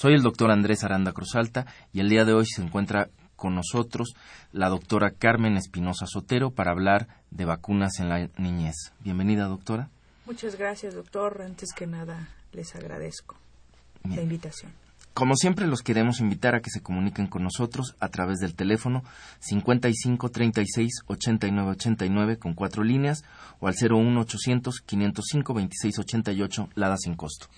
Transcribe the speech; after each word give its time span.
Soy 0.00 0.14
el 0.14 0.22
doctor 0.22 0.52
Andrés 0.52 0.84
Aranda 0.84 1.10
Cruzalta 1.10 1.66
y 1.92 1.98
el 1.98 2.08
día 2.08 2.24
de 2.24 2.32
hoy 2.32 2.46
se 2.46 2.62
encuentra 2.62 3.08
con 3.34 3.56
nosotros 3.56 4.14
la 4.52 4.68
doctora 4.68 5.10
Carmen 5.10 5.56
Espinosa 5.56 6.06
Sotero 6.06 6.52
para 6.52 6.70
hablar 6.70 7.08
de 7.32 7.44
vacunas 7.44 7.98
en 7.98 8.08
la 8.08 8.28
niñez. 8.36 8.92
Bienvenida, 9.00 9.46
doctora. 9.46 9.88
Muchas 10.24 10.56
gracias, 10.56 10.94
doctor. 10.94 11.42
Antes 11.42 11.70
que 11.74 11.88
nada, 11.88 12.28
les 12.52 12.76
agradezco 12.76 13.34
la 14.04 14.22
invitación. 14.22 14.70
Como 15.14 15.34
siempre, 15.34 15.66
los 15.66 15.82
queremos 15.82 16.20
invitar 16.20 16.54
a 16.54 16.60
que 16.60 16.70
se 16.70 16.80
comuniquen 16.80 17.26
con 17.26 17.42
nosotros 17.42 17.96
a 17.98 18.08
través 18.08 18.38
del 18.38 18.54
teléfono 18.54 19.02
55 19.40 20.28
36 20.28 20.92
89 21.08 21.70
89 21.70 22.38
con 22.38 22.54
cuatro 22.54 22.84
líneas 22.84 23.24
o 23.58 23.66
al 23.66 23.74
01 23.74 24.20
800 24.20 24.80
505 24.80 25.54
26 25.54 25.98
88 25.98 26.68
Lada 26.76 26.96
sin 26.98 27.16
costo. 27.16 27.48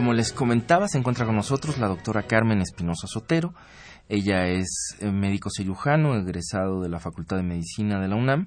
Como 0.00 0.14
les 0.14 0.32
comentaba, 0.32 0.88
se 0.88 0.96
encuentra 0.96 1.26
con 1.26 1.36
nosotros 1.36 1.76
la 1.76 1.86
doctora 1.86 2.22
Carmen 2.22 2.62
Espinosa 2.62 3.06
Sotero. 3.06 3.52
Ella 4.08 4.46
es 4.46 4.96
eh, 4.98 5.12
médico 5.12 5.50
cirujano, 5.50 6.16
egresado 6.16 6.80
de 6.80 6.88
la 6.88 7.00
Facultad 7.00 7.36
de 7.36 7.42
Medicina 7.42 8.00
de 8.00 8.08
la 8.08 8.16
UNAM. 8.16 8.46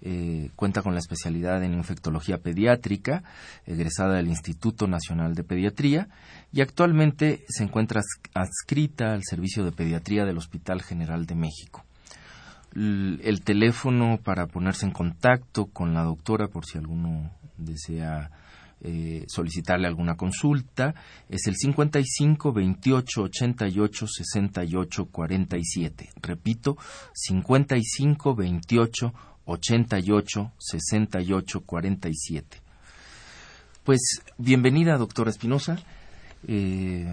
Eh, 0.00 0.48
cuenta 0.56 0.80
con 0.80 0.94
la 0.94 1.00
especialidad 1.00 1.62
en 1.62 1.74
infectología 1.74 2.38
pediátrica, 2.38 3.22
egresada 3.66 4.14
del 4.14 4.28
Instituto 4.28 4.86
Nacional 4.86 5.34
de 5.34 5.44
Pediatría 5.44 6.08
y 6.52 6.62
actualmente 6.62 7.44
se 7.50 7.64
encuentra 7.64 8.00
adscrita 8.32 9.12
al 9.12 9.24
Servicio 9.24 9.66
de 9.66 9.72
Pediatría 9.72 10.24
del 10.24 10.38
Hospital 10.38 10.80
General 10.80 11.26
de 11.26 11.34
México. 11.34 11.84
el 12.74 13.42
teléfono 13.44 14.20
para 14.24 14.46
ponerse 14.46 14.86
en 14.86 14.92
contacto 14.92 15.66
con 15.66 15.92
la 15.92 16.02
doctora 16.02 16.48
por 16.48 16.64
si 16.64 16.78
alguno 16.78 17.30
desea 17.58 18.30
eh, 18.80 19.24
solicitarle 19.28 19.86
alguna 19.86 20.16
consulta 20.16 20.94
es 21.28 21.46
el 21.46 21.56
55 21.56 22.52
28 22.52 23.22
88 23.22 24.06
68 24.06 25.06
47. 25.06 26.10
Repito, 26.22 26.76
55 27.12 28.34
28 28.34 29.14
88 29.44 30.52
68 30.58 31.60
47. 31.60 32.62
Pues 33.84 34.22
bienvenida, 34.36 34.98
doctora 34.98 35.30
Espinosa. 35.30 35.78
Eh, 36.46 37.10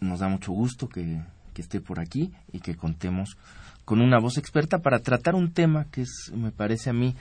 nos 0.00 0.20
da 0.20 0.28
mucho 0.28 0.52
gusto 0.52 0.88
que, 0.88 1.20
esté 1.56 1.80
por 1.80 2.00
aquí 2.00 2.32
y 2.52 2.60
que 2.60 2.76
contemos 2.76 3.36
con 3.84 4.00
una 4.00 4.18
voz 4.18 4.36
experta 4.36 4.80
para 4.80 5.00
tratar 5.00 5.34
un 5.34 5.52
tema 5.52 5.86
que 5.90 6.02
es, 6.02 6.30
me 6.34 6.52
parece 6.52 6.90
a 6.90 6.92
mí, 6.92 7.14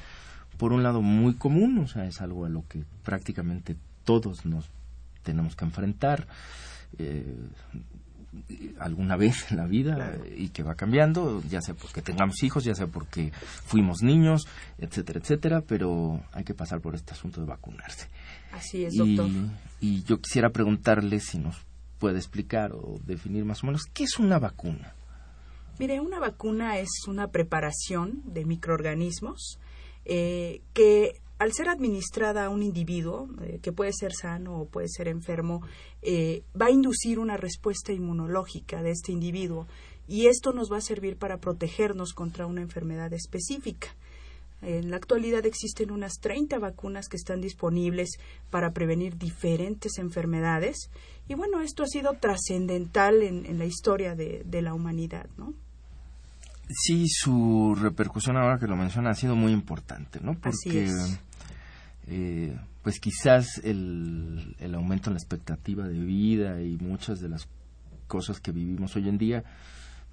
por 0.57 0.73
un 0.73 0.83
lado 0.83 1.01
muy 1.01 1.35
común, 1.35 1.77
o 1.79 1.87
sea, 1.87 2.05
es 2.05 2.21
algo 2.21 2.45
a 2.45 2.49
lo 2.49 2.67
que 2.67 2.83
prácticamente 3.03 3.75
todos 4.03 4.45
nos 4.45 4.69
tenemos 5.23 5.55
que 5.55 5.65
enfrentar 5.65 6.27
eh, 6.97 7.35
alguna 8.79 9.15
vez 9.15 9.51
en 9.51 9.57
la 9.57 9.65
vida 9.65 10.17
y 10.35 10.49
que 10.49 10.63
va 10.63 10.75
cambiando, 10.75 11.41
ya 11.49 11.61
sea 11.61 11.73
porque 11.73 12.01
tengamos 12.01 12.43
hijos, 12.43 12.63
ya 12.63 12.75
sea 12.75 12.87
porque 12.87 13.31
fuimos 13.65 14.01
niños, 14.01 14.47
etcétera, 14.77 15.19
etcétera, 15.19 15.61
pero 15.61 16.21
hay 16.31 16.43
que 16.43 16.53
pasar 16.53 16.81
por 16.81 16.95
este 16.95 17.13
asunto 17.13 17.41
de 17.41 17.47
vacunarse. 17.47 18.07
Así 18.51 18.85
es, 18.85 18.95
doctor. 18.95 19.27
Y, 19.81 19.87
y 19.87 20.03
yo 20.03 20.19
quisiera 20.19 20.49
preguntarle 20.49 21.19
si 21.19 21.39
nos 21.39 21.65
puede 21.97 22.17
explicar 22.17 22.73
o 22.73 22.99
definir 23.05 23.45
más 23.45 23.63
o 23.63 23.67
menos 23.67 23.83
qué 23.93 24.03
es 24.03 24.19
una 24.19 24.37
vacuna. 24.37 24.93
Mire, 25.79 25.99
una 25.99 26.19
vacuna 26.19 26.77
es 26.77 26.89
una 27.07 27.29
preparación 27.29 28.21
de 28.25 28.45
microorganismos 28.45 29.59
eh, 30.05 30.61
que 30.73 31.19
al 31.37 31.51
ser 31.51 31.67
administrada 31.67 32.45
a 32.45 32.49
un 32.49 32.63
individuo, 32.63 33.27
eh, 33.41 33.59
que 33.61 33.73
puede 33.73 33.91
ser 33.91 34.13
sano 34.13 34.61
o 34.61 34.65
puede 34.65 34.87
ser 34.87 35.07
enfermo, 35.07 35.61
eh, 36.01 36.43
va 36.59 36.67
a 36.67 36.71
inducir 36.71 37.19
una 37.19 37.37
respuesta 37.37 37.91
inmunológica 37.91 38.81
de 38.81 38.91
este 38.91 39.11
individuo 39.11 39.67
y 40.07 40.27
esto 40.27 40.53
nos 40.53 40.71
va 40.71 40.77
a 40.77 40.81
servir 40.81 41.17
para 41.17 41.37
protegernos 41.37 42.13
contra 42.13 42.45
una 42.45 42.61
enfermedad 42.61 43.11
específica. 43.11 43.89
En 44.61 44.89
la 44.89 44.97
actualidad 44.97 45.45
existen 45.45 45.91
unas 45.91 46.13
30 46.21 46.57
vacunas 46.59 47.09
que 47.09 47.17
están 47.17 47.41
disponibles 47.41 48.11
para 48.49 48.71
prevenir 48.71 49.17
diferentes 49.17 49.97
enfermedades 49.97 50.89
y 51.27 51.33
bueno, 51.33 51.59
esto 51.59 51.83
ha 51.83 51.87
sido 51.87 52.13
trascendental 52.13 53.21
en, 53.21 53.59
la 53.59 53.65
historia 53.65 54.15
de, 54.15 54.43
de 54.45 54.61
la 54.61 54.73
humanidad, 54.73 55.27
¿no? 55.37 55.53
Sí, 56.69 57.07
su 57.07 57.75
repercusión 57.75 58.37
ahora 58.37 58.57
que 58.59 58.67
lo 58.67 58.75
menciona 58.75 59.11
ha 59.11 59.15
sido 59.15 59.35
muy 59.35 59.51
importante, 59.51 60.19
¿no? 60.21 60.33
Porque 60.33 60.89
eh, 62.07 62.57
pues 62.81 62.99
quizás 62.99 63.61
el, 63.63 64.55
el 64.59 64.75
aumento 64.75 65.09
en 65.09 65.15
la 65.15 65.19
expectativa 65.19 65.87
de 65.87 65.99
vida 65.99 66.61
y 66.61 66.77
muchas 66.77 67.19
de 67.19 67.29
las 67.29 67.47
cosas 68.07 68.39
que 68.39 68.51
vivimos 68.51 68.95
hoy 68.95 69.09
en 69.09 69.17
día 69.17 69.43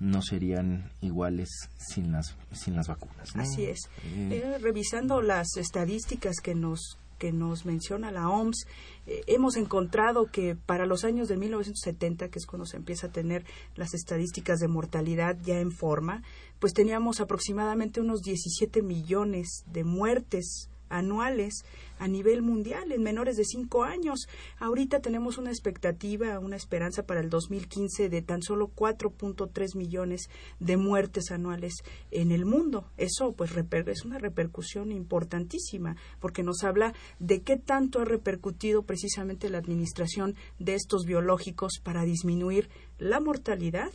no 0.02 0.20
serían 0.20 0.90
iguales 1.00 1.48
sin 1.78 2.12
las 2.12 2.34
sin 2.52 2.74
las 2.74 2.88
vacunas. 2.88 3.36
Así 3.36 3.64
es. 3.64 3.88
Eh, 4.04 4.42
eh, 4.42 4.58
revisando 4.58 5.22
las 5.22 5.56
estadísticas 5.56 6.36
que 6.42 6.54
nos 6.54 6.98
que 7.22 7.30
nos 7.30 7.64
menciona 7.64 8.10
la 8.10 8.28
OMS, 8.28 8.66
eh, 9.06 9.20
hemos 9.28 9.54
encontrado 9.54 10.26
que 10.26 10.56
para 10.56 10.86
los 10.86 11.04
años 11.04 11.28
de 11.28 11.36
1970, 11.36 12.28
que 12.30 12.40
es 12.40 12.46
cuando 12.46 12.66
se 12.66 12.76
empieza 12.76 13.06
a 13.06 13.12
tener 13.12 13.44
las 13.76 13.94
estadísticas 13.94 14.58
de 14.58 14.66
mortalidad 14.66 15.38
ya 15.44 15.60
en 15.60 15.70
forma, 15.70 16.24
pues 16.58 16.72
teníamos 16.72 17.20
aproximadamente 17.20 18.00
unos 18.00 18.22
17 18.22 18.82
millones 18.82 19.62
de 19.66 19.84
muertes 19.84 20.68
anuales 20.92 21.64
a 21.98 22.08
nivel 22.08 22.42
mundial 22.42 22.92
en 22.92 23.02
menores 23.02 23.36
de 23.36 23.44
cinco 23.44 23.84
años. 23.84 24.26
Ahorita 24.58 25.00
tenemos 25.00 25.38
una 25.38 25.50
expectativa, 25.50 26.38
una 26.38 26.56
esperanza 26.56 27.04
para 27.04 27.20
el 27.20 27.30
2015 27.30 28.08
de 28.08 28.22
tan 28.22 28.42
solo 28.42 28.70
4.3 28.74 29.76
millones 29.76 30.28
de 30.60 30.76
muertes 30.76 31.30
anuales 31.30 31.74
en 32.10 32.30
el 32.30 32.44
mundo. 32.44 32.90
Eso 32.96 33.32
pues 33.32 33.52
es 33.86 34.04
una 34.04 34.18
repercusión 34.18 34.92
importantísima 34.92 35.96
porque 36.20 36.42
nos 36.42 36.62
habla 36.64 36.94
de 37.18 37.42
qué 37.42 37.56
tanto 37.56 38.00
ha 38.00 38.04
repercutido 38.04 38.82
precisamente 38.82 39.48
la 39.48 39.58
administración 39.58 40.34
de 40.58 40.74
estos 40.74 41.04
biológicos 41.04 41.80
para 41.82 42.04
disminuir 42.04 42.68
la 42.98 43.20
mortalidad 43.20 43.90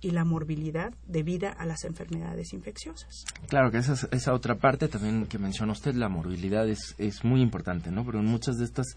y 0.00 0.12
la 0.12 0.24
morbilidad 0.24 0.94
debida 1.06 1.50
a 1.50 1.66
las 1.66 1.84
enfermedades 1.84 2.52
infecciosas. 2.52 3.24
Claro 3.48 3.70
que 3.70 3.78
esa, 3.78 4.08
esa 4.10 4.32
otra 4.32 4.56
parte 4.56 4.88
también 4.88 5.26
que 5.26 5.38
menciona 5.38 5.72
usted, 5.72 5.94
la 5.94 6.08
morbilidad 6.08 6.68
es, 6.68 6.94
es 6.98 7.24
muy 7.24 7.42
importante, 7.42 7.90
¿no? 7.90 8.04
Pero 8.04 8.20
en 8.20 8.26
muchas 8.26 8.56
de 8.58 8.64
estas 8.64 8.96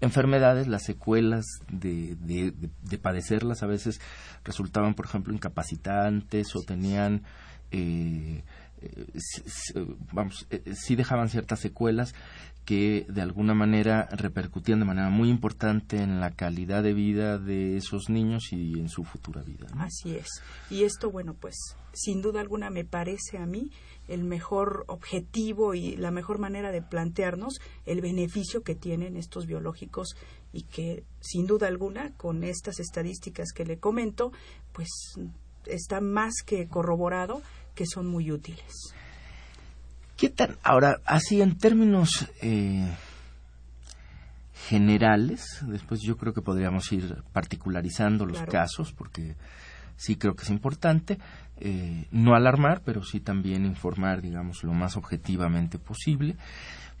enfermedades, 0.00 0.66
las 0.66 0.84
secuelas 0.84 1.44
de, 1.70 2.16
de, 2.16 2.98
padecerlas 2.98 3.62
a 3.62 3.66
veces 3.66 4.00
resultaban, 4.44 4.94
por 4.94 5.06
ejemplo, 5.06 5.32
incapacitantes 5.32 6.54
o 6.54 6.62
tenían... 6.62 7.22
Eh, 7.70 8.42
eh, 8.82 9.86
vamos, 10.12 10.46
eh, 10.50 10.74
sí 10.74 10.94
dejaban 10.94 11.28
ciertas 11.28 11.60
secuelas 11.60 12.14
que 12.64 13.06
de 13.08 13.20
alguna 13.20 13.54
manera 13.54 14.08
repercutían 14.10 14.80
de 14.80 14.86
manera 14.86 15.10
muy 15.10 15.28
importante 15.28 15.98
en 15.98 16.20
la 16.20 16.30
calidad 16.30 16.82
de 16.82 16.94
vida 16.94 17.38
de 17.38 17.76
esos 17.76 18.08
niños 18.08 18.52
y 18.52 18.78
en 18.78 18.88
su 18.88 19.04
futura 19.04 19.42
vida. 19.42 19.66
Así 19.78 20.16
es. 20.16 20.28
Y 20.70 20.84
esto, 20.84 21.10
bueno, 21.10 21.34
pues 21.34 21.54
sin 21.92 22.22
duda 22.22 22.40
alguna 22.40 22.70
me 22.70 22.84
parece 22.84 23.38
a 23.38 23.46
mí 23.46 23.70
el 24.08 24.24
mejor 24.24 24.84
objetivo 24.88 25.74
y 25.74 25.96
la 25.96 26.10
mejor 26.10 26.38
manera 26.38 26.72
de 26.72 26.82
plantearnos 26.82 27.60
el 27.86 28.00
beneficio 28.00 28.62
que 28.62 28.74
tienen 28.74 29.16
estos 29.16 29.46
biológicos 29.46 30.16
y 30.52 30.62
que 30.62 31.04
sin 31.20 31.46
duda 31.46 31.66
alguna 31.66 32.14
con 32.16 32.44
estas 32.44 32.80
estadísticas 32.80 33.52
que 33.52 33.64
le 33.64 33.78
comento, 33.78 34.32
pues 34.72 34.88
está 35.66 36.00
más 36.00 36.34
que 36.44 36.68
corroborado 36.68 37.42
que 37.74 37.86
son 37.86 38.06
muy 38.06 38.30
útiles. 38.30 38.94
¿Qué 40.16 40.28
tal? 40.28 40.58
Ahora, 40.62 41.00
así 41.06 41.42
en 41.42 41.58
términos 41.58 42.28
eh, 42.40 42.88
generales, 44.68 45.60
después 45.66 46.00
yo 46.02 46.16
creo 46.16 46.32
que 46.32 46.40
podríamos 46.40 46.92
ir 46.92 47.24
particularizando 47.32 48.24
los 48.24 48.40
casos, 48.42 48.92
porque 48.92 49.34
sí 49.96 50.14
creo 50.14 50.36
que 50.36 50.44
es 50.44 50.50
importante 50.50 51.18
eh, 51.58 52.06
no 52.12 52.36
alarmar, 52.36 52.82
pero 52.84 53.02
sí 53.02 53.18
también 53.18 53.66
informar, 53.66 54.22
digamos, 54.22 54.62
lo 54.62 54.72
más 54.72 54.96
objetivamente 54.96 55.78
posible. 55.78 56.36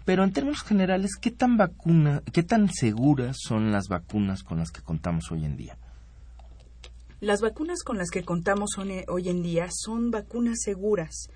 Pero 0.04 0.24
en 0.24 0.32
términos 0.32 0.64
generales, 0.64 1.12
¿qué 1.20 1.30
tan 1.30 1.56
vacuna, 1.56 2.20
qué 2.32 2.42
tan 2.42 2.68
seguras 2.68 3.36
son 3.38 3.70
las 3.70 3.86
vacunas 3.88 4.42
con 4.42 4.58
las 4.58 4.72
que 4.72 4.82
contamos 4.82 5.30
hoy 5.30 5.44
en 5.44 5.56
día? 5.56 5.78
Las 7.20 7.40
vacunas 7.40 7.84
con 7.84 7.96
las 7.96 8.10
que 8.10 8.24
contamos 8.24 8.76
hoy 8.76 9.28
en 9.28 9.42
día 9.42 9.68
son 9.70 10.10
vacunas 10.10 10.58
seguras. 10.62 11.30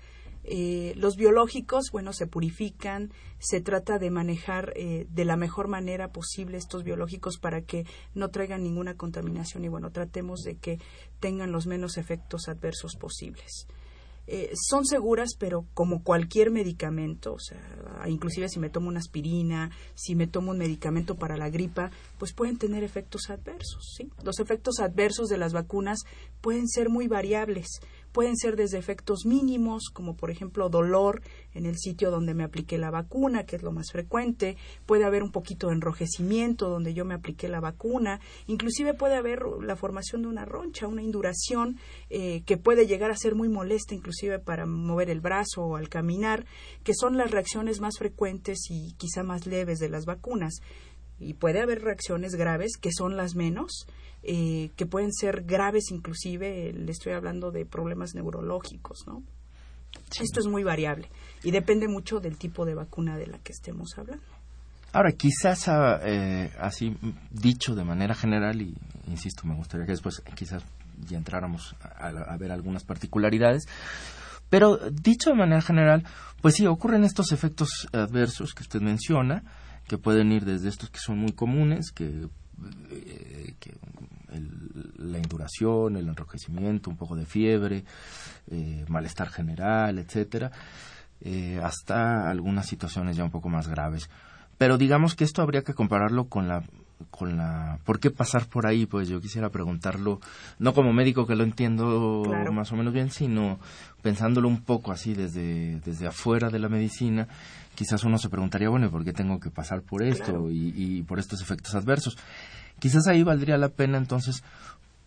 Eh, 0.51 0.93
los 0.95 1.15
biológicos, 1.15 1.91
bueno, 1.91 2.11
se 2.11 2.25
purifican, 2.25 3.13
se 3.37 3.61
trata 3.61 3.99
de 3.99 4.09
manejar 4.09 4.73
eh, 4.75 5.05
de 5.07 5.23
la 5.23 5.35
mejor 5.37 5.67
manera 5.67 6.11
posible 6.11 6.57
estos 6.57 6.83
biológicos 6.83 7.37
para 7.37 7.61
que 7.61 7.85
no 8.15 8.29
traigan 8.29 8.63
ninguna 8.63 8.95
contaminación 8.95 9.63
y, 9.63 9.67
bueno, 9.67 9.91
tratemos 9.91 10.41
de 10.41 10.55
que 10.55 10.79
tengan 11.19 11.51
los 11.51 11.67
menos 11.67 11.97
efectos 11.97 12.49
adversos 12.49 12.95
posibles. 12.95 13.67
Eh, 14.31 14.51
son 14.53 14.85
seguras, 14.85 15.31
pero 15.37 15.65
como 15.73 16.03
cualquier 16.03 16.51
medicamento, 16.51 17.33
o 17.33 17.39
sea, 17.39 17.59
inclusive 18.07 18.47
si 18.47 18.59
me 18.59 18.69
tomo 18.69 18.87
una 18.87 18.99
aspirina, 18.99 19.71
si 19.95 20.13
me 20.13 20.27
tomo 20.27 20.51
un 20.51 20.57
medicamento 20.59 21.15
para 21.15 21.35
la 21.35 21.49
gripa, 21.49 21.89
pues 22.19 22.33
pueden 22.33 22.57
tener 22.57 22.83
efectos 22.83 23.31
adversos, 23.31 23.95
¿sí? 23.97 24.11
Los 24.23 24.39
efectos 24.39 24.79
adversos 24.79 25.29
de 25.29 25.37
las 25.37 25.53
vacunas 25.53 25.99
pueden 26.41 26.67
ser 26.67 26.89
muy 26.89 27.07
variables 27.07 27.81
Pueden 28.11 28.35
ser 28.35 28.55
desde 28.55 28.77
efectos 28.77 29.25
mínimos, 29.25 29.89
como 29.93 30.15
por 30.15 30.31
ejemplo 30.31 30.69
dolor 30.69 31.21
en 31.53 31.65
el 31.65 31.77
sitio 31.77 32.11
donde 32.11 32.33
me 32.33 32.43
apliqué 32.43 32.77
la 32.77 32.91
vacuna, 32.91 33.45
que 33.45 33.55
es 33.55 33.63
lo 33.63 33.71
más 33.71 33.91
frecuente. 33.91 34.57
Puede 34.85 35.05
haber 35.05 35.23
un 35.23 35.31
poquito 35.31 35.67
de 35.67 35.73
enrojecimiento 35.73 36.69
donde 36.69 36.93
yo 36.93 37.05
me 37.05 37.13
apliqué 37.13 37.47
la 37.47 37.59
vacuna. 37.59 38.19
Inclusive 38.47 38.93
puede 38.93 39.15
haber 39.15 39.41
la 39.61 39.75
formación 39.75 40.23
de 40.23 40.27
una 40.27 40.45
roncha, 40.45 40.87
una 40.87 41.03
induración 41.03 41.77
eh, 42.09 42.41
que 42.45 42.57
puede 42.57 42.87
llegar 42.87 43.11
a 43.11 43.17
ser 43.17 43.35
muy 43.35 43.49
molesta, 43.49 43.95
inclusive 43.95 44.39
para 44.39 44.65
mover 44.65 45.09
el 45.09 45.21
brazo 45.21 45.63
o 45.63 45.75
al 45.75 45.89
caminar, 45.89 46.45
que 46.83 46.93
son 46.93 47.17
las 47.17 47.31
reacciones 47.31 47.79
más 47.79 47.97
frecuentes 47.97 48.59
y 48.69 48.93
quizá 48.93 49.23
más 49.23 49.45
leves 49.45 49.79
de 49.79 49.89
las 49.89 50.05
vacunas. 50.05 50.61
Y 51.19 51.33
puede 51.33 51.59
haber 51.59 51.81
reacciones 51.81 52.35
graves, 52.35 52.77
que 52.79 52.91
son 52.93 53.17
las 53.17 53.35
menos, 53.35 53.85
eh, 54.23 54.71
que 54.75 54.85
pueden 54.85 55.13
ser 55.13 55.43
graves 55.43 55.91
inclusive, 55.91 56.73
le 56.73 56.91
estoy 56.91 57.13
hablando 57.13 57.51
de 57.51 57.65
problemas 57.65 58.15
neurológicos, 58.15 59.05
¿no? 59.07 59.23
Esto 60.19 60.39
es 60.39 60.47
muy 60.47 60.63
variable 60.63 61.09
y 61.43 61.51
depende 61.51 61.87
mucho 61.87 62.19
del 62.19 62.37
tipo 62.37 62.65
de 62.65 62.75
vacuna 62.75 63.17
de 63.17 63.27
la 63.27 63.39
que 63.39 63.53
estemos 63.53 63.97
hablando. 63.97 64.23
Ahora, 64.91 65.11
quizás 65.11 65.67
ah, 65.67 65.99
eh, 66.03 66.51
así 66.59 66.95
dicho 67.29 67.75
de 67.75 67.83
manera 67.83 68.15
general, 68.15 68.61
y 68.61 68.75
insisto, 69.07 69.45
me 69.45 69.55
gustaría 69.55 69.85
que 69.85 69.91
después 69.91 70.21
quizás 70.35 70.63
ya 71.07 71.17
entráramos 71.17 71.75
a, 71.81 72.35
ver 72.37 72.51
algunas 72.51 72.83
particularidades, 72.83 73.67
pero 74.49 74.77
dicho 74.89 75.29
de 75.29 75.35
manera 75.35 75.61
general, 75.61 76.03
pues 76.41 76.55
sí, 76.55 76.65
ocurren 76.65 77.03
estos 77.03 77.31
efectos 77.31 77.87
adversos 77.93 78.53
que 78.53 78.63
usted 78.63 78.81
menciona, 78.81 79.43
que 79.87 79.99
pueden 79.99 80.31
ir 80.31 80.43
desde 80.43 80.69
estos 80.69 80.89
que 80.89 80.99
son 80.99 81.19
muy 81.19 81.33
comunes, 81.33 81.91
que, 81.91 82.27
eh, 82.91 83.53
que 83.59 83.77
la 84.97 85.17
induración, 85.17 85.97
el 85.97 86.07
enrojecimiento, 86.07 86.89
un 86.89 86.97
poco 86.97 87.15
de 87.15 87.25
fiebre, 87.25 87.83
eh, 88.49 88.85
malestar 88.87 89.29
general, 89.29 89.99
etcétera, 89.99 90.51
eh, 91.21 91.59
hasta 91.63 92.29
algunas 92.29 92.65
situaciones 92.67 93.17
ya 93.17 93.23
un 93.23 93.31
poco 93.31 93.49
más 93.49 93.67
graves. 93.67 94.09
Pero 94.57 94.77
digamos 94.77 95.15
que 95.15 95.23
esto 95.23 95.41
habría 95.41 95.63
que 95.63 95.73
compararlo 95.73 96.25
con 96.25 96.47
la 96.47 96.63
con 97.11 97.37
la 97.37 97.79
¿por 97.85 97.99
qué 97.99 98.11
pasar 98.11 98.47
por 98.47 98.67
ahí? 98.67 98.85
Pues 98.85 99.07
yo 99.07 99.21
quisiera 99.21 99.49
preguntarlo 99.49 100.19
no 100.59 100.73
como 100.73 100.91
médico 100.91 101.25
que 101.25 101.35
lo 101.35 101.45
entiendo 101.45 102.23
más 102.51 102.71
o 102.73 102.75
menos 102.75 102.93
bien, 102.93 103.09
sino 103.09 103.57
pensándolo 104.01 104.49
un 104.49 104.61
poco 104.61 104.91
así 104.91 105.13
desde 105.13 105.79
desde 105.79 106.07
afuera 106.07 106.49
de 106.49 106.59
la 106.59 106.67
medicina, 106.67 107.29
quizás 107.73 108.03
uno 108.03 108.17
se 108.17 108.27
preguntaría, 108.27 108.67
bueno, 108.67 108.91
¿por 108.91 109.05
qué 109.05 109.13
tengo 109.13 109.39
que 109.39 109.49
pasar 109.49 109.81
por 109.81 110.03
esto 110.03 110.51
y, 110.51 110.73
y 110.75 111.03
por 111.03 111.19
estos 111.19 111.41
efectos 111.41 111.73
adversos? 111.75 112.17
Quizás 112.79 113.07
ahí 113.07 113.23
valdría 113.23 113.57
la 113.57 113.69
pena 113.69 113.97
entonces 113.97 114.43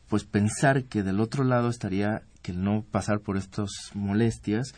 pues 0.09 0.25
pensar 0.25 0.85
que 0.85 1.03
del 1.03 1.21
otro 1.21 1.43
lado 1.43 1.69
estaría 1.69 2.23
que 2.43 2.53
el 2.53 2.63
no 2.63 2.85
pasar 2.91 3.21
por 3.21 3.37
estas 3.37 3.71
molestias 3.95 4.75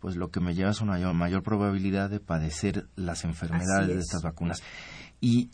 pues 0.00 0.16
lo 0.16 0.30
que 0.30 0.40
me 0.40 0.54
lleva 0.54 0.70
es 0.70 0.80
una 0.80 0.98
mayor, 1.12 1.42
probabilidad 1.42 2.10
de 2.10 2.20
padecer 2.20 2.86
las 2.96 3.24
enfermedades 3.24 3.88
de 3.88 3.98
estas 3.98 4.22
vacunas. 4.22 4.62
Y, 5.20 5.50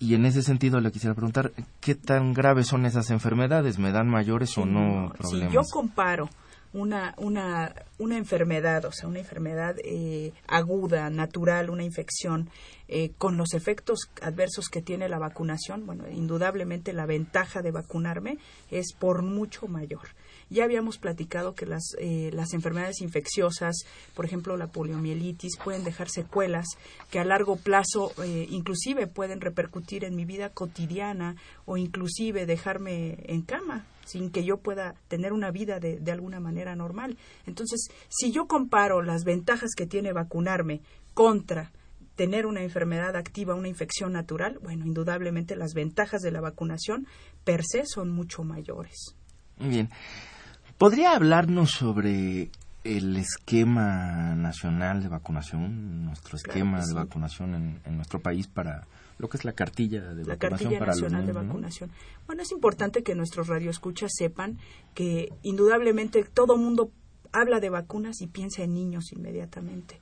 y 0.00 0.14
en 0.14 0.26
ese 0.26 0.42
sentido 0.42 0.80
le 0.80 0.90
quisiera 0.90 1.14
preguntar, 1.14 1.52
¿qué 1.80 1.94
tan 1.94 2.32
graves 2.32 2.66
son 2.66 2.86
esas 2.86 3.10
enfermedades? 3.10 3.78
¿Me 3.78 3.92
dan 3.92 4.08
mayores 4.08 4.58
o 4.58 4.66
no 4.66 5.12
problemas? 5.16 5.50
Si 5.50 5.54
yo 5.54 5.62
comparo 5.70 6.28
una, 6.76 7.14
una, 7.16 7.74
una 7.98 8.18
enfermedad, 8.18 8.84
o 8.84 8.92
sea, 8.92 9.08
una 9.08 9.18
enfermedad 9.18 9.76
eh, 9.82 10.32
aguda, 10.46 11.08
natural, 11.08 11.70
una 11.70 11.84
infección, 11.84 12.50
eh, 12.88 13.12
con 13.16 13.38
los 13.38 13.54
efectos 13.54 14.10
adversos 14.20 14.68
que 14.68 14.82
tiene 14.82 15.08
la 15.08 15.18
vacunación, 15.18 15.86
bueno, 15.86 16.04
indudablemente 16.10 16.92
la 16.92 17.06
ventaja 17.06 17.62
de 17.62 17.70
vacunarme 17.70 18.36
es 18.70 18.92
por 18.92 19.22
mucho 19.22 19.68
mayor. 19.68 20.08
Ya 20.50 20.64
habíamos 20.64 20.98
platicado 20.98 21.54
que 21.54 21.66
las, 21.66 21.96
eh, 21.98 22.30
las 22.32 22.52
enfermedades 22.54 23.00
infecciosas, 23.00 23.76
por 24.14 24.24
ejemplo 24.24 24.56
la 24.56 24.68
poliomielitis, 24.68 25.56
pueden 25.62 25.84
dejar 25.84 26.08
secuelas 26.08 26.66
que 27.10 27.18
a 27.18 27.24
largo 27.24 27.56
plazo 27.56 28.12
inclusive 28.48 29.06
pueden 29.06 29.40
repercutir 29.40 30.04
en 30.04 30.14
mi 30.14 30.24
vida 30.24 30.50
cotidiana 30.50 31.36
o 31.64 31.76
inclusive 31.76 32.46
dejarme 32.46 33.18
en 33.26 33.42
cama 33.42 33.86
sin 34.04 34.30
que 34.30 34.44
yo 34.44 34.58
pueda 34.58 34.94
tener 35.08 35.32
una 35.32 35.50
vida 35.50 35.80
de, 35.80 35.98
de 35.98 36.12
alguna 36.12 36.40
manera 36.40 36.76
normal. 36.76 37.18
Entonces, 37.44 37.88
si 38.08 38.30
yo 38.30 38.46
comparo 38.46 39.02
las 39.02 39.24
ventajas 39.24 39.72
que 39.76 39.86
tiene 39.86 40.12
vacunarme 40.12 40.80
contra 41.12 41.72
tener 42.14 42.46
una 42.46 42.62
enfermedad 42.62 43.14
activa, 43.14 43.54
una 43.54 43.68
infección 43.68 44.12
natural, 44.12 44.58
bueno, 44.62 44.86
indudablemente 44.86 45.54
las 45.54 45.74
ventajas 45.74 46.22
de 46.22 46.30
la 46.30 46.40
vacunación 46.40 47.06
per 47.44 47.62
se 47.64 47.84
son 47.84 48.10
mucho 48.10 48.42
mayores. 48.42 49.14
Bien. 49.58 49.90
¿Podría 50.78 51.16
hablarnos 51.16 51.70
sobre 51.70 52.50
el 52.84 53.16
esquema 53.16 54.34
nacional 54.34 55.02
de 55.02 55.08
vacunación, 55.08 56.04
nuestro 56.04 56.36
esquema 56.36 56.84
de 56.86 56.92
vacunación 56.92 57.80
en, 57.84 57.96
nuestro 57.96 58.20
país 58.20 58.46
para 58.46 58.86
lo 59.18 59.28
que 59.28 59.38
es 59.38 59.44
la 59.44 59.52
cartilla 59.52 60.02
de 60.14 60.24
la 60.24 60.34
vacunación 60.34 60.74
cartilla 60.74 60.86
nacional 60.86 61.26
de 61.26 61.32
vacunación. 61.32 61.90
Bueno, 62.26 62.42
es 62.42 62.52
importante 62.52 63.02
que 63.02 63.14
nuestros 63.14 63.48
radioescuchas 63.48 64.12
sepan 64.14 64.58
que 64.94 65.32
indudablemente 65.42 66.22
todo 66.24 66.58
mundo 66.58 66.92
habla 67.32 67.58
de 67.58 67.70
vacunas 67.70 68.20
y 68.20 68.26
piensa 68.26 68.62
en 68.62 68.74
niños 68.74 69.12
inmediatamente 69.12 70.00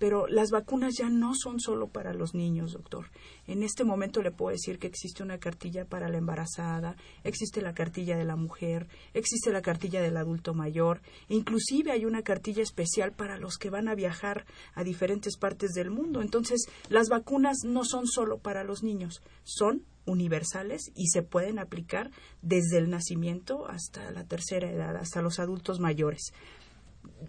pero 0.00 0.26
las 0.26 0.50
vacunas 0.50 0.94
ya 0.98 1.10
no 1.10 1.34
son 1.34 1.60
solo 1.60 1.88
para 1.88 2.14
los 2.14 2.34
niños, 2.34 2.72
doctor. 2.72 3.10
En 3.46 3.62
este 3.62 3.84
momento 3.84 4.22
le 4.22 4.30
puedo 4.30 4.50
decir 4.50 4.78
que 4.78 4.86
existe 4.86 5.22
una 5.22 5.36
cartilla 5.36 5.84
para 5.84 6.08
la 6.08 6.16
embarazada, 6.16 6.96
existe 7.22 7.60
la 7.60 7.74
cartilla 7.74 8.16
de 8.16 8.24
la 8.24 8.34
mujer, 8.34 8.88
existe 9.12 9.52
la 9.52 9.60
cartilla 9.60 10.00
del 10.00 10.16
adulto 10.16 10.54
mayor, 10.54 11.02
inclusive 11.28 11.92
hay 11.92 12.06
una 12.06 12.22
cartilla 12.22 12.62
especial 12.62 13.12
para 13.12 13.36
los 13.36 13.58
que 13.58 13.68
van 13.68 13.88
a 13.88 13.94
viajar 13.94 14.46
a 14.74 14.84
diferentes 14.84 15.36
partes 15.36 15.72
del 15.72 15.90
mundo. 15.90 16.22
Entonces, 16.22 16.64
las 16.88 17.10
vacunas 17.10 17.58
no 17.66 17.84
son 17.84 18.06
solo 18.06 18.38
para 18.38 18.64
los 18.64 18.82
niños, 18.82 19.20
son 19.44 19.84
universales 20.06 20.90
y 20.94 21.08
se 21.08 21.22
pueden 21.22 21.58
aplicar 21.58 22.10
desde 22.40 22.78
el 22.78 22.88
nacimiento 22.88 23.68
hasta 23.68 24.10
la 24.12 24.24
tercera 24.24 24.70
edad, 24.70 24.96
hasta 24.96 25.20
los 25.20 25.38
adultos 25.38 25.78
mayores 25.78 26.32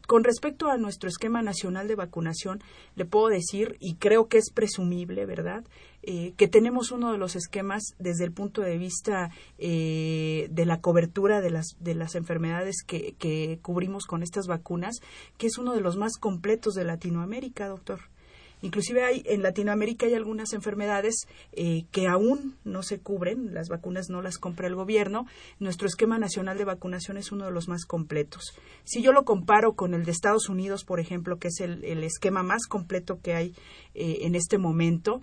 con 0.08 0.24
respecto 0.24 0.70
a 0.70 0.78
nuestro 0.78 1.10
esquema 1.10 1.42
nacional 1.42 1.88
de 1.88 1.96
vacunación, 1.96 2.62
le 2.96 3.06
puedo 3.06 3.28
decir, 3.28 3.78
y 3.80 3.96
creo 3.96 4.28
que 4.28 4.38
es 4.38 4.52
presumible, 4.52 5.26
¿verdad?, 5.26 5.64
eh, 6.04 6.34
que 6.36 6.48
tenemos 6.48 6.92
uno 6.92 7.12
de 7.12 7.20
los 7.20 7.36
esquemas 7.36 7.84
desde 8.00 8.24
el 8.24 8.32
punto 8.32 8.62
de 8.62 8.78
vista 8.78 9.30
eh, 9.60 10.48
de 10.50 10.66
la 10.66 10.82
cobertura 10.82 11.42
de 11.42 11.52
las, 11.52 11.76
de 11.80 11.94
las 11.94 12.16
enfermedades 12.16 12.78
que, 12.86 13.14
que 13.20 13.60
cubrimos 13.62 14.06
con 14.06 14.24
estas 14.24 14.48
vacunas, 14.48 15.00
que 15.38 15.46
es 15.46 15.60
uno 15.60 15.74
de 15.74 15.82
los 15.82 15.98
más 15.98 16.18
completos 16.18 16.74
de 16.74 16.86
Latinoamérica, 16.86 17.68
doctor. 17.68 18.00
Inclusive 18.62 19.04
hay 19.04 19.24
en 19.26 19.42
Latinoamérica 19.42 20.06
hay 20.06 20.14
algunas 20.14 20.54
enfermedades 20.54 21.28
eh, 21.52 21.86
que 21.92 22.08
aún 22.08 22.56
no 22.64 22.84
se 22.84 23.00
cubren, 23.00 23.54
las 23.54 23.70
vacunas 23.70 24.10
no 24.10 24.22
las 24.22 24.38
compra 24.38 24.68
el 24.68 24.76
gobierno. 24.76 25.26
Nuestro 25.60 25.88
esquema 25.88 26.18
nacional 26.18 26.58
de 26.58 26.66
vacunación 26.66 27.18
es 27.18 27.32
uno 27.32 27.46
de 27.46 27.52
los 27.52 27.68
más 27.68 27.86
completos. 27.86 28.54
Si 28.84 29.02
yo 29.02 29.12
lo 29.12 29.26
comparo 29.26 29.74
con 29.74 29.94
el 29.94 30.06
de 30.06 30.12
Estados 30.12 30.50
Unidos, 30.50 30.84
por 30.84 31.00
ejemplo, 31.00 31.38
que 31.38 31.50
es 31.50 31.60
el, 31.60 32.04
esquema 32.04 32.44
más 32.44 32.66
completo 32.68 33.20
que 33.22 33.34
hay 33.34 33.56
eh, 33.94 34.20
en 34.22 34.36
este 34.36 34.58
momento, 34.58 35.22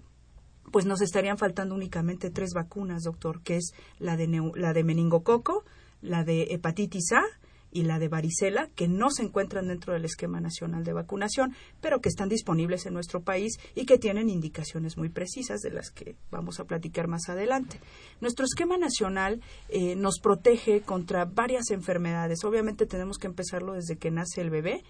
pues 0.70 0.84
nos 0.86 1.00
estarían 1.00 1.38
faltando 1.38 1.74
únicamente 1.74 2.30
tres 2.30 2.52
vacunas, 2.54 3.02
doctor, 3.02 3.40
que 3.42 3.56
es 3.56 3.72
la 3.98 4.16
de, 4.16 4.28
la 4.54 4.72
de 4.72 4.84
meningococo, 4.84 5.64
la 6.02 6.24
de 6.24 6.48
hepatitis 6.50 7.12
A 7.12 7.22
y 7.70 7.82
la 7.82 7.98
de 7.98 8.08
varicela, 8.08 8.68
que 8.74 8.88
no 8.88 9.10
se 9.10 9.22
encuentran 9.22 9.68
dentro 9.68 9.92
del 9.92 10.04
esquema 10.04 10.40
nacional 10.40 10.84
de 10.84 10.92
vacunación, 10.92 11.54
pero 11.80 12.00
que 12.00 12.08
están 12.08 12.28
disponibles 12.28 12.86
en 12.86 12.94
nuestro 12.94 13.20
país 13.20 13.58
y 13.74 13.84
que 13.84 13.98
tienen 13.98 14.30
indicaciones 14.30 14.96
muy 14.96 15.08
precisas 15.08 15.60
de 15.60 15.70
las 15.70 15.90
que 15.90 16.16
vamos 16.30 16.60
a 16.60 16.64
platicar 16.64 17.08
más 17.08 17.28
adelante. 17.28 17.80
Nuestro 18.20 18.44
esquema 18.44 18.78
nacional 18.78 19.40
eh, 19.68 19.96
nos 19.96 20.18
protege 20.20 20.80
contra 20.80 21.24
varias 21.24 21.70
enfermedades. 21.70 22.44
Obviamente 22.44 22.86
tenemos 22.86 23.18
que 23.18 23.26
empezarlo 23.26 23.74
desde 23.74 23.96
que 23.96 24.10
nace 24.10 24.40
el 24.40 24.50
bebé 24.50 24.82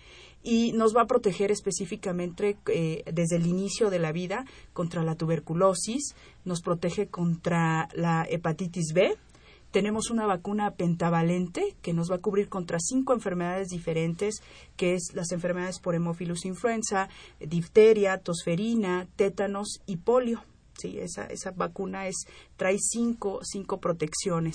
y 0.43 0.73
nos 0.73 0.95
va 0.95 1.03
a 1.03 1.07
proteger 1.07 1.51
específicamente 1.51 2.57
eh, 2.67 3.03
desde 3.13 3.37
el 3.37 3.47
inicio 3.47 3.91
de 3.91 3.99
la 3.99 4.13
vida 4.13 4.45
contra 4.73 5.03
la 5.03 5.17
tuberculosis, 5.17 6.15
nos 6.45 6.63
protege 6.63 7.09
contra 7.09 7.89
la 7.95 8.25
hepatitis 8.29 8.93
B, 8.95 9.17
tenemos 9.71 10.11
una 10.11 10.27
vacuna 10.27 10.73
pentavalente 10.73 11.77
que 11.83 11.93
nos 11.93 12.11
va 12.11 12.17
a 12.17 12.21
cubrir 12.21 12.49
contra 12.49 12.79
cinco 12.81 13.13
enfermedades 13.13 13.69
diferentes, 13.69 14.43
que 14.77 14.95
es 14.95 15.13
las 15.15 15.33
enfermedades 15.33 15.79
por 15.79 15.95
hemófilus 15.95 16.45
influenza, 16.45 17.09
difteria, 17.41 18.19
tosferina, 18.19 19.07
tétanos 19.17 19.81
y 19.87 19.97
polio. 19.97 20.43
Sí, 20.79 20.99
esa, 21.01 21.25
esa 21.25 21.51
vacuna 21.51 22.07
es, 22.07 22.27
trae 22.57 22.79
cinco, 22.79 23.41
cinco 23.43 23.81
protecciones. 23.81 24.55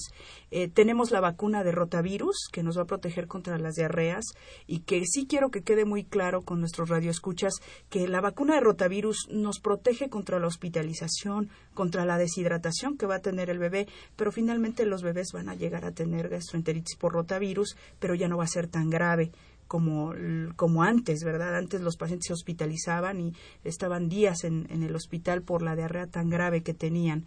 Eh, 0.52 0.70
tenemos 0.70 1.12
la 1.12 1.20
vacuna 1.20 1.64
de 1.64 1.74
rotavirus, 1.74 2.48
que 2.52 2.64
nos 2.64 2.78
va 2.78 2.84
a 2.84 2.88
proteger 2.88 3.28
contra 3.28 3.58
las 3.58 3.76
diarreas, 3.76 4.26
y 4.66 4.80
que 4.80 5.06
sí 5.06 5.28
quiero 5.28 5.52
que 5.52 5.64
quede 5.64 5.84
muy 5.84 6.06
claro 6.06 6.44
con 6.44 6.62
nuestros 6.62 6.90
radioescuchas 6.90 7.56
que 7.90 8.08
la 8.08 8.22
vacuna 8.22 8.56
de 8.56 8.62
rotavirus 8.62 9.28
nos 9.30 9.60
protege 9.60 10.10
contra 10.10 10.40
la 10.40 10.48
hospitalización, 10.48 11.50
contra 11.74 12.06
la 12.06 12.18
deshidratación 12.18 12.98
que 12.98 13.06
va 13.06 13.16
a 13.16 13.22
tener 13.22 13.50
el 13.50 13.60
bebé, 13.60 13.88
pero 14.16 14.32
finalmente 14.32 14.86
los 14.86 15.04
bebés 15.04 15.32
van 15.34 15.50
a 15.50 15.56
llegar 15.56 15.84
a 15.84 15.92
tener 15.92 16.30
gastroenteritis 16.30 16.96
por 16.98 17.14
rotavirus, 17.14 17.76
pero 18.00 18.16
ya 18.16 18.30
no 18.30 18.38
va 18.38 18.46
a 18.46 18.48
ser 18.48 18.68
tan 18.68 18.90
grave 18.90 19.32
como, 19.68 20.14
como 20.56 20.84
antes, 20.84 21.24
¿verdad? 21.24 21.56
Antes 21.56 21.82
los 21.82 21.98
pacientes 21.98 22.28
se 22.28 22.34
hospitalizaban 22.34 23.20
y 23.20 23.34
estaban 23.64 24.10
días 24.10 24.44
en, 24.44 24.68
el 24.70 24.96
hospital 24.96 25.42
por 25.42 25.62
la 25.62 25.76
diarrea 25.76 26.08
tan 26.08 26.30
grave 26.30 26.64
que 26.64 26.74
tenían. 26.74 27.26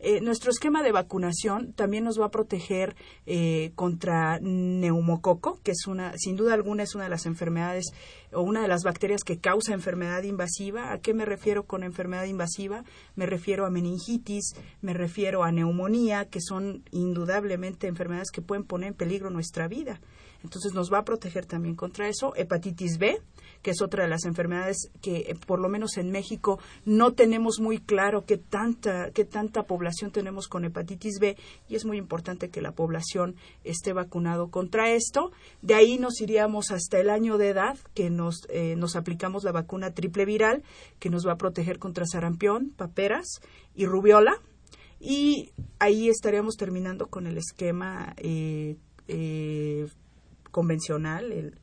Eh, 0.00 0.20
nuestro 0.20 0.52
esquema 0.52 0.84
de 0.84 0.92
vacunación 0.92 1.72
también 1.72 2.04
nos 2.04 2.20
va 2.20 2.26
a 2.26 2.30
proteger 2.30 2.94
eh, 3.26 3.72
contra 3.74 4.38
neumococo, 4.40 5.58
que 5.64 5.72
es 5.72 5.88
una, 5.88 6.16
sin 6.16 6.36
duda 6.36 6.54
alguna, 6.54 6.84
es 6.84 6.94
una 6.94 7.04
de 7.04 7.10
las 7.10 7.26
enfermedades 7.26 7.86
o 8.32 8.42
una 8.42 8.62
de 8.62 8.68
las 8.68 8.84
bacterias 8.84 9.24
que 9.24 9.38
causa 9.38 9.74
enfermedad 9.74 10.22
invasiva. 10.22 10.92
¿A 10.92 11.00
qué 11.00 11.14
me 11.14 11.24
refiero 11.24 11.64
con 11.64 11.82
enfermedad 11.82 12.26
invasiva? 12.26 12.84
Me 13.16 13.26
refiero 13.26 13.66
a 13.66 13.70
meningitis, 13.70 14.54
me 14.82 14.94
refiero 14.94 15.42
a 15.42 15.50
neumonía, 15.50 16.26
que 16.26 16.40
son 16.40 16.84
indudablemente 16.92 17.88
enfermedades 17.88 18.30
que 18.30 18.42
pueden 18.42 18.64
poner 18.64 18.88
en 18.90 18.94
peligro 18.94 19.30
nuestra 19.30 19.66
vida. 19.66 20.00
Entonces 20.44 20.72
nos 20.72 20.92
va 20.92 20.98
a 20.98 21.04
proteger 21.04 21.46
también 21.46 21.74
contra 21.74 22.08
eso. 22.08 22.32
Hepatitis 22.36 22.98
B, 22.98 23.20
que 23.62 23.72
es 23.72 23.82
otra 23.82 24.04
de 24.04 24.10
las 24.10 24.24
enfermedades 24.24 24.90
que 25.02 25.18
eh, 25.18 25.36
por 25.46 25.60
lo 25.60 25.68
menos 25.68 25.96
en 25.96 26.10
México 26.10 26.60
no 26.84 27.12
tenemos 27.12 27.58
muy 27.60 27.78
claro 27.78 28.24
qué 28.24 28.38
tanta, 28.38 29.10
qué 29.10 29.24
tanta 29.24 29.64
población 29.64 30.12
tenemos 30.12 30.46
con 30.46 30.64
hepatitis 30.64 31.18
B 31.20 31.36
y 31.68 31.74
es 31.74 31.84
muy 31.84 31.98
importante 31.98 32.50
que 32.50 32.62
la 32.62 32.72
población 32.72 33.34
esté 33.64 33.92
vacunado 33.92 34.50
contra 34.50 34.90
esto. 34.90 35.32
De 35.60 35.74
ahí 35.74 35.98
nos 35.98 36.20
iríamos 36.20 36.70
hasta 36.70 37.00
el 37.00 37.10
año 37.10 37.36
de 37.36 37.48
edad 37.48 37.76
que 37.94 38.10
nos, 38.10 38.46
eh, 38.48 38.76
nos 38.76 38.94
aplicamos 38.94 39.42
la 39.42 39.52
vacuna 39.52 39.92
triple 39.92 40.24
viral 40.24 40.62
que 41.00 41.10
nos 41.10 41.26
va 41.26 41.32
a 41.32 41.38
proteger 41.38 41.78
contra 41.78 42.06
sarampión, 42.06 42.70
paperas 42.76 43.40
y 43.74 43.86
rubiola. 43.86 44.40
Y 45.00 45.52
ahí 45.78 46.08
estaríamos 46.08 46.56
terminando 46.56 47.06
con 47.06 47.26
el 47.26 47.38
esquema 47.38 48.14
eh, 48.16 48.76
convencional, 50.50 51.32
el, 51.32 51.58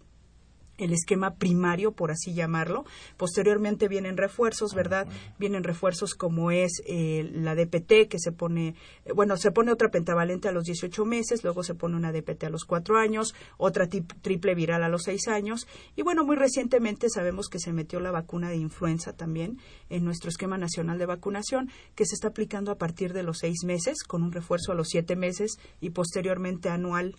el 0.77 0.91
esquema 0.91 1.35
primario, 1.35 1.93
por 1.93 2.11
así 2.11 2.33
llamarlo. 2.33 2.85
Posteriormente 3.17 3.87
vienen 3.87 4.17
refuerzos, 4.17 4.73
ah, 4.73 4.75
¿verdad? 4.75 5.07
Vienen 5.39 5.63
refuerzos 5.63 6.15
como 6.15 6.51
es 6.51 6.81
eh, 6.85 7.29
la 7.33 7.55
DPT, 7.55 8.09
que 8.09 8.19
se 8.19 8.31
pone, 8.31 8.75
eh, 9.05 9.13
bueno, 9.13 9.37
se 9.37 9.51
pone 9.51 9.71
otra 9.71 9.89
pentavalente 9.89 10.47
a 10.47 10.51
los 10.51 10.65
18 10.65 11.05
meses, 11.05 11.43
luego 11.43 11.63
se 11.63 11.75
pone 11.75 11.95
una 11.95 12.11
DPT 12.11 12.45
a 12.45 12.49
los 12.49 12.65
4 12.65 12.97
años, 12.97 13.33
otra 13.57 13.87
triple 13.87 14.55
viral 14.55 14.83
a 14.83 14.89
los 14.89 15.03
6 15.03 15.27
años. 15.27 15.67
Y 15.95 16.01
bueno, 16.01 16.25
muy 16.25 16.35
recientemente 16.35 17.09
sabemos 17.09 17.47
que 17.47 17.59
se 17.59 17.73
metió 17.73 17.99
la 17.99 18.11
vacuna 18.11 18.49
de 18.49 18.57
influenza 18.57 19.13
también 19.13 19.59
en 19.89 20.03
nuestro 20.03 20.29
esquema 20.29 20.57
nacional 20.57 20.97
de 20.97 21.05
vacunación, 21.05 21.69
que 21.95 22.05
se 22.05 22.15
está 22.15 22.29
aplicando 22.29 22.71
a 22.71 22.77
partir 22.77 23.13
de 23.13 23.23
los 23.23 23.39
6 23.39 23.63
meses, 23.65 24.03
con 24.03 24.23
un 24.23 24.31
refuerzo 24.31 24.71
a 24.71 24.75
los 24.75 24.89
7 24.89 25.15
meses 25.15 25.57
y 25.79 25.91
posteriormente 25.91 26.69
anual 26.69 27.15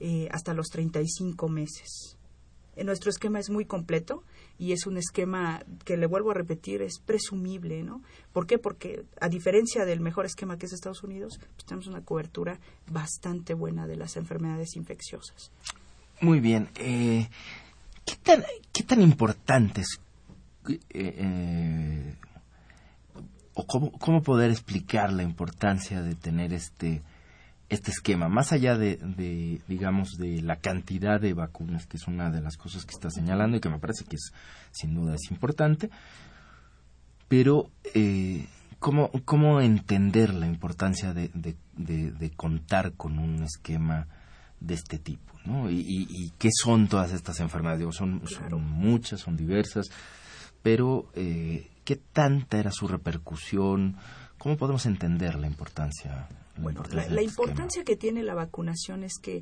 eh, 0.00 0.28
hasta 0.30 0.54
los 0.54 0.68
35 0.68 1.48
meses. 1.48 2.16
En 2.76 2.86
nuestro 2.86 3.10
esquema 3.10 3.40
es 3.40 3.50
muy 3.50 3.64
completo 3.64 4.22
y 4.56 4.70
es 4.70 4.86
un 4.86 4.98
esquema 4.98 5.64
que 5.84 5.96
le 5.96 6.06
vuelvo 6.06 6.30
a 6.30 6.34
repetir, 6.34 6.80
es 6.80 7.00
presumible, 7.00 7.82
¿no? 7.82 8.02
¿Por 8.32 8.46
qué? 8.46 8.58
Porque 8.58 9.04
a 9.20 9.28
diferencia 9.28 9.84
del 9.84 9.98
mejor 9.98 10.26
esquema 10.26 10.58
que 10.58 10.66
es 10.66 10.72
Estados 10.72 11.02
Unidos, 11.02 11.40
pues 11.40 11.64
tenemos 11.66 11.88
una 11.88 12.04
cobertura 12.04 12.60
bastante 12.88 13.54
buena 13.54 13.88
de 13.88 13.96
las 13.96 14.16
enfermedades 14.16 14.76
infecciosas. 14.76 15.50
Muy 16.20 16.38
bien. 16.38 16.68
Eh, 16.76 17.28
¿qué, 18.04 18.14
tan, 18.22 18.44
¿Qué 18.72 18.84
tan 18.84 19.02
importante 19.02 19.80
es 19.80 20.00
eh, 20.90 22.14
o 23.54 23.66
cómo, 23.66 23.90
cómo 23.90 24.22
poder 24.22 24.52
explicar 24.52 25.12
la 25.12 25.24
importancia 25.24 26.00
de 26.00 26.14
tener 26.14 26.52
este 26.52 27.02
este 27.68 27.90
esquema, 27.90 28.28
más 28.28 28.52
allá 28.52 28.76
de, 28.78 29.60
digamos, 29.68 30.16
de 30.16 30.40
la 30.40 30.56
cantidad 30.56 31.20
de 31.20 31.34
vacunas, 31.34 31.86
que 31.86 31.98
es 31.98 32.06
una 32.06 32.30
de 32.30 32.40
las 32.40 32.56
cosas 32.56 32.86
que 32.86 32.92
está 32.92 33.10
señalando 33.10 33.56
y 33.56 33.60
que 33.60 33.68
me 33.68 33.78
parece 33.78 34.04
que 34.04 34.16
es, 34.16 34.32
sin 34.70 34.94
duda 34.94 35.14
es 35.14 35.30
importante, 35.30 35.90
pero 37.28 37.70
eh, 37.94 38.46
¿cómo, 38.78 39.10
¿cómo 39.26 39.60
entender 39.60 40.32
la 40.32 40.46
importancia 40.46 41.12
de, 41.12 41.30
de, 41.34 42.30
contar 42.36 42.94
con 42.94 43.18
un 43.18 43.42
esquema 43.42 44.06
de 44.60 44.74
este 44.74 44.98
tipo, 44.98 45.34
¿no? 45.44 45.70
Y, 45.70 46.32
qué 46.38 46.48
son 46.50 46.88
todas 46.88 47.12
estas 47.12 47.38
enfermedades. 47.40 47.94
son, 47.94 48.22
muchas, 48.62 49.20
son 49.20 49.36
diversas, 49.36 49.88
pero 50.62 51.10
eh, 51.14 51.70
¿qué 51.84 51.96
tanta 51.96 52.58
era 52.58 52.72
su 52.72 52.88
repercusión? 52.88 53.96
¿Cómo 54.38 54.56
podemos 54.56 54.86
entender 54.86 55.34
la 55.34 55.46
importancia? 55.46 56.28
La 57.10 57.22
importancia, 57.22 57.84
que 57.84 57.96
tiene 57.96 58.22
la 58.22 58.34
vacunación 58.34 59.04
es 59.04 59.18
que, 59.20 59.38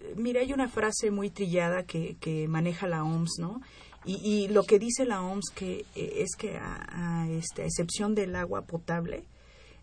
eh, 0.00 0.14
mira, 0.16 0.40
hay 0.40 0.52
una 0.52 0.68
frase 0.68 1.10
muy 1.10 1.30
trillada 1.30 1.84
que, 1.84 2.16
que 2.20 2.48
maneja 2.48 2.86
la 2.86 3.04
OMS, 3.04 3.38
¿no? 3.38 3.60
Y, 4.06 4.46
lo 4.48 4.62
que 4.62 4.78
dice 4.78 5.04
la 5.04 5.20
OMS 5.20 5.50
que 5.52 5.84
eh, 5.96 6.12
es 6.18 6.36
que 6.38 6.56
a, 6.58 7.26
este, 7.28 7.62
a 7.62 7.66
excepción 7.66 8.14
del 8.14 8.36
agua 8.36 8.62
potable, 8.62 9.24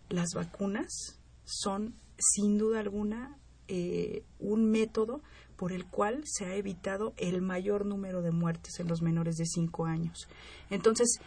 las 0.08 0.30
vacunas 0.34 1.18
son 1.44 1.94
sin 2.16 2.56
duda 2.56 2.80
alguna 2.80 3.36
eh, 3.68 4.22
un 4.38 4.70
método 4.70 5.20
por 5.56 5.72
el 5.72 5.84
cual 5.84 6.22
se 6.24 6.46
ha 6.46 6.54
evitado 6.54 7.12
el 7.18 7.42
mayor 7.42 7.84
número 7.84 8.22
de 8.22 8.30
muertes 8.30 8.80
en 8.80 8.88
los 8.88 9.02
menores 9.02 9.36
de 9.36 9.44
5 9.44 9.84
años. 9.84 10.26
Entonces, 10.70 11.20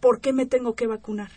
¿por 0.00 0.20
qué 0.20 0.34
me 0.34 0.44
tengo 0.44 0.74
que 0.74 0.86
vacunar? 0.86 1.30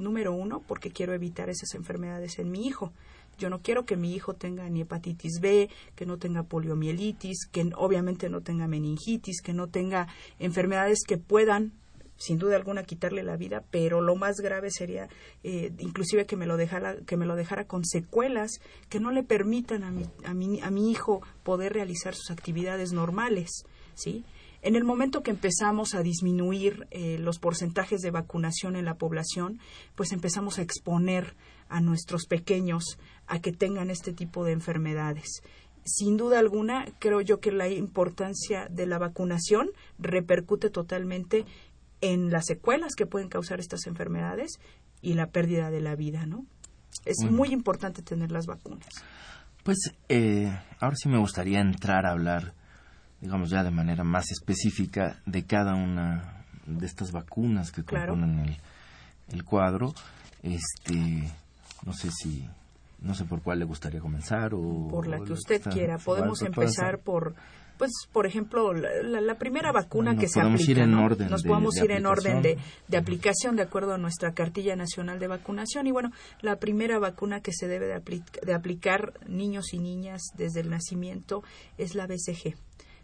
Número 0.00 0.32
uno, 0.32 0.62
porque 0.66 0.90
quiero 0.90 1.12
evitar 1.12 1.48
esas 1.48 1.74
enfermedades 1.74 2.38
en 2.38 2.50
mi 2.50 2.66
hijo. 2.66 2.92
Yo 3.38 3.48
no 3.48 3.60
quiero 3.60 3.86
que 3.86 3.96
mi 3.96 4.14
hijo 4.14 4.34
tenga 4.34 4.68
ni 4.68 4.82
hepatitis 4.82 5.40
B, 5.40 5.70
que 5.94 6.06
no 6.06 6.18
tenga 6.18 6.42
poliomielitis, 6.42 7.46
que 7.50 7.70
obviamente 7.76 8.28
no 8.28 8.42
tenga 8.42 8.68
meningitis, 8.68 9.40
que 9.40 9.54
no 9.54 9.68
tenga 9.68 10.08
enfermedades 10.38 11.00
que 11.06 11.16
puedan 11.16 11.72
sin 12.20 12.38
duda 12.38 12.56
alguna 12.56 12.84
quitarle 12.84 13.22
la 13.22 13.38
vida, 13.38 13.64
pero 13.70 14.02
lo 14.02 14.14
más 14.14 14.36
grave 14.36 14.70
sería 14.70 15.08
eh, 15.42 15.72
inclusive 15.78 16.26
que 16.26 16.36
me 16.36 16.46
lo 16.46 16.58
dejara 16.58 16.96
que 17.06 17.16
me 17.16 17.24
lo 17.24 17.34
dejara 17.34 17.64
con 17.64 17.82
secuelas 17.86 18.60
que 18.90 19.00
no 19.00 19.10
le 19.10 19.22
permitan 19.22 19.84
a 19.84 19.90
mi, 19.90 20.04
a 20.24 20.34
mi, 20.34 20.60
a 20.60 20.70
mi 20.70 20.90
hijo 20.90 21.22
poder 21.42 21.72
realizar 21.72 22.14
sus 22.14 22.30
actividades 22.30 22.92
normales, 22.92 23.64
¿sí? 23.94 24.26
En 24.62 24.76
el 24.76 24.84
momento 24.84 25.22
que 25.22 25.30
empezamos 25.30 25.94
a 25.94 26.02
disminuir 26.02 26.86
eh, 26.90 27.18
los 27.18 27.38
porcentajes 27.38 28.00
de 28.02 28.10
vacunación 28.10 28.76
en 28.76 28.84
la 28.84 28.94
población, 28.94 29.58
pues 29.94 30.12
empezamos 30.12 30.58
a 30.58 30.62
exponer 30.62 31.34
a 31.68 31.80
nuestros 31.80 32.26
pequeños 32.26 32.98
a 33.26 33.40
que 33.40 33.52
tengan 33.52 33.90
este 33.90 34.12
tipo 34.12 34.44
de 34.44 34.52
enfermedades. 34.52 35.42
Sin 35.84 36.16
duda 36.18 36.38
alguna, 36.38 36.86
creo 36.98 37.22
yo 37.22 37.40
que 37.40 37.52
la 37.52 37.68
importancia 37.68 38.68
de 38.68 38.86
la 38.86 38.98
vacunación 38.98 39.70
repercute 39.98 40.68
totalmente 40.68 41.46
en 42.02 42.30
las 42.30 42.46
secuelas 42.46 42.94
que 42.94 43.06
pueden 43.06 43.28
causar 43.28 43.60
estas 43.60 43.86
enfermedades 43.86 44.58
y 45.00 45.14
la 45.14 45.28
pérdida 45.28 45.70
de 45.70 45.80
la 45.80 45.96
vida, 45.96 46.26
¿no? 46.26 46.44
Es 47.04 47.18
muy 47.30 47.48
importante 47.48 48.02
tener 48.02 48.30
las 48.30 48.46
vacunas. 48.46 48.88
Pues 49.62 49.78
eh, 50.08 50.50
ahora 50.80 50.96
sí 50.96 51.08
me 51.08 51.18
gustaría 51.18 51.60
entrar 51.60 52.04
a 52.04 52.10
hablar, 52.10 52.54
digamos 53.20 53.50
ya 53.50 53.62
de 53.62 53.70
manera 53.70 54.04
más 54.04 54.30
específica, 54.30 55.20
de 55.26 55.44
cada 55.44 55.74
una 55.74 56.44
de 56.66 56.86
estas 56.86 57.12
vacunas 57.12 57.70
que 57.72 57.82
componen 57.82 58.40
el, 58.40 58.56
el 59.32 59.44
cuadro. 59.44 59.94
Este, 60.42 61.30
no 61.84 61.92
sé 61.92 62.10
si 62.10 62.48
no 63.02 63.14
sé 63.14 63.24
por 63.24 63.42
cuál 63.42 63.58
le 63.58 63.64
gustaría 63.64 64.00
comenzar 64.00 64.54
o 64.54 64.88
por 64.88 65.06
la 65.06 65.20
que 65.20 65.32
usted 65.32 65.62
quiera. 65.62 65.98
podemos 65.98 66.42
empezar 66.42 66.98
por 66.98 67.34
pues 67.78 67.92
por 68.12 68.26
ejemplo 68.26 68.74
la, 68.74 69.34
primera 69.36 69.72
vacuna 69.72 70.14
que 70.14 70.28
se 70.28 70.38
aplica 70.38 70.70
ir 70.70 70.86
nos 70.86 71.42
podemos 71.42 71.74
ir 71.78 71.92
en 71.92 72.04
orden 72.04 72.42
de, 72.42 72.58
de, 72.88 72.96
aplicación 72.98 73.56
de 73.56 73.62
acuerdo 73.62 73.94
a 73.94 73.98
nuestra 73.98 74.34
cartilla 74.34 74.76
nacional 74.76 75.18
de 75.18 75.28
vacunación. 75.28 75.86
Y 75.86 75.92
bueno 75.92 76.10
la 76.42 76.56
primera 76.56 76.98
vacuna 76.98 77.40
que 77.40 77.52
se 77.52 77.68
debe 77.68 77.86
de, 77.86 78.22
de 78.42 78.54
aplicar 78.54 79.14
niños 79.26 79.72
y 79.72 79.78
niñas 79.78 80.20
desde 80.36 80.60
el 80.60 80.68
nacimiento 80.68 81.42
es 81.78 81.94
la 81.94 82.06
BCG 82.06 82.54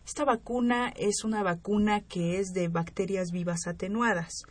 esta 0.07 0.25
vacuna 0.25 0.93
es 0.97 1.25
una 1.25 1.43
vacuna 1.43 2.01
que 2.01 2.39
es 2.39 2.53
de 2.55 2.69
bacterias 2.69 3.33
vivas 3.33 3.67
atenuadas 3.67 4.45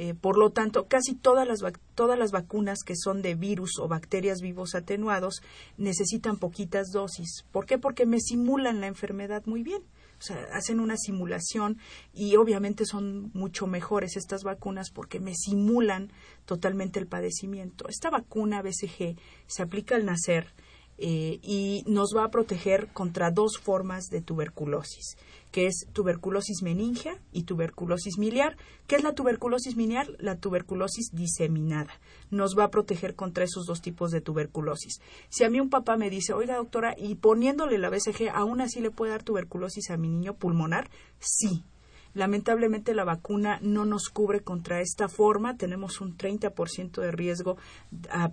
eh, 0.00 0.14
por 0.14 0.38
lo 0.38 0.50
tanto, 0.50 0.86
casi 0.86 1.16
todas 1.16 1.46
las, 1.46 1.60
todas 1.96 2.16
las 2.16 2.30
vacunas 2.30 2.84
que 2.86 2.94
son 2.96 3.20
de 3.20 3.34
virus 3.34 3.80
o 3.80 3.88
bacterias 3.88 4.40
vivos 4.40 4.76
atenuados 4.76 5.42
necesitan 5.76 6.38
poquitas 6.38 6.92
dosis. 6.92 7.44
¿Por 7.50 7.66
qué? 7.66 7.78
Porque 7.78 8.06
me 8.06 8.20
simulan 8.20 8.80
la 8.80 8.86
enfermedad 8.86 9.42
muy 9.46 9.64
bien. 9.64 9.82
O 10.20 10.22
sea, 10.22 10.36
hacen 10.52 10.78
una 10.78 10.96
simulación 10.96 11.78
y 12.12 12.36
obviamente 12.36 12.84
son 12.86 13.32
mucho 13.34 13.66
mejores 13.66 14.16
estas 14.16 14.44
vacunas 14.44 14.90
porque 14.90 15.18
me 15.18 15.34
simulan 15.34 16.12
totalmente 16.44 17.00
el 17.00 17.08
padecimiento. 17.08 17.88
Esta 17.88 18.08
vacuna 18.08 18.62
BCG 18.62 19.16
se 19.46 19.62
aplica 19.62 19.96
al 19.96 20.06
nacer 20.06 20.54
eh, 20.98 21.38
y 21.42 21.84
nos 21.86 22.14
va 22.16 22.24
a 22.24 22.30
proteger 22.30 22.88
contra 22.92 23.30
dos 23.30 23.58
formas 23.58 24.08
de 24.10 24.20
tuberculosis 24.20 25.16
que 25.50 25.66
es 25.66 25.86
tuberculosis 25.92 26.62
meningia 26.62 27.20
y 27.32 27.44
tuberculosis 27.44 28.18
miliar. 28.18 28.56
¿Qué 28.86 28.96
es 28.96 29.02
la 29.02 29.14
tuberculosis 29.14 29.76
miliar? 29.76 30.08
La 30.18 30.36
tuberculosis 30.36 31.10
diseminada. 31.12 31.92
Nos 32.30 32.56
va 32.58 32.64
a 32.64 32.70
proteger 32.70 33.14
contra 33.14 33.44
esos 33.44 33.66
dos 33.66 33.80
tipos 33.80 34.10
de 34.10 34.20
tuberculosis. 34.20 35.00
Si 35.30 35.44
a 35.44 35.50
mí 35.50 35.60
un 35.60 35.70
papá 35.70 35.96
me 35.96 36.10
dice, 36.10 36.32
oiga 36.32 36.56
doctora, 36.56 36.94
y 36.98 37.14
poniéndole 37.14 37.78
la 37.78 37.90
BCG, 37.90 38.30
¿aún 38.32 38.60
así 38.60 38.80
le 38.80 38.90
puede 38.90 39.12
dar 39.12 39.22
tuberculosis 39.22 39.90
a 39.90 39.96
mi 39.96 40.08
niño 40.08 40.34
pulmonar? 40.34 40.90
Sí, 41.18 41.64
Lamentablemente 42.14 42.94
la 42.94 43.04
vacuna 43.04 43.58
no 43.62 43.84
nos 43.84 44.08
cubre 44.08 44.40
contra 44.40 44.80
esta 44.80 45.08
forma, 45.08 45.56
tenemos 45.56 46.00
un 46.00 46.16
30% 46.16 47.00
de 47.00 47.10
riesgo 47.12 47.56
a, 48.10 48.30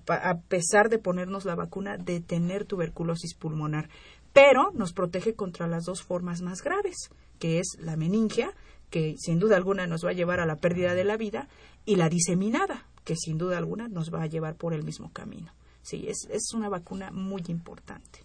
pesar 0.48 0.90
de 0.90 0.98
ponernos 0.98 1.46
la 1.46 1.56
vacuna 1.56 1.98
de 1.98 2.20
tener 2.22 2.66
tuberculosis 2.66 3.36
pulmonar 3.36 3.90
pero 4.36 4.72
nos 4.74 4.92
protege 4.92 5.34
contra 5.34 5.66
las 5.66 5.86
dos 5.86 6.04
formas 6.04 6.42
más 6.42 6.62
graves, 6.62 7.10
que 7.40 7.60
es 7.60 7.78
la 7.80 7.96
meningia, 7.96 8.54
que 8.90 9.16
sin 9.18 9.40
duda 9.40 9.56
alguna 9.56 9.88
nos 9.88 10.04
va 10.04 10.10
a 10.10 10.14
llevar 10.14 10.42
a 10.42 10.46
la 10.46 10.58
pérdida 10.58 10.94
de 10.94 11.06
la 11.06 11.16
vida, 11.16 11.48
y 11.86 11.96
la 11.96 12.10
diseminada, 12.10 12.86
que 13.06 13.16
sin 13.16 13.38
duda 13.38 13.58
alguna 13.58 13.88
nos 13.88 14.14
va 14.14 14.24
a 14.24 14.28
llevar 14.28 14.56
por 14.56 14.74
el 14.74 14.84
mismo 14.84 15.10
camino. 15.14 15.54
Sí, 15.84 16.04
es, 16.10 16.28
es 16.30 16.54
una 16.54 16.68
vacuna 16.68 17.12
muy 17.12 17.44
importante. 17.48 18.25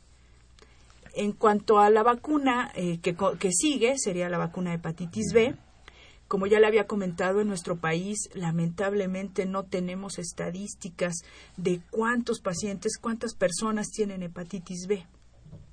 En 1.15 1.33
cuanto 1.33 1.79
a 1.79 1.91
la 1.91 2.03
vacuna 2.03 2.71
eh, 2.75 2.99
que, 3.01 3.17
que 3.39 3.53
sigue, 3.53 3.99
sería 3.99 4.29
la 4.29 4.39
vacuna 4.39 4.71
de 4.71 4.77
hepatitis 4.77 5.33
B. 5.33 5.57
Como 6.29 6.47
ya 6.47 6.61
le 6.61 6.69
había 6.69 6.87
comentado, 6.87 7.41
en 7.41 7.49
nuestro 7.49 7.81
país 7.81 8.29
lamentablemente 8.35 9.47
no 9.47 9.65
tenemos 9.65 10.19
estadísticas 10.19 11.23
de 11.57 11.81
cuántos 11.91 12.41
pacientes, 12.41 12.99
cuántas 12.99 13.35
personas 13.35 13.89
tienen 13.89 14.23
hepatitis 14.23 14.87
B. 14.87 15.07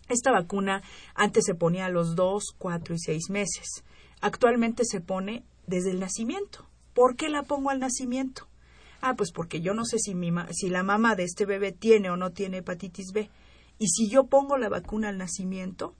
Esta 0.09 0.31
vacuna 0.31 0.81
antes 1.13 1.45
se 1.45 1.53
ponía 1.53 1.85
a 1.85 1.89
los 1.89 2.15
dos, 2.15 2.55
cuatro 2.57 2.95
y 2.95 2.99
seis 2.99 3.29
meses. 3.29 3.83
Actualmente 4.21 4.83
se 4.85 5.01
pone 5.01 5.43
desde 5.67 5.91
el 5.91 5.99
nacimiento. 5.99 6.65
¿Por 6.93 7.15
qué 7.15 7.29
la 7.29 7.43
pongo 7.43 7.69
al 7.69 7.79
nacimiento? 7.79 8.47
Ah, 9.01 9.15
pues 9.15 9.31
porque 9.31 9.61
yo 9.61 9.73
no 9.73 9.85
sé 9.85 9.99
si, 9.99 10.15
mi 10.15 10.31
si 10.51 10.69
la 10.69 10.81
mamá 10.81 11.15
de 11.15 11.23
este 11.23 11.45
bebé 11.45 11.71
tiene 11.71 12.09
o 12.09 12.17
no 12.17 12.31
tiene 12.31 12.57
hepatitis 12.57 13.11
B. 13.13 13.29
Y 13.79 13.87
si 13.87 14.09
yo 14.09 14.25
pongo 14.25 14.57
la 14.57 14.69
vacuna 14.69 15.09
al 15.09 15.17
nacimiento, 15.17 15.95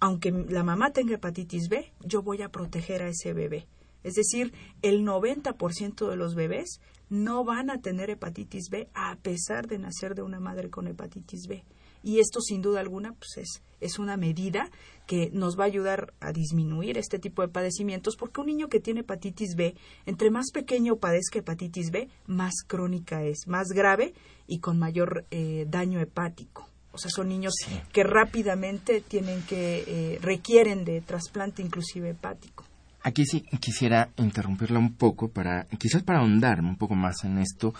aunque 0.00 0.30
la 0.30 0.62
mamá 0.62 0.92
tenga 0.92 1.14
hepatitis 1.14 1.68
B, 1.68 1.92
yo 2.00 2.22
voy 2.22 2.42
a 2.42 2.50
proteger 2.50 3.02
a 3.02 3.08
ese 3.08 3.32
bebé. 3.32 3.66
Es 4.02 4.14
decir, 4.14 4.52
el 4.82 5.04
90% 5.04 6.08
de 6.08 6.16
los 6.16 6.34
bebés 6.34 6.80
no 7.08 7.44
van 7.44 7.70
a 7.70 7.80
tener 7.80 8.10
hepatitis 8.10 8.68
B 8.70 8.88
a 8.94 9.16
pesar 9.16 9.68
de 9.68 9.78
nacer 9.78 10.14
de 10.14 10.22
una 10.22 10.40
madre 10.40 10.70
con 10.70 10.88
hepatitis 10.88 11.46
B 11.46 11.64
y 12.02 12.18
esto 12.18 12.40
sin 12.40 12.62
duda 12.62 12.80
alguna 12.80 13.14
pues 13.14 13.36
es, 13.36 13.62
es 13.80 13.98
una 13.98 14.16
medida 14.16 14.70
que 15.06 15.30
nos 15.32 15.58
va 15.58 15.64
a 15.64 15.68
ayudar 15.68 16.14
a 16.20 16.32
disminuir 16.32 16.98
este 16.98 17.18
tipo 17.18 17.42
de 17.42 17.48
padecimientos 17.48 18.16
porque 18.16 18.40
un 18.40 18.46
niño 18.46 18.68
que 18.68 18.80
tiene 18.80 19.00
hepatitis 19.00 19.54
B, 19.56 19.74
entre 20.06 20.30
más 20.30 20.50
pequeño 20.52 20.96
padezca 20.96 21.38
hepatitis 21.38 21.90
B, 21.90 22.08
más 22.26 22.54
crónica 22.66 23.22
es, 23.24 23.46
más 23.46 23.68
grave 23.68 24.14
y 24.46 24.58
con 24.58 24.78
mayor 24.78 25.26
eh, 25.30 25.66
daño 25.68 26.00
hepático. 26.00 26.68
O 26.92 26.98
sea, 26.98 27.10
son 27.10 27.28
niños 27.28 27.54
que 27.92 28.04
rápidamente 28.04 29.00
tienen 29.00 29.42
que 29.42 29.84
eh, 29.86 30.18
requieren 30.20 30.84
de 30.84 31.00
trasplante 31.00 31.62
inclusive 31.62 32.10
hepático. 32.10 32.64
Aquí 33.04 33.26
sí 33.26 33.40
quisiera 33.60 34.10
interrumpirla 34.16 34.78
un 34.78 34.94
poco 34.94 35.28
para, 35.28 35.64
quizás 35.78 36.04
para 36.04 36.20
ahondar 36.20 36.60
un 36.60 36.76
poco 36.76 36.94
más 36.94 37.24
en 37.24 37.38
esto, 37.38 37.74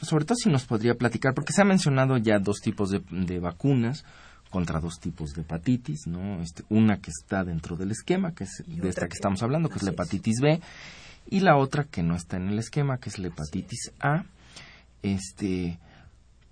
sobre 0.00 0.24
todo 0.24 0.36
si 0.36 0.48
nos 0.50 0.66
podría 0.66 0.94
platicar, 0.94 1.34
porque 1.34 1.52
se 1.52 1.62
ha 1.62 1.64
mencionado 1.64 2.16
ya 2.16 2.38
dos 2.38 2.60
tipos 2.60 2.90
de, 2.90 3.40
vacunas 3.40 4.04
contra 4.50 4.78
dos 4.78 5.00
tipos 5.00 5.32
de 5.32 5.42
hepatitis, 5.42 6.06
¿no? 6.06 6.40
Este, 6.40 6.62
una 6.68 7.00
que 7.00 7.10
está 7.10 7.42
dentro 7.42 7.76
del 7.76 7.90
esquema, 7.90 8.34
que 8.34 8.44
es 8.44 8.62
de 8.66 8.88
esta 8.88 9.08
que, 9.08 9.14
estamos 9.14 9.42
hablando, 9.42 9.68
que 9.68 9.76
es 9.76 9.82
la 9.82 9.90
hepatitis 9.90 10.40
B, 10.40 10.60
y 11.28 11.40
la 11.40 11.56
otra 11.56 11.84
que 11.84 12.04
no 12.04 12.14
está 12.14 12.36
en 12.36 12.48
el 12.48 12.58
esquema, 12.60 12.98
que 12.98 13.08
es 13.08 13.18
la 13.18 13.28
hepatitis 13.28 13.92
A. 14.00 14.24
Este, 15.02 15.78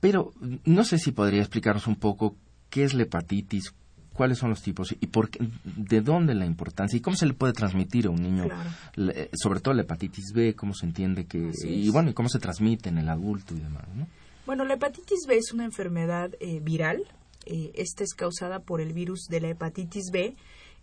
pero 0.00 0.32
no 0.64 0.84
sé 0.84 0.98
si 0.98 1.12
podría 1.12 1.40
explicarnos 1.40 1.86
un 1.86 1.96
poco 1.96 2.36
qué 2.70 2.84
es 2.84 2.94
la 2.94 3.02
hepatitis, 3.04 3.74
cuáles 4.12 4.38
son 4.38 4.50
los 4.50 4.62
tipos 4.62 4.94
y 4.98 5.06
por 5.06 5.30
de 5.64 6.00
dónde 6.00 6.34
la 6.34 6.46
importancia 6.46 6.96
y 6.96 7.00
cómo 7.00 7.16
se 7.16 7.26
le 7.26 7.34
puede 7.34 7.52
transmitir 7.52 8.06
a 8.06 8.10
un 8.10 8.22
niño, 8.22 8.48
sobre 9.34 9.60
todo 9.60 9.74
la 9.74 9.82
hepatitis 9.82 10.32
B, 10.34 10.54
cómo 10.54 10.74
se 10.74 10.86
entiende 10.86 11.26
que 11.26 11.50
y 11.64 11.88
bueno 11.90 12.10
y 12.10 12.14
cómo 12.14 12.28
se 12.28 12.38
transmite 12.38 12.88
en 12.88 12.98
el 12.98 13.08
adulto 13.08 13.54
y 13.54 13.60
demás, 13.60 13.84
¿no? 13.94 14.06
Bueno, 14.46 14.64
la 14.64 14.74
hepatitis 14.74 15.26
B 15.26 15.36
es 15.36 15.52
una 15.52 15.64
enfermedad 15.64 16.30
eh, 16.40 16.60
viral 16.60 17.02
Eh, 17.46 17.70
esta 17.76 18.02
es 18.02 18.12
causada 18.12 18.58
por 18.58 18.80
el 18.80 18.92
virus 18.92 19.28
de 19.28 19.40
la 19.40 19.48
hepatitis 19.48 20.10
B 20.10 20.34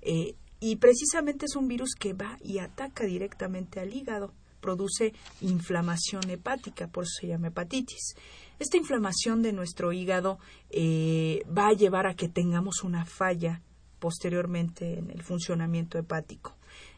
eh, 0.01 0.35
y 0.61 0.77
precisamente 0.77 1.45
es 1.45 1.57
un 1.57 1.67
virus 1.67 1.93
que 1.93 2.13
va 2.13 2.37
y 2.41 2.59
ataca 2.59 3.03
directamente 3.03 3.81
al 3.81 3.93
hígado, 3.93 4.31
produce 4.61 5.13
inflamación 5.41 6.29
hepática, 6.29 6.87
por 6.87 7.03
eso 7.03 7.15
se 7.19 7.27
llama 7.27 7.49
hepatitis. 7.49 8.15
Esta 8.63 8.77
inflamación 8.77 9.41
de 9.41 9.51
nuestro 9.51 9.91
hígado 9.91 10.39
eh, 10.69 11.43
va 11.45 11.67
a 11.67 11.73
llevar 11.73 12.07
a 12.07 12.15
que 12.15 12.29
tengamos 12.29 12.83
una 12.85 13.03
falla 13.03 13.61
posteriormente 13.99 14.99
en 14.99 15.09
el 15.09 15.21
funcionamiento 15.21 15.97
hepático. 15.97 16.55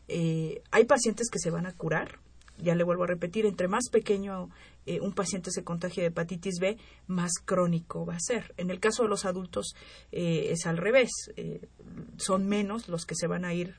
hay 0.07 0.85
pacientes 0.85 1.31
que 1.31 1.39
se 1.39 1.49
van 1.49 1.65
a 1.65 1.73
curar, 1.73 2.19
ya 2.59 2.75
le 2.75 2.83
vuelvo 2.83 3.05
a 3.05 3.07
repetir, 3.07 3.47
entre 3.47 3.67
más 3.67 3.89
pequeño 3.91 4.49
eh, 4.85 4.99
un 5.01 5.13
paciente 5.13 5.49
se 5.49 5.63
contagia 5.63 6.03
de 6.03 6.09
hepatitis 6.09 6.59
B, 6.59 6.77
más 7.07 7.31
crónico 7.43 8.05
va 8.05 8.13
a 8.13 8.19
ser. 8.19 8.53
En 8.57 8.69
el 8.69 8.79
caso 8.79 9.01
de 9.01 9.09
los 9.09 9.25
adultos 9.25 9.75
eh, 10.11 10.49
es 10.51 10.67
al 10.67 10.77
revés, 10.77 11.09
eh, 11.35 11.67
son 12.17 12.47
menos 12.47 12.89
los 12.89 13.05
que 13.05 13.15
se 13.15 13.25
van 13.25 13.43
a 13.43 13.55
ir 13.55 13.75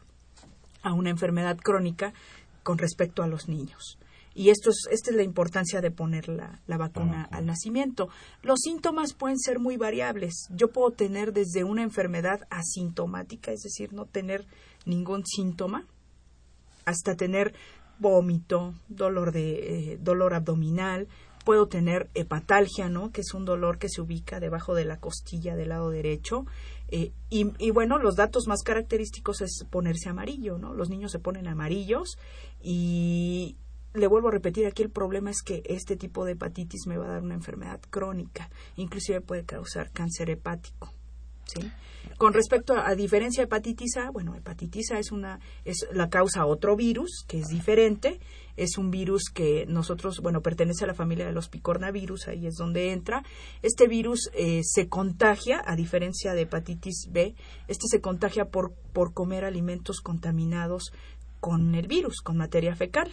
a 0.82 0.92
una 0.92 1.10
enfermedad 1.10 1.56
crónica 1.56 2.12
con 2.64 2.78
respecto 2.78 3.22
a 3.22 3.28
los 3.28 3.48
niños. 3.48 3.98
Y 4.38 4.50
esto 4.50 4.68
es, 4.68 4.86
esta 4.90 5.10
es 5.10 5.16
la 5.16 5.22
importancia 5.22 5.80
de 5.80 5.90
poner 5.90 6.28
la, 6.28 6.60
la 6.66 6.76
vacuna 6.76 7.26
al 7.32 7.46
nacimiento. 7.46 8.10
Los 8.42 8.60
síntomas 8.60 9.14
pueden 9.14 9.38
ser 9.38 9.58
muy 9.58 9.78
variables. 9.78 10.46
Yo 10.50 10.68
puedo 10.68 10.90
tener 10.90 11.32
desde 11.32 11.64
una 11.64 11.82
enfermedad 11.82 12.40
asintomática, 12.50 13.50
es 13.50 13.62
decir, 13.62 13.94
no 13.94 14.04
tener 14.04 14.44
ningún 14.84 15.24
síntoma, 15.24 15.86
hasta 16.84 17.16
tener 17.16 17.54
vómito, 17.98 18.74
dolor 18.88 19.32
de 19.32 19.92
eh, 19.92 19.98
dolor 20.02 20.34
abdominal, 20.34 21.08
puedo 21.46 21.66
tener 21.66 22.10
hepatalgia, 22.12 22.90
¿no? 22.90 23.12
Que 23.12 23.22
es 23.22 23.32
un 23.32 23.46
dolor 23.46 23.78
que 23.78 23.88
se 23.88 24.02
ubica 24.02 24.38
debajo 24.38 24.74
de 24.74 24.84
la 24.84 24.98
costilla 24.98 25.56
del 25.56 25.70
lado 25.70 25.88
derecho. 25.88 26.44
Eh, 26.88 27.12
y, 27.30 27.52
y, 27.58 27.70
bueno, 27.70 27.98
los 27.98 28.16
datos 28.16 28.46
más 28.48 28.62
característicos 28.62 29.40
es 29.40 29.64
ponerse 29.70 30.10
amarillo, 30.10 30.58
¿no? 30.58 30.74
Los 30.74 30.90
niños 30.90 31.10
se 31.10 31.20
ponen 31.20 31.48
amarillos 31.48 32.18
y 32.60 33.56
le 33.96 34.06
vuelvo 34.06 34.28
a 34.28 34.32
repetir 34.32 34.66
aquí 34.66 34.82
el 34.82 34.90
problema 34.90 35.30
es 35.30 35.42
que 35.42 35.62
este 35.66 35.96
tipo 35.96 36.24
de 36.24 36.32
hepatitis 36.32 36.86
me 36.86 36.98
va 36.98 37.06
a 37.06 37.12
dar 37.12 37.22
una 37.22 37.34
enfermedad 37.34 37.80
crónica, 37.90 38.50
inclusive 38.76 39.20
puede 39.20 39.44
causar 39.44 39.90
cáncer 39.90 40.30
hepático. 40.30 40.92
¿sí? 41.46 41.70
Con 42.18 42.32
respecto 42.32 42.74
a, 42.74 42.94
diferencia 42.94 43.42
de 43.42 43.44
hepatitis 43.44 43.98
A, 43.98 44.10
bueno, 44.10 44.34
hepatitis 44.34 44.92
A 44.92 44.98
es 44.98 45.12
una 45.12 45.38
es 45.64 45.86
la 45.92 46.08
causa 46.08 46.46
otro 46.46 46.74
virus 46.74 47.24
que 47.28 47.38
es 47.40 47.48
diferente, 47.48 48.20
es 48.56 48.78
un 48.78 48.90
virus 48.90 49.24
que 49.24 49.66
nosotros, 49.66 50.20
bueno, 50.20 50.40
pertenece 50.40 50.84
a 50.84 50.86
la 50.86 50.94
familia 50.94 51.26
de 51.26 51.32
los 51.32 51.48
picornavirus, 51.48 52.28
ahí 52.28 52.46
es 52.46 52.54
donde 52.54 52.92
entra. 52.92 53.22
Este 53.60 53.86
virus 53.86 54.30
eh, 54.32 54.62
se 54.64 54.88
contagia, 54.88 55.62
a 55.66 55.76
diferencia 55.76 56.32
de 56.32 56.42
hepatitis 56.42 57.08
B, 57.10 57.34
este 57.68 57.86
se 57.86 58.00
contagia 58.00 58.46
por, 58.46 58.72
por 58.94 59.12
comer 59.12 59.44
alimentos 59.44 60.00
contaminados 60.00 60.92
con 61.40 61.74
el 61.74 61.86
virus, 61.86 62.22
con 62.22 62.38
materia 62.38 62.74
fecal. 62.74 63.12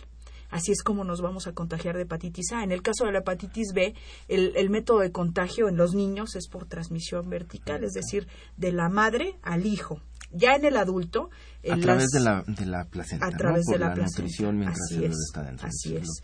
Así 0.54 0.72
es 0.72 0.84
como 0.84 1.04
nos 1.04 1.20
vamos 1.20 1.48
a 1.48 1.54
contagiar 1.54 1.96
de 1.96 2.04
hepatitis 2.04 2.52
A. 2.52 2.64
En 2.64 2.72
el 2.72 2.84
caso 2.84 3.06
de 3.06 3.12
la 3.12 3.20
hepatitis 3.20 3.74
B, 3.74 3.96
el, 4.28 4.70
método 4.70 5.00
de 5.00 5.12
contagio 5.12 5.68
en 5.68 5.78
los 5.78 5.96
niños 5.96 6.36
es 6.36 6.48
por 6.48 6.68
transmisión 6.68 7.28
vertical, 7.28 7.84
es 7.84 7.94
decir, 7.94 8.28
de 8.56 8.72
la 8.72 8.88
madre 8.88 9.40
al 9.42 9.66
hijo. 9.66 10.00
Ya 10.32 10.54
en 10.54 10.66
el 10.66 10.78
adulto. 10.78 11.32
a 11.68 11.76
través 11.78 12.10
de, 12.10 12.20
la, 12.20 12.44
de 12.46 12.68
la 12.68 12.86
placenta. 12.86 13.26
A 13.26 13.32
través 13.32 13.66
de 13.66 13.80
la, 13.80 13.96
nutrición 13.96 14.60
mientras 14.60 14.92
el 14.92 15.06
está 15.06 15.42
dentro. 15.42 15.68
Así 15.68 15.96
es. 15.96 16.22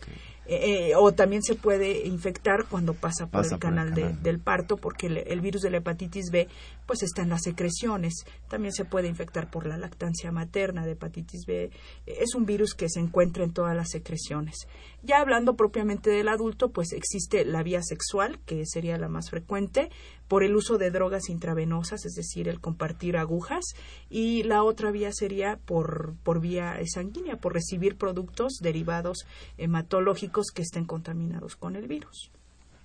Eh, 0.52 0.94
o 0.96 1.12
también 1.12 1.44
se 1.44 1.54
puede 1.54 2.08
infectar 2.08 2.66
cuando 2.68 2.92
pasa 2.94 3.28
por, 3.28 3.46
el, 3.46 3.58
canal 3.60 3.94
del 3.94 4.40
parto, 4.40 4.78
porque 4.78 5.06
el, 5.06 5.40
virus 5.40 5.62
de 5.62 5.70
la 5.70 5.76
hepatitis 5.76 6.32
B 6.32 6.48
pues 6.86 7.04
está 7.04 7.22
en 7.22 7.28
las 7.28 7.42
secreciones. 7.42 8.24
También 8.48 8.72
se 8.72 8.84
puede 8.84 9.06
infectar 9.06 9.48
por 9.48 9.64
la 9.64 9.76
lactancia 9.76 10.32
materna 10.32 10.84
de 10.84 10.92
hepatitis 10.92 11.46
B. 11.46 11.70
Es 12.04 12.34
un 12.34 12.46
virus 12.46 12.74
que 12.74 12.88
se 12.88 12.98
encuentra 12.98 13.44
en 13.44 13.52
todas 13.52 13.76
las 13.76 13.90
secreciones. 13.90 14.66
Ya 15.04 15.20
hablando 15.20 15.54
propiamente 15.54 16.10
del 16.10 16.28
adulto, 16.28 16.70
pues 16.70 16.92
existe 16.94 17.44
la 17.44 17.62
vía 17.62 17.80
sexual, 17.80 18.40
que 18.44 18.66
sería 18.66 18.98
la 18.98 19.08
más 19.08 19.30
frecuente, 19.30 19.88
por 20.26 20.44
el 20.44 20.54
uso 20.54 20.78
de 20.78 20.90
drogas 20.90 21.28
intravenosas, 21.28 22.06
es 22.06 22.14
decir, 22.14 22.48
el 22.48 22.60
compartir 22.60 23.16
agujas, 23.16 23.64
y 24.08 24.42
la 24.44 24.62
otra 24.62 24.90
vía 24.90 25.10
sería 25.12 25.58
por, 25.64 26.14
por 26.22 26.40
vía 26.40 26.76
sanguínea, 26.86 27.36
por 27.36 27.54
recibir 27.54 27.96
productos 27.96 28.58
derivados 28.60 29.26
hematológicos 29.58 30.39
que 30.54 30.62
estén 30.62 30.84
contaminados 30.84 31.56
con 31.56 31.76
el 31.76 31.86
virus. 31.86 32.30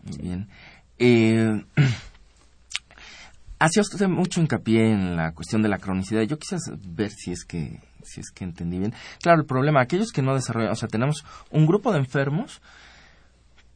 Muy 0.03 0.17
bien. 0.17 0.49
Eh, 0.99 1.65
hacía 3.59 3.81
usted 3.81 4.07
mucho 4.07 4.41
hincapié 4.41 4.91
en 4.91 5.15
la 5.15 5.33
cuestión 5.33 5.61
de 5.61 5.69
la 5.69 5.77
cronicidad. 5.77 6.21
Yo 6.23 6.37
quisiera 6.37 6.61
ver 6.87 7.11
si 7.11 7.31
es 7.31 7.45
que 7.45 7.79
si 8.03 8.21
es 8.21 8.29
que 8.31 8.43
entendí 8.43 8.77
bien. 8.77 8.93
Claro, 9.21 9.41
el 9.41 9.47
problema, 9.47 9.81
aquellos 9.81 10.11
que 10.11 10.21
no 10.21 10.35
desarrollan, 10.35 10.71
o 10.71 10.75
sea, 10.75 10.87
tenemos 10.87 11.25
un 11.49 11.65
grupo 11.65 11.91
de 11.91 11.99
enfermos 11.99 12.61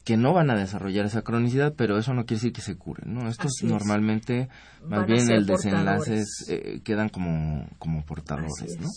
que 0.05 0.17
no 0.17 0.33
van 0.33 0.49
a 0.49 0.55
desarrollar 0.55 1.05
esa 1.05 1.21
cronicidad, 1.21 1.73
pero 1.75 1.97
eso 1.97 2.13
no 2.13 2.25
quiere 2.25 2.39
decir 2.39 2.53
que 2.53 2.61
se 2.61 2.75
curen, 2.75 3.13
¿no? 3.13 3.29
Estos 3.29 3.51
normalmente, 3.63 4.49
más 4.85 5.05
bien 5.05 5.29
el 5.29 5.45
desenlace 5.45 6.23
eh, 6.47 6.81
quedan 6.83 7.09
como, 7.09 7.67
como 7.77 8.03
portadores, 8.03 8.77
¿no? 8.79 8.87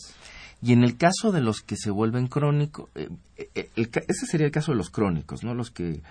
Y 0.62 0.72
en 0.72 0.85
el 0.85 0.96
caso 0.96 1.33
de 1.33 1.40
los 1.40 1.61
que 1.61 1.77
se 1.77 1.90
vuelven 1.90 2.29
crónicos, 2.29 2.88
eh, 2.94 3.09
eh, 3.37 3.70
ese 3.75 4.27
sería 4.27 4.46
el 4.46 4.53
caso 4.53 4.70
de 4.70 4.79
los 4.79 4.90
crónicos, 4.90 5.42
¿no? 5.42 5.55
Los 5.55 5.72
que 5.72 6.03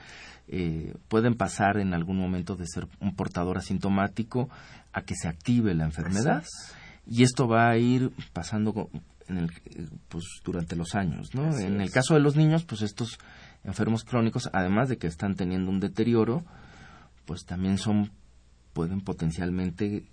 eh, 0.50 0.94
pueden 1.08 1.36
pasar 1.36 1.78
en 1.78 1.94
algún 1.94 2.18
momento 2.18 2.58
de 2.58 2.68
ser 2.68 2.88
un 3.00 3.16
portador 3.16 3.58
asintomático 3.58 4.50
a 4.92 5.04
que 5.04 5.16
se 5.16 5.30
active 5.30 5.74
la 5.74 5.86
enfermedad. 5.86 6.44
Y 7.08 7.24
esto 7.24 7.48
va 7.48 7.70
a 7.70 7.78
ir 7.78 8.12
pasando 8.34 8.90
en 9.28 9.38
el, 9.38 9.52
pues, 10.10 10.26
durante 10.44 10.76
los 10.76 10.96
años, 10.96 11.34
¿no? 11.34 11.58
en 11.58 11.80
el 11.80 11.90
caso 11.90 12.16
de 12.16 12.20
los 12.20 12.36
niños, 12.36 12.66
pues 12.66 12.82
estos 12.82 13.18
enfermos 13.64 14.04
crónicos, 14.04 14.50
además 14.52 14.90
de 14.90 14.98
que 14.98 15.08
están 15.08 15.36
teniendo 15.36 15.72
un 15.72 15.80
deterioro, 15.80 16.44
pues 17.26 17.46
también 17.46 17.78
son 17.78 18.12
pueden 18.74 19.02
potencialmente 19.02 20.06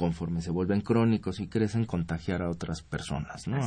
conforme 0.00 0.40
se 0.40 0.50
vuelven 0.50 0.80
crónicos 0.80 1.40
y 1.40 1.46
crecen, 1.46 1.84
contagiar 1.84 2.40
a 2.40 2.48
otras 2.48 2.80
personas, 2.80 3.46
¿no? 3.46 3.60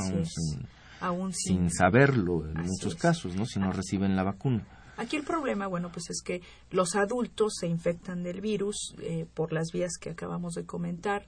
Aún 0.99 1.31
sin, 1.31 1.69
saberlo 1.69 2.47
en 2.47 2.65
muchos 2.65 2.95
casos, 2.95 3.35
¿no? 3.35 3.45
Si 3.45 3.59
no 3.59 3.71
reciben 3.71 4.15
la 4.15 4.23
vacuna. 4.23 4.65
Aquí 4.97 5.15
el 5.15 5.23
problema, 5.23 5.67
bueno, 5.67 5.91
pues 5.91 6.09
es 6.09 6.23
que 6.23 6.41
los 6.71 6.95
adultos 6.95 7.53
se 7.59 7.67
infectan 7.67 8.23
del 8.23 8.41
virus 8.41 8.95
eh, 8.99 9.27
por 9.31 9.53
las 9.53 9.67
vías 9.71 9.91
que 10.01 10.09
acabamos 10.09 10.55
de 10.55 10.65
comentar. 10.65 11.27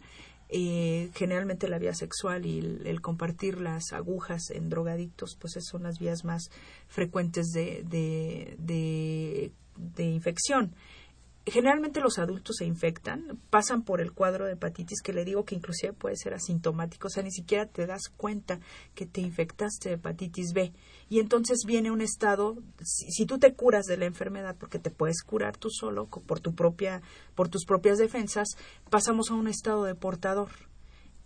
Eh, 0.50 1.12
generalmente 1.13 1.68
la 1.68 1.78
vía 1.78 1.94
sexual 1.94 2.48
y 2.48 2.58
el, 2.58 3.00
compartir 3.02 3.62
las 3.62 3.94
agujas 3.94 4.50
en 4.50 4.70
drogadictos, 4.70 5.38
pues 5.39 5.56
esas 5.56 5.70
son 5.70 5.84
las 5.84 6.00
vías 6.00 6.24
más 6.24 6.50
frecuentes 6.88 7.50
de, 7.50 7.84
de, 7.88 8.56
de, 8.58 9.52
de 9.76 10.04
infección 10.06 10.74
generalmente 11.45 12.01
los 12.01 12.17
adultos 12.17 12.58
se 12.58 12.65
infectan, 12.65 13.39
pasan 13.49 13.84
por 13.84 14.01
el 14.01 14.13
cuadro 14.13 14.45
de 14.45 14.53
hepatitis 14.53 15.01
que 15.01 15.13
le 15.13 15.25
digo 15.25 15.45
que 15.45 15.55
inclusive 15.55 15.93
puede 15.93 16.15
ser 16.17 16.34
asintomático, 16.34 17.08
o 17.08 17.10
sea, 17.10 17.21
ni 17.21 17.31
siquiera 17.31 17.67
te 17.67 17.86
das 17.86 18.10
cuenta 18.17 18.60
que 18.95 19.05
te 19.05 19.21
infectaste 19.21 19.89
de 19.89 19.95
hepatitis 19.95 20.53
B. 20.53 20.73
Y 21.08 21.19
entonces 21.19 21.60
viene 21.65 21.91
un 21.91 22.01
estado, 22.01 22.58
si, 22.84 23.25
tú 23.25 23.38
te 23.38 23.53
curas 23.53 23.86
de 23.86 23.97
la 23.97 24.05
enfermedad, 24.05 24.55
porque 24.60 24.79
te 24.79 24.89
puedes 24.89 25.21
curar 25.21 25.55
tú 25.58 25.69
solo 25.69 26.08
por 26.08 26.39
tu 26.39 26.55
propia, 26.55 27.03
por 27.36 27.47
tus 27.47 27.65
propias 27.65 27.99
defensas, 27.99 28.47
pasamos 28.89 29.29
a 29.29 29.36
un 29.36 29.47
estado 29.47 29.84
de 29.84 29.93
portador. 29.93 30.49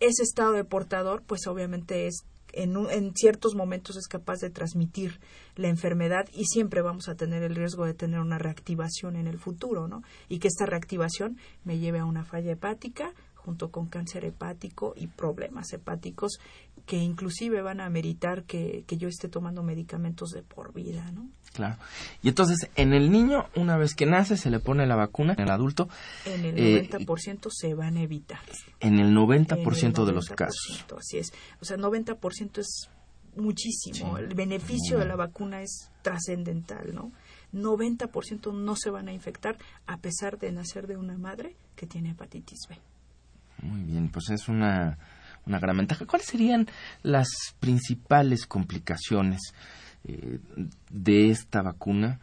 Ese 0.01 0.23
estado 0.23 0.51
de 0.51 0.65
portador, 0.65 1.23
pues 1.23 1.47
obviamente 1.47 2.07
es 2.07 2.25
en, 2.53 3.13
ciertos 3.15 3.55
momentos 3.55 3.97
es 3.97 4.07
capaz 4.07 4.39
de 4.39 4.49
transmitir 4.49 5.19
la 5.55 5.67
enfermedad 5.67 6.27
y 6.33 6.45
siempre 6.45 6.81
vamos 6.81 7.09
a 7.09 7.15
tener 7.15 7.43
el 7.43 7.55
riesgo 7.55 7.85
de 7.85 7.93
tener 7.93 8.19
una 8.19 8.37
reactivación 8.37 9.15
en 9.15 9.27
el 9.27 9.37
futuro, 9.37 9.87
¿no? 9.87 10.03
Y 10.27 10.39
que 10.39 10.47
esta 10.47 10.65
reactivación 10.65 11.37
me 11.63 11.79
lleve 11.79 11.99
a 11.99 12.05
una 12.05 12.23
falla 12.23 12.51
hepática 12.51 13.13
junto 13.43 13.71
con 13.71 13.87
cáncer 13.87 14.25
hepático 14.25 14.93
y 14.95 15.07
problemas 15.07 15.71
hepáticos 15.73 16.39
que 16.85 16.97
inclusive 16.97 17.61
van 17.61 17.81
a 17.81 17.89
meritar 17.89 18.43
que, 18.43 18.83
yo 18.87 19.07
esté 19.07 19.29
tomando 19.29 19.63
medicamentos 19.63 20.31
de 20.31 20.41
por 20.41 20.73
vida, 20.73 21.11
¿no? 21.11 21.29
Claro. 21.53 21.77
Y 22.21 22.29
entonces, 22.29 22.69
en 22.75 22.93
el 22.93 23.11
niño, 23.11 23.45
una 23.55 23.77
vez 23.77 23.95
que 23.95 24.05
nace, 24.05 24.37
se 24.37 24.49
le 24.49 24.59
pone 24.59 24.85
la 24.87 24.95
vacuna, 24.95 25.33
en 25.33 25.43
el 25.43 25.51
adulto... 25.51 25.87
En 26.25 26.45
el 26.45 26.55
90% 26.91 27.45
eh, 27.45 27.49
se 27.51 27.73
van 27.73 27.97
a 27.97 28.01
evitar. 28.01 28.39
En 28.79 28.99
el 28.99 29.15
90%, 29.15 30.05
de 30.05 30.11
los 30.11 30.29
casos. 30.29 30.85
Así 30.97 31.17
es. 31.17 31.31
O 31.61 31.65
sea, 31.65 31.77
90% 31.77 32.57
es 32.57 32.89
muchísimo. 33.35 34.17
el 34.17 34.33
beneficio 34.33 34.97
de 34.97 35.05
la 35.05 35.15
vacuna 35.15 35.61
es 35.61 35.91
trascendental, 36.01 36.93
¿no? 36.93 37.11
90% 37.53 38.53
no 38.53 38.75
se 38.75 38.89
van 38.89 39.07
a 39.07 39.13
infectar 39.13 39.57
a 39.87 39.97
pesar 39.97 40.37
de 40.37 40.51
nacer 40.51 40.87
de 40.87 40.97
una 40.97 41.17
madre 41.17 41.55
que 41.75 41.87
tiene 41.87 42.11
hepatitis 42.11 42.67
B. 42.67 42.77
Muy 43.61 43.83
bien, 43.83 44.09
pues 44.09 44.29
es 44.29 44.47
una, 44.47 44.97
una 45.45 45.59
gran 45.59 45.77
ventaja. 45.77 46.05
¿Cuáles 46.05 46.27
serían 46.27 46.67
las 47.03 47.27
principales 47.59 48.45
complicaciones 48.45 49.39
eh, 50.05 50.39
de 50.89 51.29
esta 51.29 51.61
vacuna? 51.61 52.19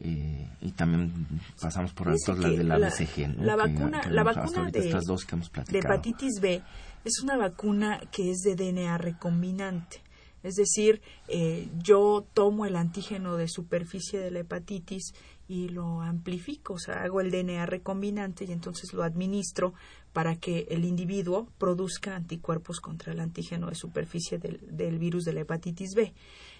eh, 0.00 0.48
y 0.60 0.70
también 0.72 1.26
pasamos 1.60 1.92
por 1.92 2.08
alto 2.08 2.34
la 2.34 2.48
de 2.48 2.62
la, 2.62 2.78
BCG, 2.78 3.36
La 3.38 3.56
vacuna, 3.56 4.02
la 4.08 4.22
vacuna 4.22 4.70
de, 4.70 4.92
dos 5.04 5.24
que 5.24 5.34
hemos 5.34 5.50
de 5.50 5.78
hepatitis 5.78 6.40
B 6.40 6.62
es 7.04 7.20
una 7.22 7.36
vacuna 7.36 8.00
que 8.12 8.30
es 8.30 8.38
de 8.38 8.54
DNA 8.54 8.98
recombinante. 8.98 10.02
Es 10.44 10.54
decir, 10.54 11.02
eh, 11.26 11.68
yo 11.82 12.24
tomo 12.32 12.64
el 12.64 12.76
antígeno 12.76 13.36
de 13.36 13.48
superficie 13.48 14.20
de 14.20 14.30
la 14.30 14.40
hepatitis 14.40 15.14
y 15.48 15.68
lo 15.68 16.02
amplifico, 16.02 16.74
o 16.74 16.78
sea, 16.78 17.02
hago 17.02 17.22
el 17.22 17.30
DNA 17.30 17.64
recombinante 17.64 18.44
y 18.44 18.52
entonces 18.52 18.92
lo 18.92 19.02
administro 19.02 19.72
para 20.12 20.36
que 20.36 20.66
el 20.70 20.84
individuo 20.84 21.48
produzca 21.58 22.14
anticuerpos 22.14 22.80
contra 22.80 23.12
el 23.12 23.20
antígeno 23.20 23.68
de 23.68 23.74
superficie 23.74 24.38
del, 24.38 24.60
del 24.70 24.98
virus 24.98 25.24
de 25.24 25.32
la 25.32 25.40
hepatitis 25.40 25.94
B. 25.94 26.12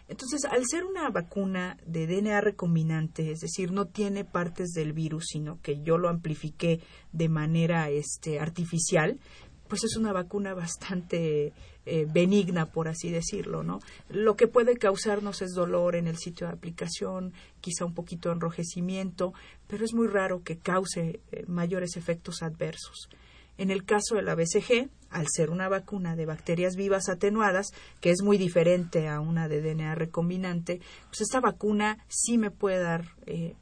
Entonces, 0.08 0.46
al 0.46 0.64
ser 0.66 0.84
una 0.84 1.10
vacuna 1.10 1.76
de 1.86 2.06
DNA 2.06 2.40
recombinante, 2.40 3.30
es 3.30 3.40
decir, 3.40 3.72
no 3.72 3.88
tiene 3.88 4.24
partes 4.24 4.70
del 4.70 4.94
virus, 4.94 5.26
sino 5.32 5.60
que 5.60 5.82
yo 5.82 5.98
lo 5.98 6.08
amplifiqué 6.08 6.80
de 7.12 7.28
manera 7.28 7.90
este, 7.90 8.40
artificial, 8.40 9.20
pues 9.68 9.84
es 9.84 9.96
una 9.96 10.14
vacuna 10.14 10.54
bastante 10.54 11.52
eh, 11.90 12.06
benigna, 12.06 12.66
por 12.66 12.86
así 12.86 13.10
decirlo, 13.10 13.62
¿no? 13.62 13.80
Lo 14.10 14.36
que 14.36 14.46
puede 14.46 14.76
causarnos 14.76 15.40
es 15.40 15.54
dolor 15.54 15.96
en 15.96 16.06
el 16.06 16.18
sitio 16.18 16.46
de 16.46 16.52
aplicación, 16.52 17.32
quizá 17.62 17.86
un 17.86 17.94
poquito 17.94 18.28
de 18.28 18.34
enrojecimiento, 18.34 19.32
pero 19.66 19.86
es 19.86 19.94
muy 19.94 20.06
raro 20.06 20.42
que 20.42 20.58
cause 20.58 21.20
eh, 21.32 21.44
mayores 21.46 21.96
efectos 21.96 22.42
adversos. 22.42 23.08
En 23.56 23.70
el 23.70 23.86
caso 23.86 24.16
de 24.16 24.22
la 24.22 24.34
BCG, 24.34 24.90
al 25.08 25.26
ser 25.34 25.48
una 25.48 25.70
vacuna 25.70 26.14
de 26.14 26.26
bacterias 26.26 26.76
vivas 26.76 27.08
atenuadas, 27.08 27.68
que 28.02 28.10
es 28.10 28.22
muy 28.22 28.36
diferente 28.36 29.08
a 29.08 29.20
una 29.20 29.48
de 29.48 29.62
DNA 29.62 29.94
recombinante, 29.94 30.82
pues 31.06 31.22
esta 31.22 31.40
vacuna 31.40 32.04
sí 32.06 32.36
me 32.36 32.50
puede 32.50 32.80
dar 32.80 33.06
eh, 33.24 33.54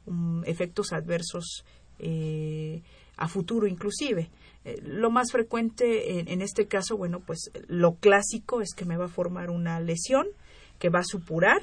efectos 0.43 0.91
adversos 0.91 1.63
a 3.15 3.27
futuro 3.27 3.65
inclusive. 3.65 4.29
Eh, 4.67 4.81
lo 4.83 5.09
más 5.09 5.31
frecuente 5.31 6.19
en, 6.19 6.27
en, 6.27 6.41
este 6.41 6.67
caso, 6.67 6.97
bueno, 6.97 7.21
pues 7.21 7.51
lo 7.67 7.95
clásico 7.95 8.61
es 8.61 8.73
que 8.75 8.83
me 8.83 8.97
va 8.97 9.05
a 9.05 9.09
formar 9.09 9.49
una 9.49 9.79
lesión 9.79 10.27
que 10.77 10.89
va 10.89 10.99
a 10.99 11.05
supurar 11.05 11.61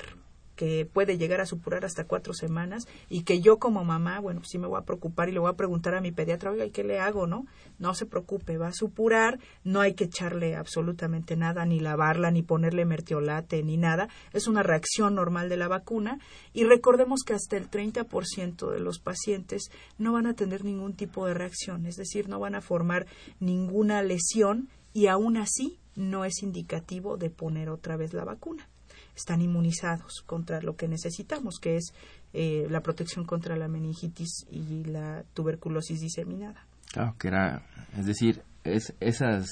que 0.55 0.87
puede 0.87 1.19
llegar 1.19 1.41
a 1.41 1.47
supurar 1.47 1.85
hasta 1.85 2.05
cuatro 2.05 2.33
semanas 2.33 2.87
y 3.09 3.23
que 3.23 3.41
yo 3.41 3.59
como 3.59 3.85
mamá, 3.85 4.21
bueno, 4.21 4.43
sí 4.45 4.59
me 4.59 4.67
voy 4.67 4.79
a 4.79 4.85
preocupar 4.85 5.29
y 5.29 5.33
le 5.33 5.41
voy 5.41 5.51
a 5.51 5.57
preguntar 5.57 5.95
a 5.95 6.01
mi 6.01 6.13
pediatra, 6.13 6.51
oiga, 6.51 6.65
¿y 6.65 6.71
qué 6.71 6.85
le 6.85 7.01
hago, 7.01 7.27
no? 7.27 7.47
No 7.79 7.95
se 7.95 8.07
preocupe, 8.07 8.57
va 8.57 8.69
a 8.69 8.73
supurar, 8.73 9.39
no 9.65 9.81
hay 9.81 9.95
que 9.95 10.05
echarle 10.05 10.57
absolutamente 10.57 11.37
nada, 11.37 11.65
ni 11.65 11.81
lavarla, 11.81 12.31
ni 12.31 12.43
ponerle 12.43 12.85
mertiolate, 12.85 13.63
ni 13.63 13.77
nada. 13.77 14.09
Es 14.33 14.47
una 14.47 14.63
reacción 14.63 15.15
normal 15.15 15.49
de 15.49 15.57
la 15.57 15.69
vacuna 15.69 16.19
y 16.53 16.65
recordemos 16.65 17.23
que 17.25 17.35
hasta 17.35 17.57
el 17.57 17.71
30% 17.71 18.71
de 18.71 18.81
los 18.81 18.99
pacientes 19.01 19.71
no 19.99 20.13
van 20.13 20.27
a 20.27 20.35
tener 20.35 20.65
ningún 20.65 20.95
tipo 20.95 21.27
de 21.27 21.35
reacción, 21.35 21.87
es 21.87 21.97
decir, 21.97 22.29
no 22.29 22.39
van 22.39 22.55
a 22.55 22.61
formar 22.61 23.07
ninguna 23.41 24.03
lesión 24.03 24.69
y 24.93 25.09
aún 25.09 25.37
así 25.37 25.79
no 25.97 26.25
es 26.25 26.43
indicativo 26.43 27.17
de 27.17 27.31
poner 27.31 27.69
otra 27.69 27.97
vez 27.97 28.13
la 28.13 28.25
vacuna 28.25 28.69
están 29.17 29.41
inmunizados 29.41 30.23
contra 30.27 30.61
lo 30.61 30.77
que 30.77 30.89
necesitamos, 30.89 31.59
que 31.61 31.77
es 31.77 31.93
eh, 32.33 32.67
la 32.71 32.81
protección 32.81 33.25
contra 33.25 33.57
la 33.57 33.69
meningitis 33.69 34.47
y 34.51 34.85
la 34.85 35.25
tuberculosis 35.35 36.01
diseminada. 36.01 36.67
Claro, 36.93 37.15
que 37.19 37.29
era, 37.29 37.63
es 37.97 38.07
decir, 38.07 38.43
es, 38.65 38.93
esas, 39.01 39.49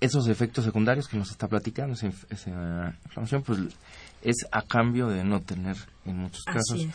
esos 0.00 0.28
efectos 0.28 0.64
secundarios 0.64 1.08
que 1.08 1.16
nos 1.16 1.30
está 1.30 1.48
platicando, 1.48 1.94
esa, 1.94 2.06
inflamación, 2.06 3.42
pues 3.42 3.60
es 4.22 4.36
a 4.50 4.62
cambio 4.62 5.08
de 5.08 5.24
no 5.24 5.40
tener 5.40 5.76
en 6.04 6.18
muchos 6.18 6.44
casos 6.44 6.86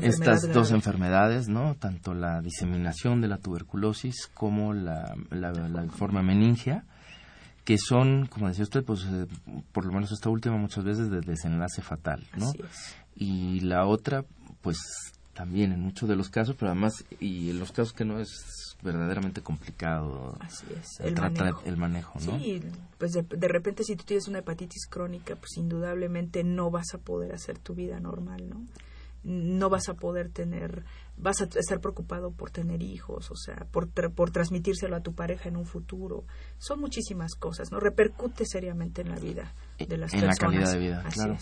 estas 0.00 0.52
dos 0.52 0.70
enfermedades, 0.70 1.48
¿no? 1.48 1.74
Tanto 1.74 2.14
la 2.14 2.40
diseminación 2.40 3.20
de 3.20 3.28
la 3.28 3.38
tuberculosis 3.38 4.30
como 4.32 4.72
la, 4.72 5.14
la, 5.30 5.52
la 5.52 5.82
forma 5.90 6.22
meningia 6.22 6.84
que 7.64 7.78
son, 7.78 8.26
como 8.26 8.48
decía 8.48 8.64
usted, 8.64 8.84
pues 8.84 9.04
eh, 9.04 9.26
por 9.72 9.86
lo 9.86 9.92
menos 9.92 10.12
esta 10.12 10.28
última 10.28 10.56
muchas 10.56 10.84
veces 10.84 11.10
de 11.10 11.20
desenlace 11.20 11.82
fatal, 11.82 12.22
¿no? 12.36 12.52
Y 13.16 13.60
la 13.60 13.86
otra, 13.86 14.24
pues 14.60 14.78
también 15.32 15.72
en 15.72 15.80
muchos 15.80 16.08
de 16.08 16.16
los 16.16 16.28
casos, 16.28 16.56
pero 16.58 16.70
además, 16.70 17.04
y 17.20 17.50
en 17.50 17.58
los 17.58 17.72
casos 17.72 17.92
que 17.92 18.04
no 18.04 18.20
es 18.20 18.76
verdaderamente 18.82 19.40
complicado 19.40 20.38
el, 21.00 21.14
manejo. 21.14 21.62
el 21.64 21.76
manejo, 21.78 22.20
¿no? 22.20 22.38
Sí, 22.38 22.62
pues 22.98 23.12
de, 23.12 23.22
de, 23.22 23.48
repente 23.48 23.82
si 23.82 23.96
tú 23.96 24.04
tienes 24.04 24.28
una 24.28 24.40
hepatitis 24.40 24.86
crónica, 24.86 25.36
pues 25.36 25.56
indudablemente 25.56 26.44
no 26.44 26.70
vas 26.70 26.92
a 26.92 26.98
poder 26.98 27.34
hacer 27.34 27.58
tu 27.58 27.74
vida 27.74 27.98
normal, 27.98 28.48
¿no? 28.48 28.62
No 29.24 29.70
vas 29.70 29.88
a 29.88 29.94
poder 29.94 30.28
tener 30.28 30.84
vas 31.16 31.40
a 31.40 31.44
estar 31.44 31.80
preocupado 31.80 32.32
por 32.32 32.50
tener 32.50 32.82
hijos, 32.82 33.30
o 33.30 33.36
sea, 33.36 33.66
por, 33.70 33.90
por 34.12 34.30
transmitírselo 34.30 34.96
a 34.96 35.00
tu 35.00 35.14
pareja 35.14 35.48
en 35.48 35.56
un 35.56 35.66
futuro. 35.66 36.24
Son 36.58 36.80
muchísimas 36.80 37.34
cosas, 37.34 37.70
¿no? 37.70 37.80
Repercute 37.80 38.44
seriamente 38.46 39.02
en 39.02 39.10
la 39.10 39.18
vida 39.18 39.54
de 39.78 39.96
las 39.96 40.12
personas. 40.12 40.22
En 40.22 40.26
la 40.26 40.34
calidad 40.34 40.72
de 40.72 40.78
vida, 40.78 41.04
claro. 41.12 41.38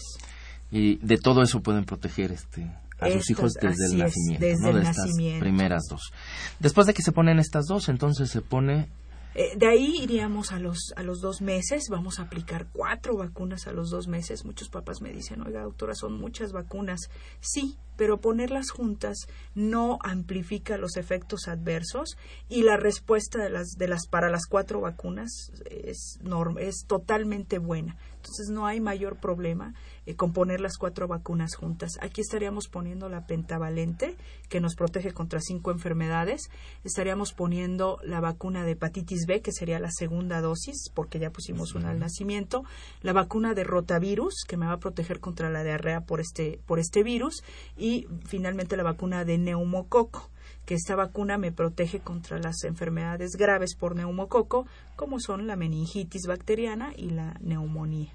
Y 0.71 0.97
de 1.05 1.19
todo 1.19 1.43
eso 1.43 1.61
pueden 1.61 1.85
proteger 1.85 2.33
este 2.33 2.71
a 2.99 3.11
sus 3.11 3.31
hijos 3.31 3.53
desde 3.55 3.87
el 3.87 3.99
nacimiento, 3.99 4.47
desde 4.47 4.63
¿no? 4.63 4.73
de 4.73 4.83
estas 4.83 4.97
nacimiento. 4.97 5.41
primeras 5.41 5.83
dos. 5.91 6.13
Después 6.61 6.87
de 6.87 6.95
que 6.95 7.03
se 7.03 7.13
ponen 7.13 7.39
estas 7.39 7.67
dos, 7.67 7.89
entonces 7.89 8.31
se 8.31 8.41
pone 8.41 8.89
eh, 9.35 9.57
de 9.57 9.67
ahí 9.67 9.97
iríamos 10.03 10.53
a 10.53 10.59
los, 10.59 10.93
a 10.97 11.03
los 11.03 11.21
dos 11.21 11.41
meses, 11.41 11.89
vamos 11.91 12.19
a 12.19 12.23
aplicar 12.23 12.67
cuatro 12.73 13.17
vacunas 13.17 13.67
a 13.67 13.73
los 13.73 13.91
dos 13.91 14.09
meses. 14.09 14.45
Muchos 14.45 14.69
papás 14.69 15.01
me 15.01 15.13
dicen, 15.13 15.43
oiga, 15.43 15.63
doctora, 15.63 15.95
son 15.95 16.19
muchas 16.19 16.53
vacunas. 16.53 17.09
Sí, 17.41 17.79
pero 17.97 18.21
ponerlas 18.21 18.71
juntas 18.71 19.27
no 19.55 19.99
amplifica 20.03 20.77
los 20.77 20.97
efectos 20.97 21.49
adversos 21.49 22.17
y 22.49 22.63
la 22.63 22.77
respuesta 22.77 23.43
de 23.43 23.51
las, 23.51 23.73
de 23.79 23.89
las, 23.89 24.07
para 24.07 24.31
las 24.31 24.47
cuatro 24.47 24.81
vacunas 24.81 25.53
es, 25.71 26.19
es 26.59 26.85
totalmente 26.87 27.59
buena. 27.59 27.97
Entonces 28.23 28.51
no 28.51 28.67
hay 28.67 28.79
mayor 28.79 29.17
problema 29.17 29.75
eh, 30.07 30.15
con 30.15 30.33
poner 30.33 30.61
las 30.61 30.79
cuatro 30.79 31.09
vacunas 31.09 31.57
juntas. 31.57 31.99
Aquí 32.01 32.21
estaríamos 32.21 32.69
poniendo 32.69 33.09
la 33.09 33.27
pentavalente, 33.27 34.17
que 34.49 34.61
nos 34.61 34.77
protege 34.77 35.13
contra 35.13 35.41
cinco 35.41 35.73
enfermedades. 35.73 36.49
Estaríamos 36.85 37.33
poniendo 37.33 37.99
la 38.05 38.21
vacuna 38.21 38.65
de 38.65 38.73
hepatitis 38.73 39.27
B, 39.27 39.43
que 39.43 39.51
sería 39.51 39.81
la 39.81 39.91
segunda 39.91 40.41
dosis, 40.41 40.89
porque 40.95 41.19
ya 41.19 41.31
pusimos 41.31 41.75
una 41.75 41.91
al 41.91 41.99
nacimiento. 41.99 42.63
La 43.01 43.13
vacuna 43.13 43.55
de 43.55 43.65
rotavirus, 43.65 44.45
que 44.47 44.57
me 44.57 44.67
va 44.67 44.75
a 44.75 44.81
proteger 44.81 45.19
contra 45.19 45.51
la 45.51 45.65
diarrea 45.65 46.03
por 46.03 46.21
este, 46.21 46.61
por 46.65 46.79
este 46.79 47.03
virus. 47.03 47.43
Y 47.77 48.07
finalmente 48.25 48.77
la 48.77 48.85
vacuna 48.85 49.25
de 49.25 49.37
neumococo 49.37 50.31
que 50.65 50.75
esta 50.75 50.95
vacuna 50.97 51.39
me 51.39 51.53
protege 51.53 52.01
contra 52.01 52.39
las 52.39 52.65
enfermedades 52.65 53.33
graves 53.37 53.75
por 53.75 53.97
neumococo, 53.97 54.67
como 54.97 55.21
son 55.21 55.47
la 55.47 55.57
meningitis 55.57 56.23
bacteriana 56.27 56.93
y 56.97 57.11
la 57.11 57.35
neumonía. 57.41 58.13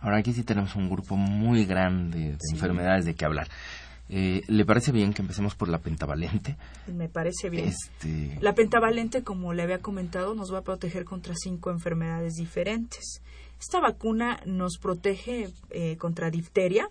Ahora 0.00 0.18
aquí 0.18 0.32
sí 0.32 0.44
tenemos 0.44 0.76
un 0.76 0.88
grupo 0.88 1.16
muy 1.16 1.64
grande 1.64 2.36
de 2.36 2.38
enfermedades 2.52 3.04
de 3.04 3.14
qué 3.14 3.24
hablar. 3.24 3.48
Eh, 4.10 4.42
¿Le 4.46 4.64
parece 4.64 4.90
bien 4.90 5.12
que 5.12 5.20
empecemos 5.20 5.54
por 5.54 5.68
la 5.68 5.78
pentavalente? 5.78 6.56
Me 6.86 7.08
parece 7.08 7.50
bien. 7.50 7.68
Este... 7.68 8.38
La 8.40 8.54
pentavalente, 8.54 9.22
como 9.22 9.52
le 9.52 9.62
había 9.62 9.80
comentado, 9.80 10.34
nos 10.34 10.52
va 10.52 10.58
a 10.58 10.62
proteger 10.62 11.04
contra 11.04 11.34
cinco 11.36 11.70
enfermedades 11.70 12.34
diferentes. 12.34 13.20
Esta 13.60 13.80
vacuna 13.80 14.40
nos 14.46 14.78
protege 14.78 15.50
eh, 15.70 15.96
contra 15.96 16.30
difteria, 16.30 16.88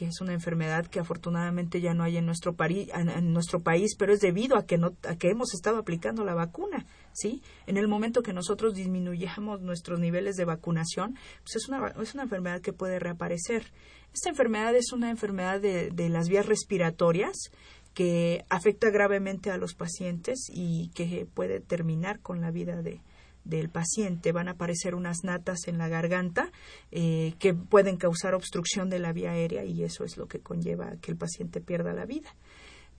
que 0.00 0.06
es 0.06 0.22
una 0.22 0.32
enfermedad 0.32 0.86
que 0.86 0.98
afortunadamente 0.98 1.82
ya 1.82 1.92
no 1.92 2.04
hay 2.04 2.16
en 2.16 2.24
nuestro, 2.24 2.56
en 2.58 3.34
nuestro 3.34 3.60
país, 3.60 3.96
pero 3.98 4.14
es 4.14 4.20
debido 4.20 4.56
a 4.56 4.64
que, 4.64 4.78
no, 4.78 4.94
a 5.06 5.16
que 5.16 5.28
hemos 5.28 5.52
estado 5.52 5.76
aplicando 5.76 6.24
la 6.24 6.32
vacuna. 6.32 6.86
¿sí? 7.12 7.42
En 7.66 7.76
el 7.76 7.86
momento 7.86 8.22
que 8.22 8.32
nosotros 8.32 8.72
disminuyamos 8.72 9.60
nuestros 9.60 10.00
niveles 10.00 10.36
de 10.36 10.46
vacunación, 10.46 11.18
pues 11.42 11.56
es 11.56 11.68
una, 11.68 11.88
es 12.00 12.14
una 12.14 12.22
enfermedad 12.22 12.62
que 12.62 12.72
puede 12.72 12.98
reaparecer. 12.98 13.70
Esta 14.14 14.30
enfermedad 14.30 14.74
es 14.74 14.90
una 14.94 15.10
enfermedad 15.10 15.60
de, 15.60 15.90
de 15.90 16.08
las 16.08 16.30
vías 16.30 16.46
respiratorias 16.46 17.50
que 17.92 18.46
afecta 18.48 18.88
gravemente 18.88 19.50
a 19.50 19.58
los 19.58 19.74
pacientes 19.74 20.46
y 20.50 20.88
que 20.94 21.26
puede 21.34 21.60
terminar 21.60 22.20
con 22.20 22.40
la 22.40 22.50
vida 22.50 22.80
de, 22.80 23.02
del 23.44 23.68
paciente. 23.68 24.32
Van 24.32 24.48
a 24.48 24.52
aparecer 24.52 24.94
unas 24.94 25.24
natas 25.24 25.68
en 25.68 25.78
la 25.78 25.88
garganta 25.88 26.50
eh, 26.90 27.34
que 27.38 27.54
pueden 27.54 27.96
causar 27.96 28.34
obstrucción 28.34 28.90
de 28.90 28.98
la 28.98 29.12
vía 29.12 29.32
aérea 29.32 29.64
y 29.64 29.84
eso 29.84 30.04
es 30.04 30.16
lo 30.16 30.26
que 30.26 30.40
conlleva 30.40 30.96
que 31.00 31.10
el 31.10 31.16
paciente 31.16 31.60
pierda 31.60 31.92
la 31.92 32.06
vida, 32.06 32.34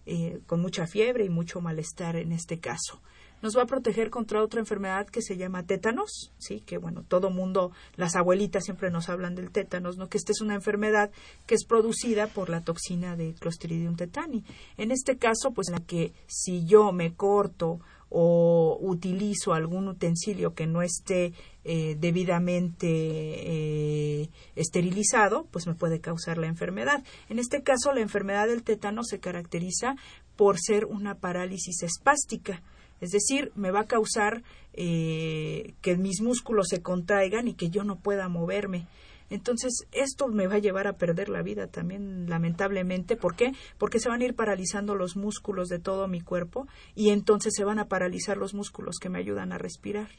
eh, 0.05 0.39
con 0.47 0.61
mucha 0.61 0.87
fiebre 0.87 1.25
y 1.25 1.29
mucho 1.29 1.61
malestar 1.61 2.15
en 2.15 2.31
este 2.31 2.59
caso. 2.59 3.01
Nos 3.41 3.57
va 3.57 3.63
a 3.63 3.65
proteger 3.65 4.11
contra 4.11 4.43
otra 4.43 4.59
enfermedad 4.59 5.07
que 5.07 5.23
se 5.23 5.35
llama 5.35 5.65
tétanos, 5.65 6.31
sí, 6.37 6.61
que 6.61 6.77
bueno, 6.77 7.03
todo 7.07 7.31
mundo, 7.31 7.71
las 7.95 8.15
abuelitas 8.15 8.63
siempre 8.63 8.91
nos 8.91 9.09
hablan 9.09 9.33
del 9.33 9.49
tétanos, 9.49 9.97
¿no? 9.97 10.09
Que 10.09 10.19
esta 10.19 10.31
es 10.31 10.41
una 10.41 10.53
enfermedad 10.53 11.09
que 11.47 11.55
es 11.55 11.65
producida 11.65 12.27
por 12.27 12.49
la 12.49 12.61
toxina 12.61 13.15
de 13.15 13.33
Clostridium 13.33 13.95
tetani. 13.95 14.43
En 14.77 14.91
este 14.91 15.17
caso, 15.17 15.51
pues 15.55 15.69
la 15.71 15.79
que 15.79 16.13
si 16.27 16.65
yo 16.65 16.91
me 16.91 17.15
corto 17.15 17.79
o 18.13 18.77
utilizo 18.81 19.53
algún 19.53 19.87
utensilio 19.87 20.53
que 20.53 20.67
no 20.67 20.81
esté 20.81 21.31
eh, 21.63 21.95
debidamente 21.97 22.87
eh, 22.87 24.29
esterilizado, 24.55 25.47
pues 25.49 25.65
me 25.65 25.75
puede 25.75 26.01
causar 26.01 26.37
la 26.37 26.47
enfermedad. 26.47 27.03
En 27.29 27.39
este 27.39 27.63
caso, 27.63 27.93
la 27.93 28.01
enfermedad 28.01 28.47
del 28.47 28.63
tétano 28.63 29.03
se 29.03 29.19
caracteriza 29.19 29.95
por 30.35 30.59
ser 30.59 30.85
una 30.85 31.15
parálisis 31.15 31.83
espástica. 31.83 32.61
Es 32.99 33.11
decir, 33.11 33.51
me 33.55 33.71
va 33.71 33.81
a 33.81 33.87
causar 33.87 34.43
eh, 34.73 35.73
que 35.81 35.95
mis 35.95 36.21
músculos 36.21 36.67
se 36.69 36.81
contraigan 36.81 37.47
y 37.47 37.53
que 37.53 37.69
yo 37.69 37.83
no 37.83 37.95
pueda 37.95 38.27
moverme. 38.27 38.87
Entonces, 39.31 39.87
esto 39.93 40.27
me 40.27 40.45
va 40.45 40.55
a 40.55 40.59
llevar 40.59 40.87
a 40.87 40.97
perder 40.97 41.29
la 41.29 41.41
vida 41.41 41.67
también, 41.67 42.29
lamentablemente. 42.29 43.15
¿Por 43.15 43.35
qué? 43.35 43.53
Porque 43.77 43.99
se 43.99 44.09
van 44.09 44.21
a 44.21 44.25
ir 44.25 44.35
paralizando 44.35 44.93
los 44.93 45.15
músculos 45.15 45.69
de 45.69 45.79
todo 45.79 46.07
mi 46.07 46.19
cuerpo 46.19 46.67
y 46.95 47.09
entonces 47.09 47.53
se 47.55 47.63
van 47.63 47.79
a 47.79 47.87
paralizar 47.87 48.37
los 48.37 48.53
músculos 48.53 48.99
que 48.99 49.09
me 49.09 49.19
ayudan 49.19 49.53
a 49.53 49.57
respirar 49.57 50.09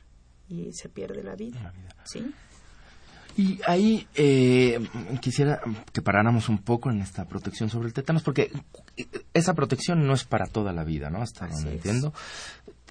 y 0.48 0.72
se 0.72 0.88
pierde 0.88 1.22
la 1.22 1.36
vida. 1.36 1.74
¿Sí? 2.04 2.32
Y 3.36 3.60
ahí 3.66 4.06
eh, 4.14 4.78
quisiera 5.20 5.60
que 5.92 6.02
paráramos 6.02 6.48
un 6.48 6.58
poco 6.58 6.90
en 6.90 7.00
esta 7.00 7.26
protección 7.26 7.70
sobre 7.70 7.88
el 7.88 7.94
tétanos, 7.94 8.22
porque 8.22 8.50
esa 9.32 9.54
protección 9.54 10.06
no 10.06 10.14
es 10.14 10.24
para 10.24 10.46
toda 10.46 10.72
la 10.72 10.84
vida, 10.84 11.08
¿no? 11.10 11.22
Hasta 11.22 11.48
donde 11.48 11.72
entiendo 11.72 12.12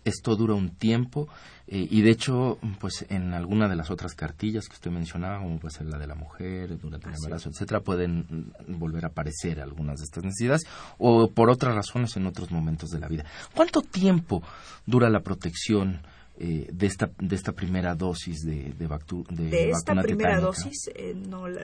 esto 0.03 0.35
dura 0.35 0.53
un 0.53 0.69
tiempo 0.69 1.27
eh, 1.67 1.87
y 1.89 2.01
de 2.01 2.11
hecho, 2.11 2.57
pues 2.79 3.05
en 3.09 3.33
alguna 3.33 3.69
de 3.69 3.77
las 3.77 3.91
otras 3.91 4.13
cartillas 4.13 4.67
que 4.67 4.73
usted 4.73 4.91
mencionaba, 4.91 5.39
como 5.39 5.57
puede 5.57 5.73
ser 5.73 5.87
la 5.87 5.97
de 5.97 6.05
la 6.05 6.15
mujer 6.15 6.77
durante 6.77 7.07
el 7.07 7.15
embarazo, 7.15 7.49
etcétera, 7.49 7.79
pueden 7.79 8.51
volver 8.67 9.05
a 9.05 9.07
aparecer 9.07 9.61
algunas 9.61 9.99
de 9.99 10.03
estas 10.03 10.23
necesidades 10.23 10.63
o 10.97 11.29
por 11.29 11.49
otras 11.49 11.73
razones 11.73 12.17
en 12.17 12.25
otros 12.25 12.51
momentos 12.51 12.89
de 12.89 12.99
la 12.99 13.07
vida. 13.07 13.25
¿Cuánto 13.55 13.81
tiempo 13.81 14.43
dura 14.85 15.09
la 15.09 15.21
protección? 15.21 16.01
Eh, 16.43 16.67
de 16.71 16.87
esta 16.87 17.11
de 17.19 17.35
esta 17.35 17.51
primera 17.51 17.93
dosis 17.93 18.39
de 18.43 18.73
de, 18.73 19.49
de, 19.49 19.69
esta 19.69 19.93
primera 20.01 20.39
dosis 20.39 20.89
eh, 20.95 21.13
no 21.13 21.47
la, 21.47 21.61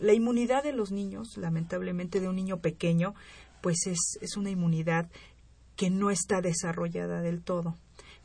la, 0.00 0.12
inmunidad 0.12 0.64
de 0.64 0.72
los 0.72 0.90
niños 0.90 1.36
lamentablemente 1.36 2.18
de 2.18 2.28
un 2.28 2.34
niño 2.34 2.56
pequeño 2.56 3.14
pues 3.60 3.86
es, 3.86 4.18
es 4.20 4.36
una 4.36 4.50
inmunidad 4.50 5.08
que 5.76 5.90
no 5.90 6.10
está 6.10 6.40
desarrollada 6.40 7.20
del 7.20 7.42
todo. 7.42 7.76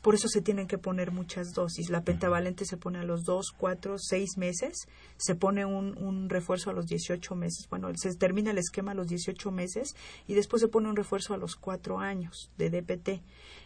Por 0.02 0.16
eso 0.16 0.26
se 0.26 0.42
tienen 0.42 0.66
que 0.66 0.78
poner 0.78 1.12
muchas 1.12 1.52
dosis. 1.52 1.88
La 1.88 2.02
pentavalente 2.02 2.64
se 2.64 2.76
pone 2.76 2.98
a 2.98 3.04
los 3.04 3.22
2, 3.22 3.52
4, 3.56 3.98
6 3.98 4.36
meses. 4.36 4.88
Se 5.16 5.36
pone 5.36 5.64
un, 5.64 5.96
un, 5.96 6.28
refuerzo 6.28 6.70
a 6.70 6.72
los 6.72 6.86
18 6.86 7.36
meses. 7.36 7.68
Bueno, 7.70 7.88
se 7.94 8.12
termina 8.16 8.50
el 8.50 8.58
esquema 8.58 8.90
a 8.90 8.94
los 8.94 9.06
18 9.06 9.52
meses 9.52 9.94
y 10.26 10.34
después 10.34 10.60
se 10.60 10.66
pone 10.66 10.88
un 10.88 10.96
refuerzo 10.96 11.34
a 11.34 11.36
los 11.36 11.54
4 11.54 12.00
años 12.00 12.50
de 12.58 12.70
DPT. 12.70 13.22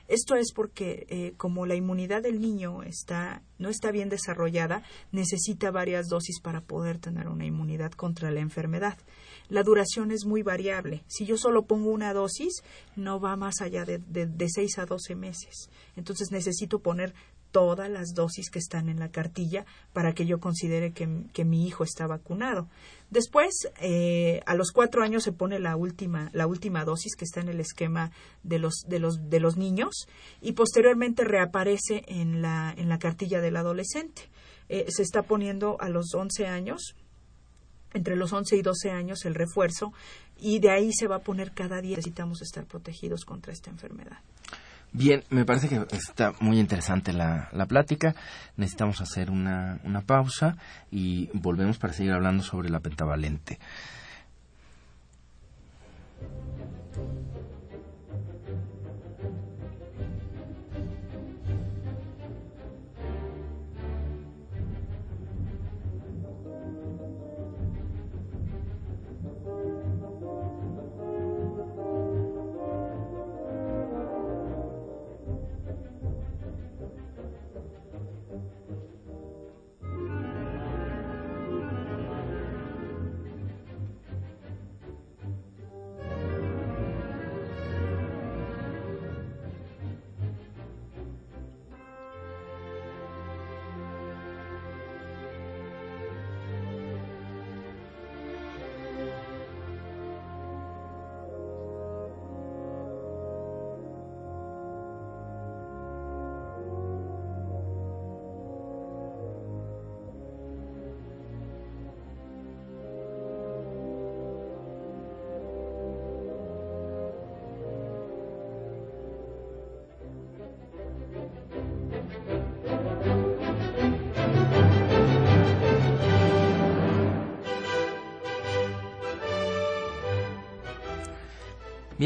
Esto 0.08 0.36
es 0.36 0.52
porque 0.54 1.06
eh, 1.08 1.34
como 1.36 1.66
la 1.66 1.74
inmunidad 1.74 2.22
del 2.22 2.40
niño 2.40 2.82
está, 2.82 3.42
no 3.58 3.68
está 3.68 3.90
bien 3.90 4.08
desarrollada, 4.08 4.82
necesita 5.12 5.70
varias 5.70 6.06
dosis 6.08 6.40
para 6.40 6.60
poder 6.60 6.98
tener 6.98 7.28
una 7.28 7.46
inmunidad 7.46 7.92
contra 7.92 8.30
la 8.30 8.40
enfermedad 8.40 8.98
la 9.48 9.62
duración 9.62 10.10
es 10.10 10.24
muy 10.24 10.42
variable. 10.42 11.04
Si 11.06 11.24
yo 11.24 11.36
solo 11.36 11.66
pongo 11.66 11.90
una 11.90 12.12
dosis, 12.12 12.62
no 12.96 13.20
va 13.20 13.36
más 13.36 13.60
allá 13.60 13.84
de, 13.84 13.98
de, 13.98 14.48
6 14.48 14.78
a 14.78 14.86
12 14.86 15.14
meses. 15.14 15.70
Entonces 15.94 16.30
necesito 16.32 16.80
poner 16.80 17.14
todas 17.56 17.88
las 17.88 18.12
dosis 18.12 18.50
que 18.50 18.58
están 18.58 18.90
en 18.90 19.00
la 19.00 19.08
cartilla 19.08 19.64
para 19.94 20.12
que 20.12 20.26
yo 20.26 20.40
considere 20.40 20.92
que, 20.92 21.06
mi 21.46 21.66
hijo 21.66 21.84
está 21.84 22.06
vacunado. 22.06 22.68
Después, 23.08 23.70
eh, 23.80 24.42
a 24.44 24.54
los 24.54 24.72
cuatro 24.72 25.02
años 25.02 25.22
se 25.22 25.32
pone 25.32 25.58
la 25.58 25.74
última, 25.74 26.28
la 26.34 26.46
última 26.46 26.84
dosis 26.84 27.16
que 27.16 27.24
está 27.24 27.40
en 27.40 27.48
el 27.48 27.58
esquema 27.58 28.10
de 28.42 28.58
los, 28.58 28.84
de 28.86 28.98
los, 28.98 29.30
de 29.30 29.40
los 29.40 29.56
niños 29.56 30.06
y 30.42 30.52
posteriormente 30.52 31.24
reaparece 31.24 32.04
en 32.08 32.42
la, 32.42 32.74
en 32.76 32.90
la 32.90 32.98
cartilla 32.98 33.40
del 33.40 33.56
adolescente. 33.56 34.28
Eh, 34.68 34.84
se 34.90 35.00
está 35.00 35.22
poniendo 35.22 35.78
a 35.80 35.88
los 35.88 36.14
11 36.14 36.48
años 36.48 36.94
entre 37.94 38.16
los 38.16 38.34
11 38.34 38.54
y 38.56 38.60
12 38.60 38.90
años 38.90 39.24
el 39.24 39.34
refuerzo 39.34 39.94
y 40.38 40.58
de 40.58 40.72
ahí 40.72 40.90
se 40.92 41.06
va 41.06 41.16
a 41.16 41.20
poner 41.20 41.52
cada 41.52 41.80
día. 41.80 41.96
Necesitamos 41.96 42.42
estar 42.42 42.66
protegidos 42.66 43.24
contra 43.24 43.54
esta 43.54 43.70
enfermedad. 43.70 44.18
Bien, 44.96 45.22
me 45.28 45.44
parece 45.44 45.68
que 45.68 45.84
está 45.94 46.32
muy 46.40 46.58
interesante 46.58 47.12
la, 47.12 47.50
la 47.52 47.66
plática. 47.66 48.14
Necesitamos 48.56 49.02
hacer 49.02 49.30
una, 49.30 49.78
una 49.84 50.00
pausa 50.00 50.56
y 50.90 51.28
volvemos 51.34 51.76
para 51.76 51.92
seguir 51.92 52.12
hablando 52.12 52.42
sobre 52.42 52.70
la 52.70 52.80
pentavalente. 52.80 53.58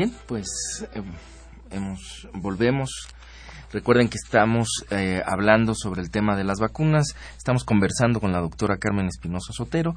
Bien, 0.00 0.14
pues 0.26 0.48
em, 0.94 1.04
hemos, 1.70 2.26
volvemos. 2.32 3.06
Recuerden 3.70 4.08
que 4.08 4.16
estamos 4.16 4.66
eh, 4.88 5.20
hablando 5.26 5.74
sobre 5.74 6.00
el 6.00 6.10
tema 6.10 6.36
de 6.36 6.44
las 6.44 6.58
vacunas. 6.58 7.14
Estamos 7.36 7.64
conversando 7.64 8.18
con 8.18 8.32
la 8.32 8.40
doctora 8.40 8.78
Carmen 8.78 9.08
Espinosa 9.08 9.52
Sotero. 9.52 9.94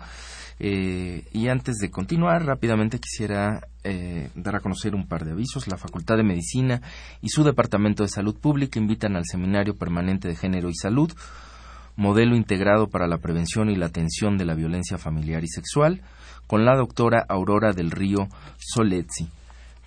Eh, 0.59 1.23
y 1.31 1.47
antes 1.47 1.77
de 1.77 1.89
continuar, 1.89 2.45
rápidamente 2.45 2.99
quisiera 2.99 3.65
eh, 3.85 4.29
dar 4.35 4.57
a 4.57 4.59
conocer 4.59 4.93
un 4.93 5.07
par 5.07 5.23
de 5.23 5.31
avisos. 5.31 5.69
La 5.69 5.77
Facultad 5.77 6.17
de 6.17 6.23
Medicina 6.23 6.81
y 7.21 7.29
su 7.29 7.45
Departamento 7.45 8.03
de 8.03 8.09
Salud 8.09 8.35
Pública 8.37 8.79
invitan 8.79 9.15
al 9.15 9.23
Seminario 9.23 9.73
Permanente 9.73 10.27
de 10.27 10.35
Género 10.35 10.67
y 10.67 10.75
Salud, 10.75 11.13
modelo 11.95 12.35
integrado 12.35 12.89
para 12.89 13.07
la 13.07 13.19
prevención 13.19 13.69
y 13.69 13.77
la 13.77 13.85
atención 13.85 14.37
de 14.37 14.43
la 14.43 14.53
violencia 14.53 14.97
familiar 14.97 15.45
y 15.45 15.47
sexual, 15.47 16.01
con 16.45 16.65
la 16.65 16.75
doctora 16.75 17.25
Aurora 17.29 17.71
del 17.71 17.89
Río 17.89 18.27
Soletzi 18.57 19.29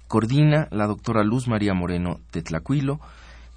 Coordina 0.09 0.69
la 0.71 0.87
doctora 0.87 1.25
Luz 1.25 1.49
María 1.49 1.75
Moreno 1.75 2.21
Tetlacuilo 2.31 3.01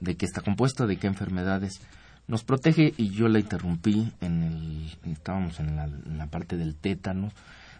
de 0.00 0.16
qué 0.16 0.26
está 0.26 0.40
compuesta, 0.40 0.86
de 0.86 0.96
qué 0.96 1.06
enfermedades 1.06 1.80
nos 2.26 2.44
protege 2.44 2.94
y 2.96 3.10
yo 3.10 3.28
la 3.28 3.38
interrumpí 3.38 4.12
en 4.20 4.42
el, 4.42 5.12
estábamos 5.12 5.60
en 5.60 5.76
la, 5.76 5.84
en 5.84 6.18
la 6.18 6.26
parte 6.26 6.56
del 6.56 6.74
tétano, 6.74 7.30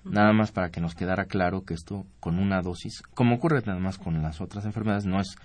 nada 0.05 0.33
más 0.33 0.53
para 0.53 0.71
que 0.71 0.81
nos 0.81 0.95
quedara 0.95 1.25
claro 1.25 1.65
que 1.65 1.75
esto 1.75 2.05
con 2.21 2.39
una 2.39 2.61
dosis, 2.61 3.03
como 3.15 3.37
ocurre 3.37 3.63
nada 3.65 3.79
más 3.79 3.99
con 3.99 4.23
las 4.23 4.41
otras 4.41 4.65
enfermedades, 4.65 5.07
no 5.07 5.21
es 5.21 5.37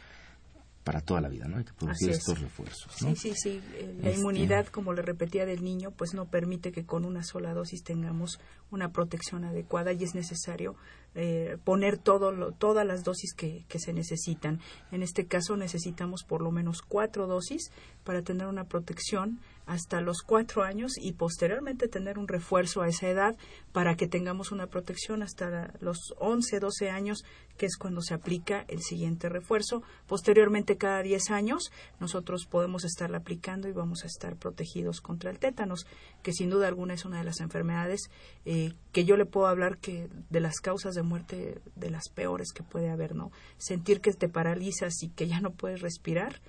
para 0.83 1.01
toda 1.01 1.21
la 1.21 1.29
vida, 1.29 1.47
¿no? 1.47 1.57
Hay 1.57 1.65
que 1.65 1.73
producir 1.73 2.09
estos 2.09 2.39
refuerzos. 2.39 2.91
Sí, 2.95 3.15
sí, 3.15 3.33
sí. 3.35 3.61
Eh, 3.75 3.95
la 4.01 4.09
este 4.09 4.21
inmunidad, 4.21 4.65
como 4.67 4.91
le 4.93 5.01
repetía 5.01 5.45
del 5.45 5.63
niño, 5.63 5.91
pues 5.91 6.13
no 6.13 6.25
permite 6.25 6.71
que 6.71 6.83
con 6.83 7.05
una 7.05 7.21
sola 7.21 7.53
dosis 7.53 7.83
tengamos 7.83 8.39
una 8.71 8.91
protección 8.91 9.43
adecuada 9.43 9.93
y 9.93 10.03
es 10.03 10.15
necesario 10.15 10.75
eh, 11.15 11.57
poner 11.63 11.97
todo 11.97 12.51
todas 12.53 12.85
las 12.85 13.03
dosis 13.03 13.33
que, 13.33 13.65
que, 13.67 13.79
se 13.79 13.93
necesitan. 13.93 14.59
En 14.91 15.01
este 15.03 15.25
caso 15.25 15.57
necesitamos 15.57 16.23
por 16.23 16.41
lo 16.41 16.51
menos 16.51 16.81
cuatro 16.81 17.27
dosis 17.27 17.71
para 18.03 18.21
tener 18.21 18.47
una 18.47 18.65
protección 18.65 19.39
hasta 19.69 20.01
los 20.01 20.23
cuatro 20.23 20.63
años 20.63 20.93
y 20.99 21.13
posteriormente 21.13 21.87
tener 21.87 22.17
un 22.17 22.27
refuerzo 22.27 22.81
a 22.81 22.87
esa 22.87 23.07
edad 23.07 23.37
para 23.71 23.95
que 23.95 24.07
tengamos 24.07 24.51
una 24.51 24.65
protección 24.65 25.21
hasta 25.21 25.75
los 25.79 26.15
11, 26.17 26.59
12 26.59 26.89
años, 26.89 27.23
que 27.55 27.67
es 27.67 27.77
cuando 27.77 28.01
se 28.01 28.15
aplica 28.15 28.65
el 28.67 28.81
siguiente 28.81 29.29
refuerzo. 29.29 29.83
Posteriormente, 30.07 30.77
cada 30.77 31.03
10 31.03 31.29
años, 31.29 31.71
nosotros 31.99 32.47
podemos 32.49 32.83
estarla 32.83 33.19
aplicando 33.19 33.67
y 33.67 33.71
vamos 33.71 34.03
a 34.03 34.07
estar 34.07 34.37
protegidos 34.37 35.01
contra 35.01 35.29
el 35.29 35.37
tétanos, 35.37 35.85
que 36.23 36.33
sin 36.33 36.49
duda 36.49 36.67
alguna 36.67 36.95
es 36.95 37.05
una 37.05 37.19
de 37.19 37.25
las 37.25 37.39
enfermedades 37.39 38.09
eh, 38.45 38.73
que 38.91 39.05
yo 39.05 39.17
le 39.17 39.27
puedo 39.27 39.45
hablar 39.45 39.77
que 39.77 40.09
de 40.31 40.39
las 40.39 40.61
causas 40.61 40.95
de 40.95 40.98
muerte 41.03 41.61
de 41.75 41.89
las 41.89 42.09
peores 42.09 42.51
que 42.53 42.63
puede 42.63 42.89
haber, 42.89 43.15
¿no? 43.15 43.31
Sentir 43.57 44.01
que 44.01 44.11
te 44.13 44.29
paralizas 44.29 45.01
y 45.03 45.09
que 45.09 45.27
ya 45.27 45.41
no 45.41 45.51
puedes 45.51 45.81
respirar 45.81 46.41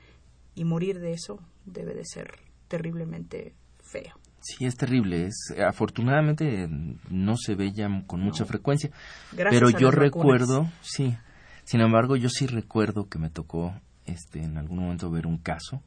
y 0.54 0.64
morir 0.64 1.00
de 1.00 1.12
eso 1.12 1.40
debe 1.64 1.94
de 1.94 2.04
ser 2.04 2.38
terriblemente 2.68 3.54
feo. 3.78 4.14
Sí, 4.40 4.64
es 4.64 4.76
terrible. 4.76 5.26
Es, 5.26 5.54
afortunadamente 5.66 6.68
no 7.10 7.36
se 7.36 7.54
ve 7.54 7.72
ya 7.72 7.88
con 8.06 8.20
mucha 8.20 8.44
frecuencia. 8.44 8.90
pero 9.36 9.70
yo 9.70 9.90
recuerdo, 9.90 10.70
sí. 10.80 11.16
Sin 11.64 11.80
embargo, 11.80 12.16
yo 12.16 12.28
sí 12.28 12.46
recuerdo 12.46 13.08
que 13.08 13.18
me 13.18 13.30
tocó 13.30 13.74
este, 14.06 14.42
en 14.42 14.56
algún 14.56 14.78
momento 14.78 15.10
ver 15.10 15.26
un 15.26 15.38
caso 15.38 15.82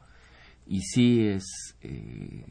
y 0.65 0.81
sí 0.81 1.27
es 1.27 1.75
eh, 1.81 2.45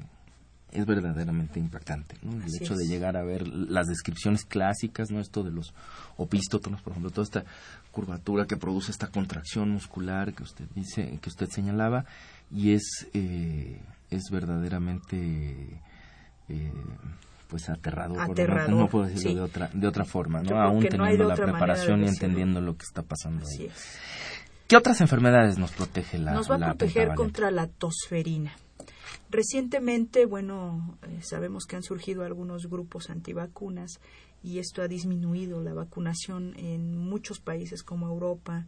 es 0.73 0.87
verdaderamente 0.87 1.61
impactante 1.61 2.16
¿no? 2.23 2.43
el 2.45 2.55
hecho 2.55 2.75
de 2.75 2.87
llegar 2.87 3.16
a 3.16 3.23
ver 3.23 3.47
las 3.47 3.87
descripciones 3.87 4.45
clásicas 4.45 5.11
no 5.11 5.20
esto 5.20 5.43
de 5.43 5.51
los 5.51 5.75
opístotonos 6.16 6.83
por 6.83 6.93
ejemplo 6.93 7.11
toda 7.11 7.25
esta 7.25 7.45
curvatura 7.91 8.47
que 8.47 8.57
produce 8.57 8.91
esta 8.91 9.09
contracción 9.09 9.70
muscular 9.70 10.33
que 10.33 10.43
usted 10.43 10.64
dice 10.75 11.18
que 11.20 11.29
usted 11.29 11.49
señalaba 11.49 12.05
y 12.51 12.73
es 12.73 13.09
eh, 13.14 13.81
es 14.11 14.23
verdaderamente 14.31 15.81
eh, 16.49 16.73
pues 17.49 17.68
aterrador, 17.68 18.70
No, 18.70 18.89
puedo 18.89 19.07
decirlo 19.07 19.35
de 19.35 19.41
otra 19.43 19.70
de 19.73 19.87
otra 19.87 20.05
forma 20.05 20.43
no 20.43 20.59
aún 20.59 20.89
teniendo 20.89 21.25
la 21.25 21.35
preparación 21.35 22.03
y 22.03 22.09
entendiendo 22.09 22.61
lo 22.62 22.77
que 22.77 22.85
está 22.85 23.03
pasando 23.03 23.45
ahí. 23.47 23.70
¿Qué 24.73 24.77
otras 24.79 25.03
enfermedades 25.03 25.59
nos 25.59 25.73
protege 25.73 26.18
la 26.18 26.33
Nos 26.33 26.51
va 26.51 26.55
a 26.55 26.59
proteger 26.59 27.14
contra 27.14 27.51
la 27.51 27.66
tosferina. 27.66 28.53
Recientemente, 29.31 30.27
bueno, 30.27 30.99
eh, 31.03 31.21
sabemos 31.23 31.65
que 31.67 31.77
han 31.77 31.83
surgido 31.83 32.25
algunos 32.25 32.69
grupos 32.69 33.11
antivacunas 33.11 34.01
y 34.43 34.59
esto 34.59 34.83
ha 34.83 34.89
disminuido 34.89 35.61
la 35.63 35.73
vacunación 35.75 36.55
en 36.57 36.99
muchos 36.99 37.41
países 37.41 37.83
como 37.83 38.09
Europa, 38.09 38.67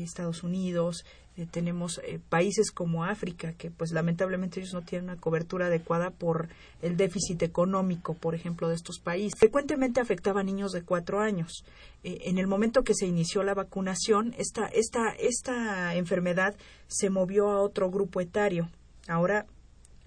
Estados 0.00 0.42
Unidos, 0.42 1.04
eh, 1.36 1.46
tenemos 1.50 2.00
eh, 2.04 2.20
países 2.28 2.70
como 2.70 3.04
África, 3.04 3.52
que 3.54 3.70
pues 3.70 3.92
lamentablemente 3.92 4.60
ellos 4.60 4.74
no 4.74 4.82
tienen 4.82 5.10
una 5.10 5.20
cobertura 5.20 5.66
adecuada 5.66 6.10
por 6.10 6.48
el 6.80 6.96
déficit 6.96 7.42
económico, 7.42 8.14
por 8.14 8.34
ejemplo, 8.34 8.68
de 8.68 8.74
estos 8.74 8.98
países. 8.98 9.38
Frecuentemente 9.38 10.00
afectaba 10.00 10.40
a 10.40 10.44
niños 10.44 10.72
de 10.72 10.82
cuatro 10.82 11.20
años. 11.20 11.64
Eh, 12.04 12.22
en 12.24 12.38
el 12.38 12.46
momento 12.46 12.84
que 12.84 12.94
se 12.94 13.06
inició 13.06 13.42
la 13.42 13.54
vacunación, 13.54 14.34
esta, 14.38 14.66
esta, 14.66 15.10
esta 15.18 15.94
enfermedad 15.94 16.54
se 16.86 17.10
movió 17.10 17.50
a 17.50 17.62
otro 17.62 17.90
grupo 17.90 18.20
etario. 18.20 18.68
Ahora 19.08 19.46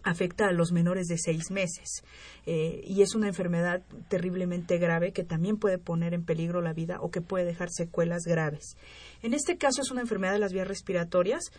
afecta 0.06 0.48
a 0.48 0.54
los 0.54 0.72
menores 0.72 1.08
de 1.08 1.18
seis 1.18 1.52
meses 1.52 2.04
y 2.46 3.02
es 3.02 3.16
una 3.16 3.28
enfermedad 3.28 3.82
terriblemente 4.08 4.78
grave 4.78 5.12
que 5.12 5.24
también 5.24 5.58
puede 5.58 5.80
poner 5.80 6.14
en 6.14 6.24
peligro 6.24 6.62
la 6.62 6.74
vida 6.74 7.00
o 7.02 7.10
que 7.10 7.22
puede 7.22 7.44
dejar 7.44 7.70
secuelas 7.72 8.24
graves. 8.26 8.78
En 9.22 9.34
este 9.34 9.58
caso 9.58 9.82
es 9.82 9.92
una 9.92 10.02
enfermedad 10.02 10.34
de 10.34 10.40
las 10.40 10.54
vías 10.54 10.68
respiratorias. 10.68 11.52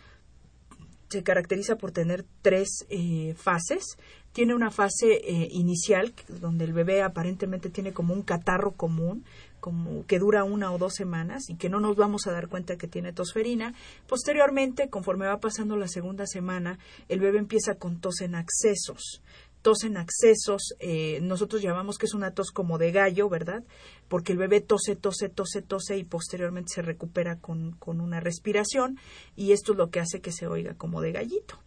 Se 1.09 1.23
caracteriza 1.23 1.75
por 1.77 1.91
tener 1.91 2.25
tres 2.41 2.85
eh, 2.89 3.33
fases. 3.35 3.97
Tiene 4.33 4.53
una 4.53 4.71
fase 4.71 5.13
eh, 5.13 5.47
inicial 5.51 6.13
donde 6.27 6.65
el 6.65 6.73
bebé 6.73 7.01
aparentemente 7.01 7.69
tiene 7.69 7.93
como 7.93 8.13
un 8.13 8.21
catarro 8.21 8.73
común, 8.73 9.25
como 9.59 10.05
que 10.05 10.19
dura 10.19 10.43
una 10.43 10.71
o 10.71 10.77
dos 10.77 10.93
semanas 10.93 11.49
y 11.49 11.55
que 11.55 11.69
no 11.69 11.79
nos 11.79 11.95
vamos 11.95 12.27
a 12.27 12.31
dar 12.31 12.47
cuenta 12.47 12.77
que 12.77 12.87
tiene 12.87 13.13
tosferina. 13.13 13.73
Posteriormente, 14.07 14.89
conforme 14.89 15.27
va 15.27 15.39
pasando 15.39 15.77
la 15.77 15.87
segunda 15.87 16.25
semana, 16.25 16.79
el 17.09 17.19
bebé 17.19 17.39
empieza 17.39 17.75
con 17.75 17.99
tos 17.99 18.21
en 18.21 18.35
accesos 18.35 19.21
tos 19.61 19.83
en 19.83 19.97
accesos, 19.97 20.75
eh, 20.79 21.19
nosotros 21.21 21.61
llamamos 21.61 21.97
que 21.97 22.05
es 22.05 22.13
una 22.13 22.31
tos 22.31 22.51
como 22.51 22.77
de 22.77 22.93
gallo, 22.93 23.27
¿verdad? 23.27 23.65
Porque 24.07 24.31
el 24.31 24.37
bebé 24.37 24.61
tose, 24.61 24.95
tose, 24.95 25.27
tose, 25.27 25.61
tose 25.61 25.97
y 25.97 26.05
posteriormente 26.05 26.75
se 26.75 26.81
recupera 26.81 27.37
con, 27.39 27.73
con 27.73 27.99
una 27.99 28.21
respiración 28.21 28.97
y 29.35 29.51
esto 29.51 29.73
es 29.73 29.77
lo 29.77 29.89
que 29.89 29.99
hace 29.99 30.21
que 30.21 30.31
se 30.31 30.47
oiga 30.47 30.75
como 30.75 31.01
de 31.01 31.11
gallito. 31.11 31.59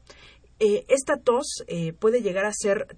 Eh, 0.60 0.86
esta 0.88 1.18
tos 1.18 1.62
eh, 1.66 1.92
puede 1.92 2.22
llegar 2.22 2.46
a 2.46 2.54
ser 2.54 2.96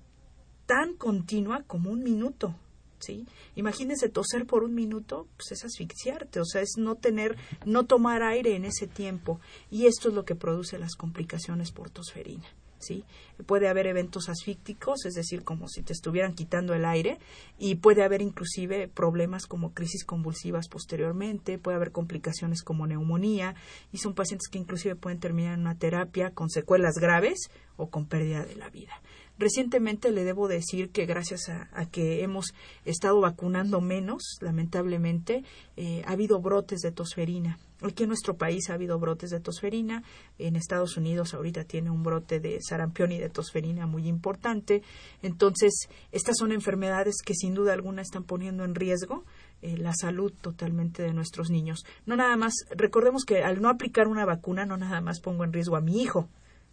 tan 0.67 0.95
continua 0.95 1.65
como 1.67 1.91
un 1.91 2.05
minuto, 2.05 2.55
¿sí? 3.03 3.27
Imagínense 3.57 4.09
toser 4.09 4.47
por 4.47 4.65
un 4.65 4.75
minuto, 4.75 5.27
pues 5.37 5.53
es 5.53 5.65
asfixiarte, 5.65 6.41
o 6.41 6.45
sea, 6.45 6.63
es 6.63 6.75
no 6.79 6.95
tener, 6.95 7.37
no 7.65 7.85
tomar 7.85 8.23
aire 8.23 8.57
en 8.57 8.65
ese 8.65 8.87
tiempo 8.87 9.41
y 9.71 9.87
esto 9.87 10.09
es 10.09 10.15
lo 10.15 10.25
que 10.25 10.35
produce 10.35 10.79
las 10.79 10.95
complicaciones 10.95 11.73
por 11.73 11.91
tosferina. 11.91 12.47
¿Sí? 12.83 13.05
Puede 13.47 13.69
haber 13.69 13.87
eventos 13.87 14.29
asfícticos, 14.29 15.07
es 15.07 15.15
decir, 15.15 15.45
como 15.45 15.69
si 15.69 15.83
te 15.83 15.93
estuvieran 15.93 16.35
quitando 16.35 16.75
el 16.75 16.85
aire, 16.85 17.19
y 17.59 17.77
puede 17.77 18.03
haber 18.03 18.23
inclusive 18.23 18.89
problemas 18.89 19.47
como 19.47 19.73
crisis 19.73 20.05
convulsivas 20.05 20.69
posteriormente, 20.69 21.59
puede 21.59 21.77
haber 21.77 21.93
complicaciones 21.93 22.63
como 22.63 22.87
neumonía, 22.87 23.55
y 23.93 23.99
son 23.99 24.15
pacientes 24.15 24.49
que 24.49 24.59
inclusive 24.59 24.97
pueden 24.97 25.21
terminar 25.21 25.55
en 25.55 25.61
una 25.61 25.79
terapia 25.79 26.31
con 26.31 26.51
secuelas 26.51 26.97
graves 26.97 27.51
o 27.77 27.89
con 27.89 28.07
pérdida 28.07 28.45
de 28.45 28.57
la 28.57 28.69
vida. 28.69 28.93
Recientemente 29.39 30.11
le 30.13 30.25
debo 30.25 30.47
decir 30.47 30.91
que 30.91 31.07
gracias 31.07 31.49
a, 31.49 31.87
que 31.87 32.23
hemos 32.23 32.55
estado 32.85 33.21
vacunando 33.21 33.81
menos, 33.81 34.39
lamentablemente, 34.41 35.43
eh, 35.77 36.03
ha 36.07 36.13
habido 36.13 36.41
brotes 36.41 36.81
de 36.81 36.93
tosferina. 36.93 37.59
Aquí 37.83 38.05
en 38.05 38.11
nuestro 38.11 38.37
país 38.37 38.71
ha 38.71 38.75
habido 38.75 38.99
brotes 38.99 39.31
de 39.31 39.41
tosferina. 39.41 40.03
En 40.39 40.57
Estados 40.57 40.97
Unidos 40.97 41.35
ahorita 41.35 41.65
tiene 41.65 41.91
un 41.91 42.03
brote 42.03 42.41
de 42.41 42.59
sarampión 42.61 43.13
y 43.13 43.19
de 43.19 43.29
tosferina 43.29 43.87
muy 43.87 44.07
importante. 44.07 44.83
Entonces, 45.23 45.89
estas 46.13 46.37
son 46.39 46.53
enfermedades 46.53 47.17
que 47.25 47.35
sin 47.35 47.55
duda 47.55 47.73
alguna 47.73 48.03
están 48.03 48.25
poniendo 48.25 48.65
en 48.65 48.75
riesgo 48.75 49.25
eh, 49.63 49.77
la 49.77 49.93
salud 49.95 50.33
totalmente 50.41 51.03
de 51.03 51.13
nuestros 51.13 51.51
niños. 51.51 51.85
No 52.07 52.17
nada 52.17 52.37
más, 52.37 52.55
recordemos 52.71 53.25
que 53.25 53.43
al 53.43 53.61
no 53.61 53.69
aplicar 53.69 54.09
una 54.09 54.25
vacuna, 54.25 54.67
no 54.67 54.77
nada 54.77 55.01
más 55.01 55.21
pongo 55.21 55.45
en 55.45 55.53
riesgo 55.53 55.77
a 55.77 55.81
mi 55.81 56.03
hijo, 56.03 56.29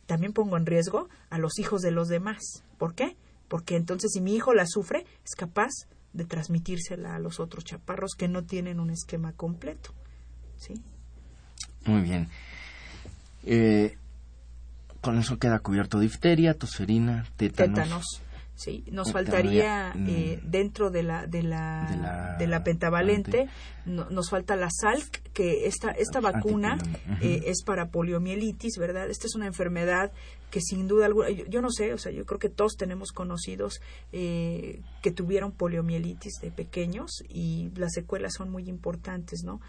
también 0.06 0.34
pongo 0.34 0.58
en 0.58 0.66
riesgo 0.66 1.08
a 1.30 1.38
los 1.38 1.60
hijos 1.60 1.82
de 1.82 1.92
los 1.92 2.08
demás. 2.08 2.64
¿Por 2.78 2.96
qué? 2.96 3.16
Porque 3.48 3.76
entonces 3.76 4.12
si 4.14 4.22
mi 4.22 4.36
hijo 4.36 4.54
la 4.54 4.66
sufre, 4.66 5.06
es 5.24 5.36
capaz 5.36 5.70
de 6.14 6.26
transmitírsela 6.26 7.16
a 7.16 7.20
los 7.20 7.40
otros 7.40 7.64
chaparros 7.64 8.16
que 8.18 8.28
no 8.28 8.44
tienen 8.44 8.80
un 8.80 8.90
esquema 8.90 9.34
completo. 9.34 9.94
¿Sí? 10.58 10.74
Muy 11.90 12.02
bien. 12.02 12.28
Eh, 13.46 13.98
con 15.02 15.18
eso 15.18 15.40
queda 15.40 15.58
cubierto 15.60 16.00
difteria, 16.00 16.54
tosferina, 16.54 17.26
tétanos. 17.36 18.22
¿Sí? 18.60 18.84
Nos 18.92 19.14
faltaría 19.14 19.94
mm. 19.96 20.10
eh, 20.10 20.40
dentro 20.44 20.92
de 20.92 21.04
la, 21.04 21.26
de 21.26 21.44
la, 21.44 22.36
de 22.38 22.46
la, 22.46 22.62
pentavalente, 22.62 23.48
nos 23.86 24.30
falta 24.30 24.58
la 24.58 24.70
SALC, 24.70 25.32
que 25.32 25.66
esta, 25.66 25.92
esta 25.92 26.20
vacuna 26.20 26.78
eh, 27.22 27.44
es 27.46 27.64
para 27.64 27.90
poliomielitis, 27.90 28.78
¿verdad? 28.78 29.10
Esta 29.10 29.28
es 29.28 29.36
una 29.36 29.48
enfermedad 29.48 30.12
que 30.52 30.60
sin 30.60 30.88
duda 30.90 31.06
alguna, 31.06 31.30
yo, 31.30 31.62
no 31.62 31.70
sé, 31.70 31.94
o 31.94 31.98
sea, 31.98 32.12
yo 32.12 32.26
creo 32.26 32.40
que 32.40 32.50
todos 32.50 32.76
tenemos 32.76 33.12
conocidos 33.14 33.80
eh, 34.12 34.82
que 35.02 35.12
tuvieron 35.12 35.54
poliomielitis 35.54 36.40
de 36.42 36.52
pequeños 36.52 37.24
y 37.30 37.70
las 37.76 37.94
secuelas 37.94 38.34
son 38.34 38.50
muy 38.50 38.68
importantes, 38.68 39.44
¿no? 39.46 39.62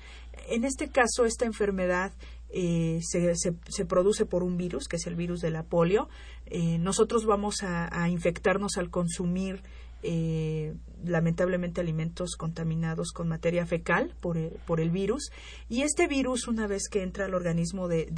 En 0.48 0.64
este 0.64 0.88
caso, 0.88 1.26
esta 1.26 1.44
enfermedad 1.44 2.12
eh, 2.52 3.00
se, 3.02 3.84
produce 3.84 4.26
por 4.26 4.42
un 4.42 4.56
virus, 4.56 4.88
que 4.88 4.96
es 4.96 5.06
el 5.06 5.14
virus 5.14 5.40
de 5.40 5.50
la 5.50 5.62
polio. 5.62 6.08
Eh, 6.46 6.78
nosotros 6.78 7.24
vamos 7.24 7.62
a, 7.62 8.08
infectarnos 8.08 8.76
al 8.76 8.90
consumir 8.90 9.62
eh, 10.02 10.74
lamentablemente 11.04 11.80
alimentos 11.80 12.36
contaminados 12.36 13.12
con 13.12 13.28
materia 13.28 13.66
fecal 13.66 14.14
por 14.20 14.38
el, 14.38 14.50
por 14.66 14.80
el, 14.80 14.90
virus 14.90 15.30
y 15.68 15.82
este 15.82 16.06
virus 16.08 16.48
una 16.48 16.66
vez 16.66 16.88
que 16.90 17.02
entra 17.02 17.26
al 17.26 17.34
organismo 17.34 17.86
del, 17.86 18.14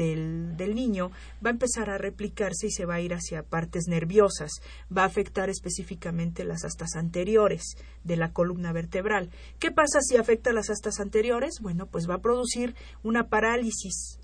del, 0.57 0.75
niño 0.77 1.11
va 1.45 1.51
a 1.51 1.53
empezar 1.53 1.91
a 1.91 1.99
replicarse 1.99 2.69
y 2.69 2.71
se 2.71 2.85
va 2.85 2.95
a 2.95 3.01
ir 3.01 3.15
hacia 3.15 3.43
partes 3.43 3.89
nerviosas 3.89 4.53
va 4.97 5.03
a 5.03 5.07
afectar 5.07 5.51
específicamente 5.51 6.45
las 6.45 6.65
astas 6.65 6.95
anteriores 6.95 7.77
de 8.05 8.17
la 8.17 8.33
columna 8.33 8.73
vertebral 8.73 9.31
¿qué 9.59 9.73
pasa 9.73 10.01
si 10.03 10.17
afecta 10.17 10.53
las 10.53 10.71
astas 10.71 11.01
anteriores? 11.01 11.59
bueno 11.61 11.87
pues 11.87 12.09
va 12.09 12.15
a 12.15 12.23
producir 12.23 12.77
una 13.03 13.29
parálisis 13.29 14.22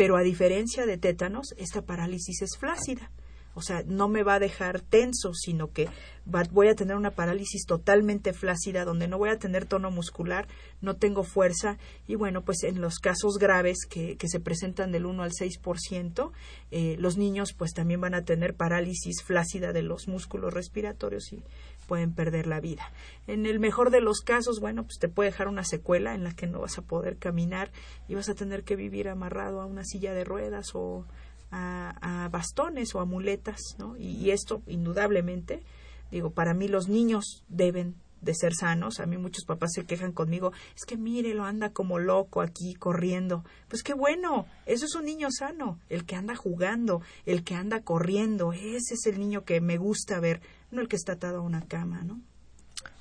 pero 0.00 0.16
a 0.16 0.22
diferencia 0.22 0.86
de 0.86 0.96
tétanos, 0.96 1.54
esta 1.58 1.82
parálisis 1.82 2.40
es 2.40 2.56
flácida. 2.56 3.10
O 3.52 3.60
sea, 3.60 3.82
no 3.84 4.08
me 4.08 4.22
va 4.22 4.36
a 4.36 4.38
dejar 4.38 4.80
tenso, 4.80 5.34
sino 5.34 5.72
que 5.72 5.90
voy 6.24 6.68
a 6.68 6.74
tener 6.74 6.96
una 6.96 7.10
parálisis 7.10 7.66
totalmente 7.66 8.32
flácida, 8.32 8.86
donde 8.86 9.08
no 9.08 9.18
voy 9.18 9.28
a 9.28 9.38
tener 9.38 9.66
tono 9.66 9.90
muscular, 9.90 10.48
no 10.80 10.96
tengo 10.96 11.22
fuerza. 11.22 11.76
Y 12.06 12.14
bueno, 12.14 12.46
pues 12.46 12.62
en 12.62 12.80
los 12.80 12.98
casos 12.98 13.36
graves 13.36 13.84
que, 13.84 14.16
que 14.16 14.28
se 14.28 14.40
presentan 14.40 14.90
del 14.90 15.04
1 15.04 15.22
al 15.22 15.32
6%, 15.32 16.30
eh, 16.70 16.96
los 16.98 17.18
niños 17.18 17.52
pues 17.52 17.74
también 17.74 18.00
van 18.00 18.14
a 18.14 18.24
tener 18.24 18.54
parálisis 18.54 19.22
flácida 19.22 19.74
de 19.74 19.82
los 19.82 20.08
músculos 20.08 20.54
respiratorios 20.54 21.30
y 21.34 21.42
pueden 21.90 22.14
perder 22.14 22.46
la 22.46 22.60
vida. 22.60 22.92
En 23.26 23.46
el 23.46 23.58
mejor 23.58 23.90
de 23.90 24.00
los 24.00 24.20
casos, 24.20 24.60
bueno, 24.60 24.84
pues 24.84 25.00
te 25.00 25.08
puede 25.08 25.30
dejar 25.30 25.48
una 25.48 25.64
secuela 25.64 26.14
en 26.14 26.22
la 26.22 26.32
que 26.32 26.46
no 26.46 26.60
vas 26.60 26.78
a 26.78 26.82
poder 26.82 27.16
caminar 27.16 27.72
y 28.06 28.14
vas 28.14 28.28
a 28.28 28.36
tener 28.36 28.62
que 28.62 28.76
vivir 28.76 29.08
amarrado 29.08 29.60
a 29.60 29.66
una 29.66 29.82
silla 29.82 30.14
de 30.14 30.22
ruedas 30.22 30.68
o 30.74 31.04
a, 31.50 32.28
bastones 32.30 32.94
o 32.94 33.00
a 33.00 33.06
muletas, 33.06 33.58
¿no? 33.76 33.96
Y, 33.96 34.30
esto, 34.30 34.62
indudablemente, 34.68 35.64
digo, 36.12 36.30
para 36.30 36.54
mí 36.54 36.68
los 36.68 36.88
niños 36.88 37.42
deben 37.48 37.96
de 38.20 38.36
ser 38.36 38.54
sanos. 38.54 39.00
A 39.00 39.06
mí 39.06 39.16
muchos 39.18 39.44
papás 39.44 39.72
se 39.74 39.84
quejan 39.84 40.12
conmigo, 40.12 40.52
es 40.76 40.84
que 40.84 40.96
mire, 40.96 41.34
lo 41.34 41.42
anda 41.42 41.70
como 41.70 41.98
loco 41.98 42.40
aquí 42.40 42.74
corriendo. 42.74 43.42
Pues 43.66 43.82
qué 43.82 43.94
bueno, 43.94 44.46
eso 44.64 44.84
es 44.84 44.94
un 44.94 45.06
niño 45.06 45.26
sano, 45.36 45.80
el 45.88 46.04
que 46.04 46.14
anda 46.14 46.36
jugando, 46.36 47.02
el 47.26 47.42
que 47.42 47.56
anda 47.56 47.80
corriendo, 47.80 48.52
ese 48.52 48.94
es 48.94 49.06
el 49.06 49.18
niño 49.18 49.44
que 49.44 49.60
me 49.60 49.76
gusta 49.76 50.20
ver 50.20 50.40
no 50.70 50.80
el 50.80 50.88
que 50.88 50.96
está 50.96 51.12
atado 51.12 51.38
a 51.38 51.42
una 51.42 51.62
cama, 51.62 52.02
¿no? 52.04 52.20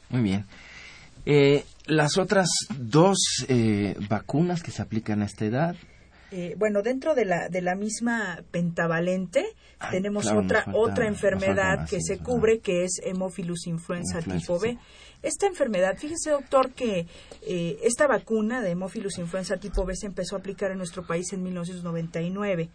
Muy 0.09 0.21
bien. 0.21 0.45
Eh, 1.25 1.63
las 1.85 2.17
otras 2.17 2.49
dos 2.77 3.17
eh, 3.47 3.95
vacunas 4.09 4.63
que 4.63 4.71
se 4.71 4.81
aplican 4.81 5.21
a 5.21 5.25
esta 5.25 5.45
edad. 5.45 5.75
Eh, 6.31 6.55
bueno, 6.57 6.81
dentro 6.81 7.15
de 7.15 7.25
la, 7.25 7.49
de 7.49 7.61
la 7.61 7.75
misma 7.75 8.43
pentavalente 8.51 9.45
tenemos 9.91 10.27
otra, 10.27 10.65
otra 10.73 11.07
enfermedad 11.07 11.87
que 11.87 12.01
se 12.01 12.19
cubre, 12.19 12.59
que 12.59 12.83
es 12.83 13.01
Hemophilus 13.03 13.65
influenza, 13.65 14.21
tipo 14.21 14.59
B. 14.59 14.77
Esta 15.23 15.47
enfermedad, 15.47 15.97
fíjese 15.97 16.29
doctor 16.29 16.71
que 16.71 17.07
esta 17.41 18.07
vacuna 18.07 18.61
de 18.61 18.71
Hemophilus 18.71 19.17
influenza 19.17 19.57
tipo 19.57 19.85
B 19.85 19.95
se 19.95 20.05
empezó 20.05 20.35
a 20.35 20.39
aplicar 20.39 20.71
en 20.71 20.77
nuestro 20.77 21.05
país 21.05 21.33
en 21.33 21.43
1999. 21.43 22.69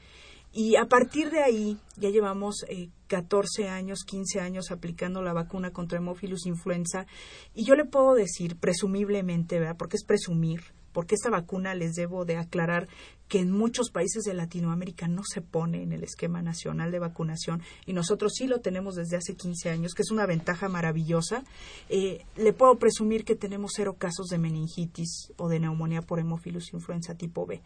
Y 0.57 0.77
a 0.77 0.87
partir 0.87 1.33
de 1.33 1.43
ahí 1.43 1.79
ya 1.97 2.11
llevamos 2.11 2.65
eh, 2.69 2.89
14 3.09 3.69
años, 3.69 4.05
15 4.07 4.39
años 4.41 4.71
aplicando 4.71 5.21
la 5.21 5.33
vacuna 5.33 5.73
contra 5.73 5.99
hemófilus 5.99 6.47
influenza. 6.47 7.07
Y 7.55 7.65
yo 7.65 7.75
le 7.75 7.85
puedo 7.85 8.15
decir, 8.15 8.57
presumiblemente, 8.57 9.59
¿verdad? 9.59 9.77
Porque 9.77 9.97
es 9.97 10.05
presumir, 10.05 10.61
porque 10.93 11.17
esta 11.17 11.29
vacuna 11.29 11.75
les 11.75 11.95
debo 11.95 12.25
de 12.25 12.37
aclarar 12.37 12.87
que 13.27 13.41
en 13.41 13.51
muchos 13.51 13.91
países 13.91 14.23
de 14.23 14.33
Latinoamérica 14.33 15.09
no 15.09 15.23
se 15.25 15.41
pone 15.41 15.83
en 15.83 15.93
el 15.93 16.05
esquema 16.05 16.41
nacional 16.41 16.93
de 16.93 17.01
vacunación 17.01 17.61
y 17.85 17.93
nosotros 17.93 18.35
sí 18.37 18.47
lo 18.47 18.61
tenemos 18.61 18.95
desde 18.95 19.17
hace 19.17 19.35
15 19.35 19.71
años, 19.71 19.93
que 19.93 20.03
es 20.03 20.13
una 20.13 20.25
ventaja 20.25 20.69
maravillosa. 20.69 21.43
Eh, 21.89 22.25
le 22.37 22.53
puedo 22.53 22.79
presumir 22.79 23.25
que 23.25 23.35
tenemos 23.35 23.73
cero 23.75 23.97
casos 23.99 24.29
de 24.29 24.39
meningitis 24.39 25.33
o 25.37 25.49
de 25.49 25.59
neumonía 25.59 26.03
por 26.03 26.21
hemófilus 26.21 26.73
influenza 26.73 27.17
tipo 27.17 27.45
B. 27.45 27.61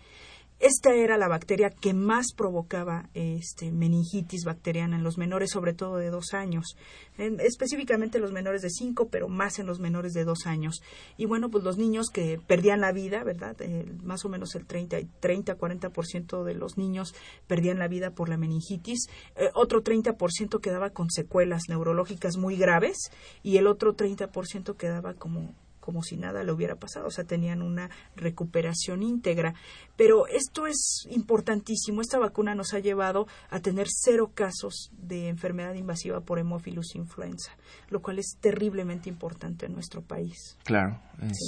Esta 0.60 0.92
era 0.92 1.16
la 1.18 1.28
bacteria 1.28 1.70
que 1.70 1.94
más 1.94 2.32
provocaba 2.36 3.10
este, 3.14 3.70
meningitis 3.70 4.44
bacteriana 4.44 4.96
en 4.96 5.04
los 5.04 5.16
menores, 5.16 5.50
sobre 5.52 5.72
todo 5.72 5.98
de 5.98 6.10
dos 6.10 6.34
años, 6.34 6.76
en, 7.16 7.38
específicamente 7.38 8.18
los 8.18 8.32
menores 8.32 8.62
de 8.62 8.70
cinco, 8.70 9.08
pero 9.08 9.28
más 9.28 9.60
en 9.60 9.66
los 9.66 9.78
menores 9.78 10.14
de 10.14 10.24
dos 10.24 10.46
años. 10.46 10.82
Y 11.16 11.26
bueno, 11.26 11.48
pues 11.48 11.62
los 11.62 11.78
niños 11.78 12.08
que 12.12 12.40
perdían 12.44 12.80
la 12.80 12.90
vida, 12.90 13.22
¿verdad? 13.22 13.54
Eh, 13.60 13.86
más 14.02 14.24
o 14.24 14.28
menos 14.28 14.56
el 14.56 14.66
30, 14.66 14.98
30 15.20 15.56
40% 15.56 16.42
de 16.42 16.54
los 16.54 16.76
niños 16.76 17.14
perdían 17.46 17.78
la 17.78 17.86
vida 17.86 18.10
por 18.10 18.28
la 18.28 18.36
meningitis, 18.36 19.08
eh, 19.36 19.50
otro 19.54 19.84
30% 19.84 20.60
quedaba 20.60 20.90
con 20.90 21.08
secuelas 21.10 21.68
neurológicas 21.68 22.36
muy 22.36 22.56
graves 22.56 23.12
y 23.44 23.58
el 23.58 23.68
otro 23.68 23.94
30% 23.94 24.76
quedaba 24.76 25.14
como 25.14 25.54
como 25.88 26.02
si 26.02 26.18
nada 26.18 26.44
le 26.44 26.52
hubiera 26.52 26.74
pasado, 26.74 27.06
o 27.06 27.10
sea, 27.10 27.24
tenían 27.24 27.62
una 27.62 27.88
recuperación 28.14 29.02
íntegra. 29.02 29.54
Pero 29.96 30.26
esto 30.26 30.66
es 30.66 31.06
importantísimo, 31.08 32.02
esta 32.02 32.18
vacuna 32.18 32.54
nos 32.54 32.74
ha 32.74 32.78
llevado 32.78 33.26
a 33.48 33.60
tener 33.60 33.86
cero 33.88 34.30
casos 34.34 34.90
de 34.92 35.30
enfermedad 35.30 35.72
invasiva 35.76 36.20
por 36.20 36.38
hemófilus 36.38 36.94
influenza, 36.94 37.52
lo 37.88 38.02
cual 38.02 38.18
es 38.18 38.36
terriblemente 38.38 39.08
importante 39.08 39.64
en 39.64 39.72
nuestro 39.72 40.02
país. 40.02 40.58
Claro, 40.62 41.00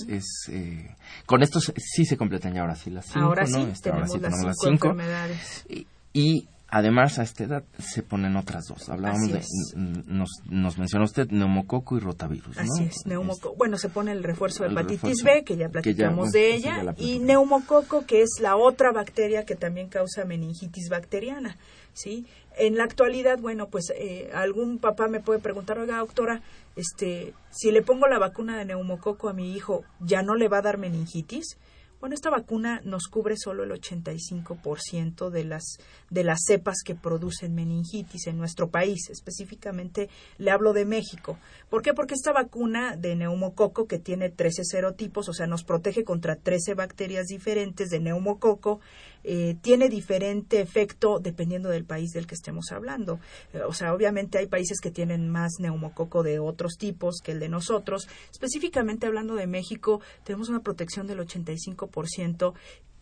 es, 0.09 0.25
eh, 0.51 0.97
con 1.27 1.43
esto 1.43 1.61
sí 1.61 2.07
se 2.07 2.17
completan 2.17 2.55
ya 2.55 2.63
ahora 2.63 2.77
sí 2.77 2.89
las 2.89 3.05
cinco, 3.05 3.27
ahora 3.27 3.45
sí, 3.45 3.61
este, 3.71 3.91
tenemos, 3.91 4.19
las, 4.23 4.57
cinco 4.59 4.89
enfermedades. 4.89 5.67
y 6.15 6.49
Además, 6.73 7.19
a 7.19 7.25
esta 7.25 7.45
edad 7.45 7.65
se 7.79 8.03
ponen 8.03 8.37
otras 8.37 8.67
dos. 8.67 8.89
Hablábamos 8.89 9.33
de, 9.33 9.43
nos, 10.07 10.31
nos 10.49 10.79
mencionó 10.79 11.05
usted 11.05 11.29
neumococo 11.31 11.97
y 11.97 12.01
rotavirus. 12.01 12.57
¿no? 12.57 12.63
Así 12.63 12.85
es, 12.85 13.07
neumococo. 13.07 13.57
Bueno, 13.57 13.77
se 13.77 13.89
pone 13.89 14.13
el 14.13 14.23
refuerzo 14.23 14.63
de 14.63 14.71
hepatitis 14.71 15.25
B, 15.25 15.43
que 15.45 15.57
ya 15.57 15.69
platicamos 15.69 16.31
de 16.31 16.55
ella, 16.55 16.95
y 16.97 17.19
neumococo, 17.19 18.07
que 18.07 18.23
es 18.23 18.39
la 18.41 18.57
otra 18.57 18.93
bacteria 18.93 19.45
que 19.45 19.57
también 19.57 19.89
causa 19.89 20.25
meningitis 20.25 20.89
bacteriana. 20.89 21.57
¿sí? 21.93 22.27
En 22.57 22.77
la 22.77 22.85
actualidad, 22.85 23.39
bueno, 23.39 23.69
pues 23.69 23.93
eh, 23.97 24.31
algún 24.35 24.79
papá 24.79 25.09
me 25.09 25.21
puede 25.21 25.41
preguntar, 25.41 25.79
oiga, 25.79 25.99
doctora, 25.99 26.43
este, 26.77 27.35
si 27.51 27.71
le 27.71 27.83
pongo 27.83 28.07
la 28.07 28.19
vacuna 28.19 28.57
de 28.57 28.65
neumococo 28.65 29.29
a 29.29 29.33
mi 29.33 29.55
hijo, 29.55 29.85
¿ya 30.01 30.23
no 30.23 30.35
le 30.35 30.49
va 30.49 30.59
a 30.59 30.63
dar 30.63 30.79
meningitis? 30.79 31.57
Bueno, 32.01 32.15
esta 32.15 32.31
vacuna 32.31 32.81
nos 32.83 33.09
cubre 33.09 33.37
solo 33.37 33.63
el 33.63 33.73
85% 33.73 35.29
de 35.29 35.45
las, 35.45 35.77
de 36.09 36.25
las 36.25 36.41
cepas 36.47 36.79
que 36.83 36.95
producen 36.95 37.55
meningitis 37.55 38.27
en 38.27 38.39
nuestro 38.39 38.71
país. 38.71 39.11
Específicamente 39.11 40.09
le 40.39 40.51
hablo 40.51 40.73
de 40.73 40.87
México. 40.87 41.39
¿Por 41.69 41.83
qué? 41.83 41.93
Porque 41.93 42.15
esta 42.15 42.33
vacuna 42.33 42.97
de 42.97 43.17
neumococo, 43.17 43.87
que 43.87 43.99
tiene 43.99 44.31
13 44.31 44.65
serotipos, 44.65 45.29
o 45.29 45.35
sea, 45.35 45.47
nos 45.47 45.63
protege 45.63 46.03
contra 46.03 46.37
13 46.37 46.73
bacterias 46.73 47.27
diferentes 47.27 47.91
de 47.91 48.01
neumococo, 48.01 48.81
eh, 49.25 49.57
tiene 49.61 49.89
diferente 49.89 50.61
efecto 50.61 51.19
dependiendo 51.19 51.69
del 51.69 51.85
país 51.85 52.11
del 52.11 52.27
que 52.27 52.35
estemos 52.35 52.73
hablando. 52.73 53.21
Eh, 53.53 53.61
o 53.67 53.73
sea, 53.73 53.95
obviamente 53.95 54.39
hay 54.39 54.47
países 54.47 54.81
que 54.81 54.91
tienen 54.91 55.29
más 55.29 55.53
neumococo 55.59 56.23
de 56.23 56.39
otros 56.39 56.77
tipos 56.79 57.21
que 57.23 57.33
el 57.33 57.41
de 57.41 57.49
nosotros. 57.49 58.09
Específicamente 58.31 59.07
hablando 59.07 59.35
de 59.35 59.47
México, 59.47 60.01
tenemos 60.25 60.49
una 60.49 60.61
protección 60.61 61.07
del 61.07 61.21
85% 61.21 62.55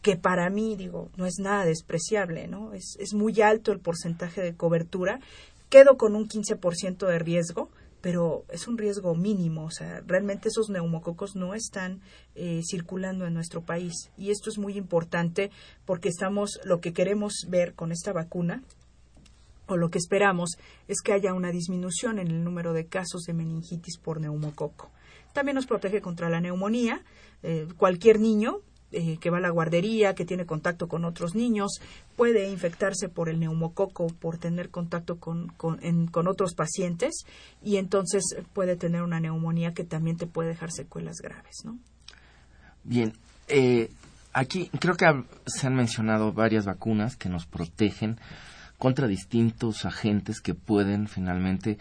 que 0.02 0.16
para 0.16 0.48
mí, 0.48 0.76
digo, 0.76 1.10
no 1.16 1.26
es 1.26 1.38
nada 1.40 1.64
despreciable, 1.64 2.46
¿no? 2.46 2.72
Es, 2.72 2.96
es 3.00 3.14
muy 3.14 3.40
alto 3.40 3.72
el 3.72 3.80
porcentaje 3.80 4.40
de 4.40 4.54
cobertura. 4.54 5.20
Quedo 5.68 5.96
con 5.96 6.14
un 6.14 6.28
15% 6.28 7.06
de 7.06 7.18
riesgo, 7.18 7.68
pero 8.00 8.44
es 8.50 8.68
un 8.68 8.78
riesgo 8.78 9.14
mínimo, 9.14 9.64
o 9.64 9.70
sea, 9.70 10.02
realmente 10.06 10.48
esos 10.48 10.70
neumococos 10.70 11.34
no 11.34 11.54
están 11.54 12.00
eh, 12.34 12.62
circulando 12.64 13.26
en 13.26 13.34
nuestro 13.34 13.62
país 13.62 14.10
y 14.16 14.30
esto 14.30 14.50
es 14.50 14.58
muy 14.58 14.76
importante 14.76 15.50
porque 15.84 16.08
estamos, 16.08 16.60
lo 16.64 16.80
que 16.80 16.92
queremos 16.92 17.46
ver 17.48 17.74
con 17.74 17.92
esta 17.92 18.12
vacuna 18.12 18.62
o 19.66 19.76
lo 19.76 19.90
que 19.90 19.98
esperamos 19.98 20.56
es 20.86 21.02
que 21.02 21.12
haya 21.12 21.34
una 21.34 21.50
disminución 21.50 22.18
en 22.18 22.28
el 22.28 22.42
número 22.44 22.72
de 22.72 22.86
casos 22.86 23.22
de 23.22 23.34
meningitis 23.34 23.98
por 23.98 24.20
neumococo. 24.20 24.90
También 25.32 25.56
nos 25.56 25.66
protege 25.66 26.00
contra 26.00 26.30
la 26.30 26.40
neumonía. 26.40 27.02
Eh, 27.42 27.68
cualquier 27.76 28.18
niño 28.18 28.60
eh, 28.90 29.18
que 29.18 29.28
va 29.28 29.36
a 29.36 29.40
la 29.40 29.50
guardería, 29.50 30.14
que 30.14 30.24
tiene 30.24 30.46
contacto 30.46 30.88
con 30.88 31.04
otros 31.04 31.34
niños, 31.34 31.80
puede 32.16 32.50
infectarse 32.50 33.10
por 33.10 33.28
el 33.28 33.38
neumococo, 33.38 34.06
por 34.06 34.38
tener 34.38 34.70
contacto 34.70 35.18
con, 35.18 35.48
con, 35.48 36.26
otros 36.26 36.54
pacientes 36.54 37.26
y 37.62 37.76
entonces 37.76 38.22
puede 38.54 38.76
tener 38.76 39.02
una 39.02 39.20
neumonía 39.20 39.74
que 39.74 39.84
también 39.84 40.16
te 40.16 40.26
puede 40.26 40.48
dejar 40.48 40.72
secuelas 40.72 41.16
graves, 41.22 41.56
¿no? 41.64 41.78
Bien, 42.82 43.12
eh, 43.48 43.90
aquí 44.32 44.70
creo 44.80 44.96
que 44.96 45.24
se 45.44 45.66
han 45.66 45.74
mencionado 45.74 46.32
varias 46.32 46.64
vacunas 46.64 47.16
que 47.16 47.28
nos 47.28 47.44
protegen 47.44 48.18
contra 48.78 49.06
distintos 49.06 49.84
agentes 49.84 50.40
que 50.40 50.54
pueden 50.54 51.08
finalmente 51.08 51.76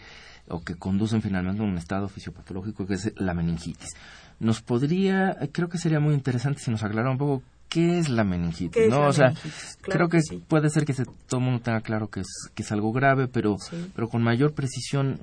o 0.48 0.60
que 0.60 0.74
conducen 0.74 1.22
finalmente 1.22 1.62
a 1.62 1.64
un 1.64 1.78
estado 1.78 2.08
fisiopatológico 2.08 2.86
que 2.86 2.94
es 2.94 3.12
la 3.16 3.32
meningitis 3.32 3.94
nos 4.40 4.62
podría, 4.62 5.36
creo 5.52 5.68
que 5.68 5.78
sería 5.78 6.00
muy 6.00 6.14
interesante 6.14 6.60
si 6.60 6.70
nos 6.70 6.82
aclarara 6.82 7.10
un 7.10 7.18
poco 7.18 7.42
qué 7.68 7.98
es 7.98 8.08
la 8.08 8.24
meningitis, 8.24 8.88
¿no? 8.88 9.06
o 9.06 9.12
sea, 9.12 9.34
creo 9.82 10.08
que, 10.08 10.20
puede 10.46 10.70
ser 10.70 10.84
que 10.84 10.94
se, 10.94 11.04
todo 11.04 11.40
el 11.40 11.44
mundo 11.44 11.60
tenga 11.60 11.80
claro 11.82 12.08
que 12.08 12.20
es, 12.20 12.50
que 12.54 12.62
es 12.62 12.72
algo 12.72 12.92
grave, 12.92 13.28
pero, 13.28 13.56
pero 13.94 14.08
con 14.08 14.22
mayor 14.22 14.54
precisión, 14.54 15.18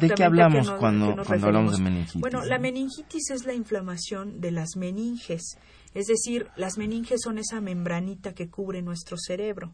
¿de 0.00 0.10
qué 0.10 0.24
hablamos 0.24 0.70
cuando, 0.72 1.16
cuando 1.26 1.46
hablamos 1.46 1.78
de 1.78 1.82
meningitis? 1.82 2.20
Bueno, 2.20 2.44
la 2.44 2.58
meningitis 2.58 3.30
es 3.30 3.46
la 3.46 3.54
inflamación 3.54 4.40
de 4.40 4.50
las 4.50 4.76
meninges, 4.76 5.56
es 5.94 6.06
decir, 6.06 6.48
las 6.56 6.76
meninges 6.76 7.22
son 7.22 7.38
esa 7.38 7.60
membranita 7.60 8.34
que 8.34 8.48
cubre 8.48 8.82
nuestro 8.82 9.16
cerebro 9.16 9.72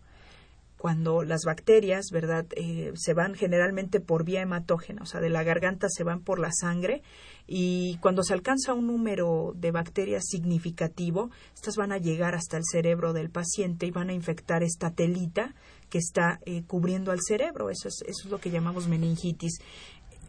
cuando 0.84 1.22
las 1.22 1.44
bacterias, 1.46 2.10
¿verdad?, 2.12 2.44
eh, 2.56 2.92
se 2.94 3.14
van 3.14 3.34
generalmente 3.34 4.00
por 4.00 4.22
vía 4.22 4.42
hematógena, 4.42 5.00
o 5.00 5.06
sea, 5.06 5.22
de 5.22 5.30
la 5.30 5.42
garganta 5.42 5.88
se 5.88 6.04
van 6.04 6.20
por 6.20 6.38
la 6.38 6.50
sangre 6.52 7.00
y 7.46 7.96
cuando 8.02 8.22
se 8.22 8.34
alcanza 8.34 8.74
un 8.74 8.88
número 8.88 9.54
de 9.56 9.70
bacterias 9.70 10.24
significativo, 10.26 11.30
estas 11.54 11.76
van 11.76 11.90
a 11.90 11.96
llegar 11.96 12.34
hasta 12.34 12.58
el 12.58 12.64
cerebro 12.70 13.14
del 13.14 13.30
paciente 13.30 13.86
y 13.86 13.92
van 13.92 14.10
a 14.10 14.12
infectar 14.12 14.62
esta 14.62 14.90
telita 14.90 15.54
que 15.88 15.96
está 15.96 16.40
eh, 16.44 16.64
cubriendo 16.66 17.12
al 17.12 17.20
cerebro. 17.26 17.70
Eso 17.70 17.88
es, 17.88 18.02
eso 18.06 18.24
es 18.24 18.30
lo 18.30 18.38
que 18.38 18.50
llamamos 18.50 18.86
meningitis 18.86 19.60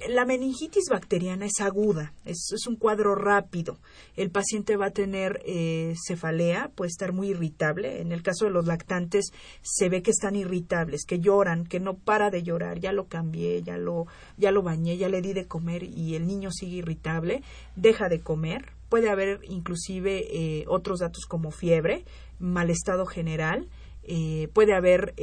la 0.10 0.26
meningitis 0.26 0.86
bacteriana 0.90 1.46
es 1.46 1.62
aguda, 1.62 2.14
es, 2.26 2.50
un 2.68 2.76
cuadro 2.76 3.16
rápido. 3.16 3.80
El 4.16 4.32
paciente 4.32 4.78
va 4.78 4.88
a 4.88 4.92
tener 4.92 5.42
eh, 5.46 5.94
cefalea, 6.08 6.72
puede 6.76 6.90
estar 6.90 7.14
muy 7.14 7.30
irritable. 7.30 8.02
En 8.02 8.12
el 8.12 8.22
caso 8.22 8.46
de 8.46 8.52
los 8.52 8.66
lactantes 8.66 9.32
se 9.62 9.90
ve 9.90 10.02
que 10.02 10.12
están 10.12 10.36
irritables, 10.36 11.06
que 11.06 11.20
lloran, 11.20 11.66
que 11.66 11.80
no 11.80 11.96
para 11.96 12.30
de 12.30 12.44
llorar. 12.44 12.80
Ya 12.80 12.92
lo 12.92 13.08
cambié, 13.08 13.62
ya 13.64 13.78
lo, 13.78 14.06
ya 14.38 14.52
lo 14.52 14.64
bañé, 14.64 14.98
ya 14.98 15.10
le 15.10 15.22
di 15.22 15.34
de 15.34 15.48
comer 15.48 15.84
y 15.84 16.16
el 16.16 16.28
niño 16.28 16.52
sigue 16.52 16.78
irritable, 16.78 17.42
deja 17.76 18.10
de 18.10 18.22
comer. 18.22 18.72
Puede 18.90 19.10
haber 19.10 19.40
inclusive 19.44 20.26
eh, 20.30 20.66
otros 20.68 21.00
datos 21.00 21.26
como 21.26 21.52
fiebre, 21.52 22.06
mal 22.40 22.70
estado 22.70 23.06
general. 23.06 23.68
Eh, 24.08 24.50
puede 24.54 24.76
haber 24.76 25.16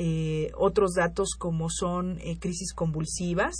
otros 0.56 0.94
datos 0.94 1.36
como 1.38 1.70
son 1.70 2.18
crisis 2.40 2.74
convulsivas, 2.74 3.54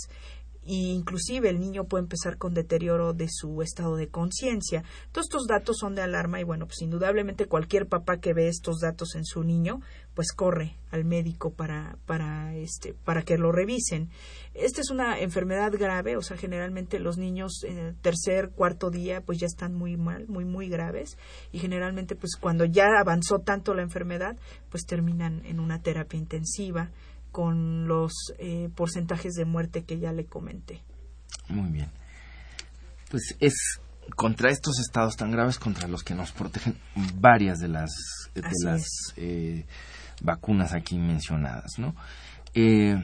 inclusive 0.65 1.49
el 1.49 1.59
niño 1.59 1.85
puede 1.85 2.03
empezar 2.03 2.37
con 2.37 2.53
deterioro 2.53 3.13
de 3.13 3.27
su 3.29 3.61
estado 3.61 3.95
de 3.95 4.07
conciencia. 4.07 4.83
Todos 5.11 5.27
estos 5.27 5.47
datos 5.47 5.77
son 5.79 5.95
de 5.95 6.01
alarma 6.01 6.39
y 6.39 6.43
bueno, 6.43 6.65
pues 6.65 6.81
indudablemente 6.81 7.47
cualquier 7.47 7.87
papá 7.87 8.17
que 8.17 8.33
ve 8.33 8.47
estos 8.47 8.79
datos 8.79 9.15
en 9.15 9.25
su 9.25 9.43
niño, 9.43 9.81
pues 10.13 10.31
corre 10.31 10.75
al 10.91 11.05
médico 11.05 11.51
para 11.51 11.97
para 12.05 12.55
este 12.55 12.93
para 12.93 13.23
que 13.23 13.37
lo 13.37 13.51
revisen. 13.51 14.09
Esta 14.53 14.81
es 14.81 14.91
una 14.91 15.19
enfermedad 15.19 15.71
grave, 15.73 16.15
o 16.17 16.21
sea, 16.21 16.37
generalmente 16.37 16.99
los 16.99 17.17
niños 17.17 17.63
en 17.63 17.95
tercer, 18.01 18.51
cuarto 18.51 18.91
día 18.91 19.21
pues 19.21 19.39
ya 19.39 19.47
están 19.47 19.73
muy 19.73 19.97
mal, 19.97 20.27
muy 20.27 20.45
muy 20.45 20.69
graves 20.69 21.17
y 21.51 21.59
generalmente 21.59 22.15
pues 22.15 22.35
cuando 22.39 22.65
ya 22.65 22.85
avanzó 22.99 23.39
tanto 23.39 23.73
la 23.73 23.81
enfermedad, 23.81 24.37
pues 24.69 24.85
terminan 24.85 25.43
en 25.45 25.59
una 25.59 25.81
terapia 25.81 26.19
intensiva 26.19 26.91
con 27.33 27.87
los 27.87 28.13
eh, 28.37 28.69
porcentajes 28.75 29.33
de 29.33 29.43
muerte 29.43 29.83
que 29.83 29.97
ya 29.99 30.13
le 30.13 30.25
comenté. 30.25 30.83
Muy 31.49 31.71
bien. 31.71 31.89
Pues 33.09 33.35
es 33.39 33.55
contra 34.15 34.51
estos 34.51 34.79
estados 34.79 35.17
tan 35.17 35.31
graves 35.31 35.57
contra 35.57 35.87
los 35.87 36.03
que 36.03 36.13
nos 36.13 36.31
protegen 36.31 36.77
varias 37.15 37.57
de 37.57 37.69
las, 37.69 37.89
de 38.35 38.43
las 38.63 38.85
eh, 39.17 39.65
vacunas 40.21 40.73
aquí 40.73 40.99
mencionadas, 40.99 41.79
¿no? 41.79 41.95
Eh, 42.53 42.95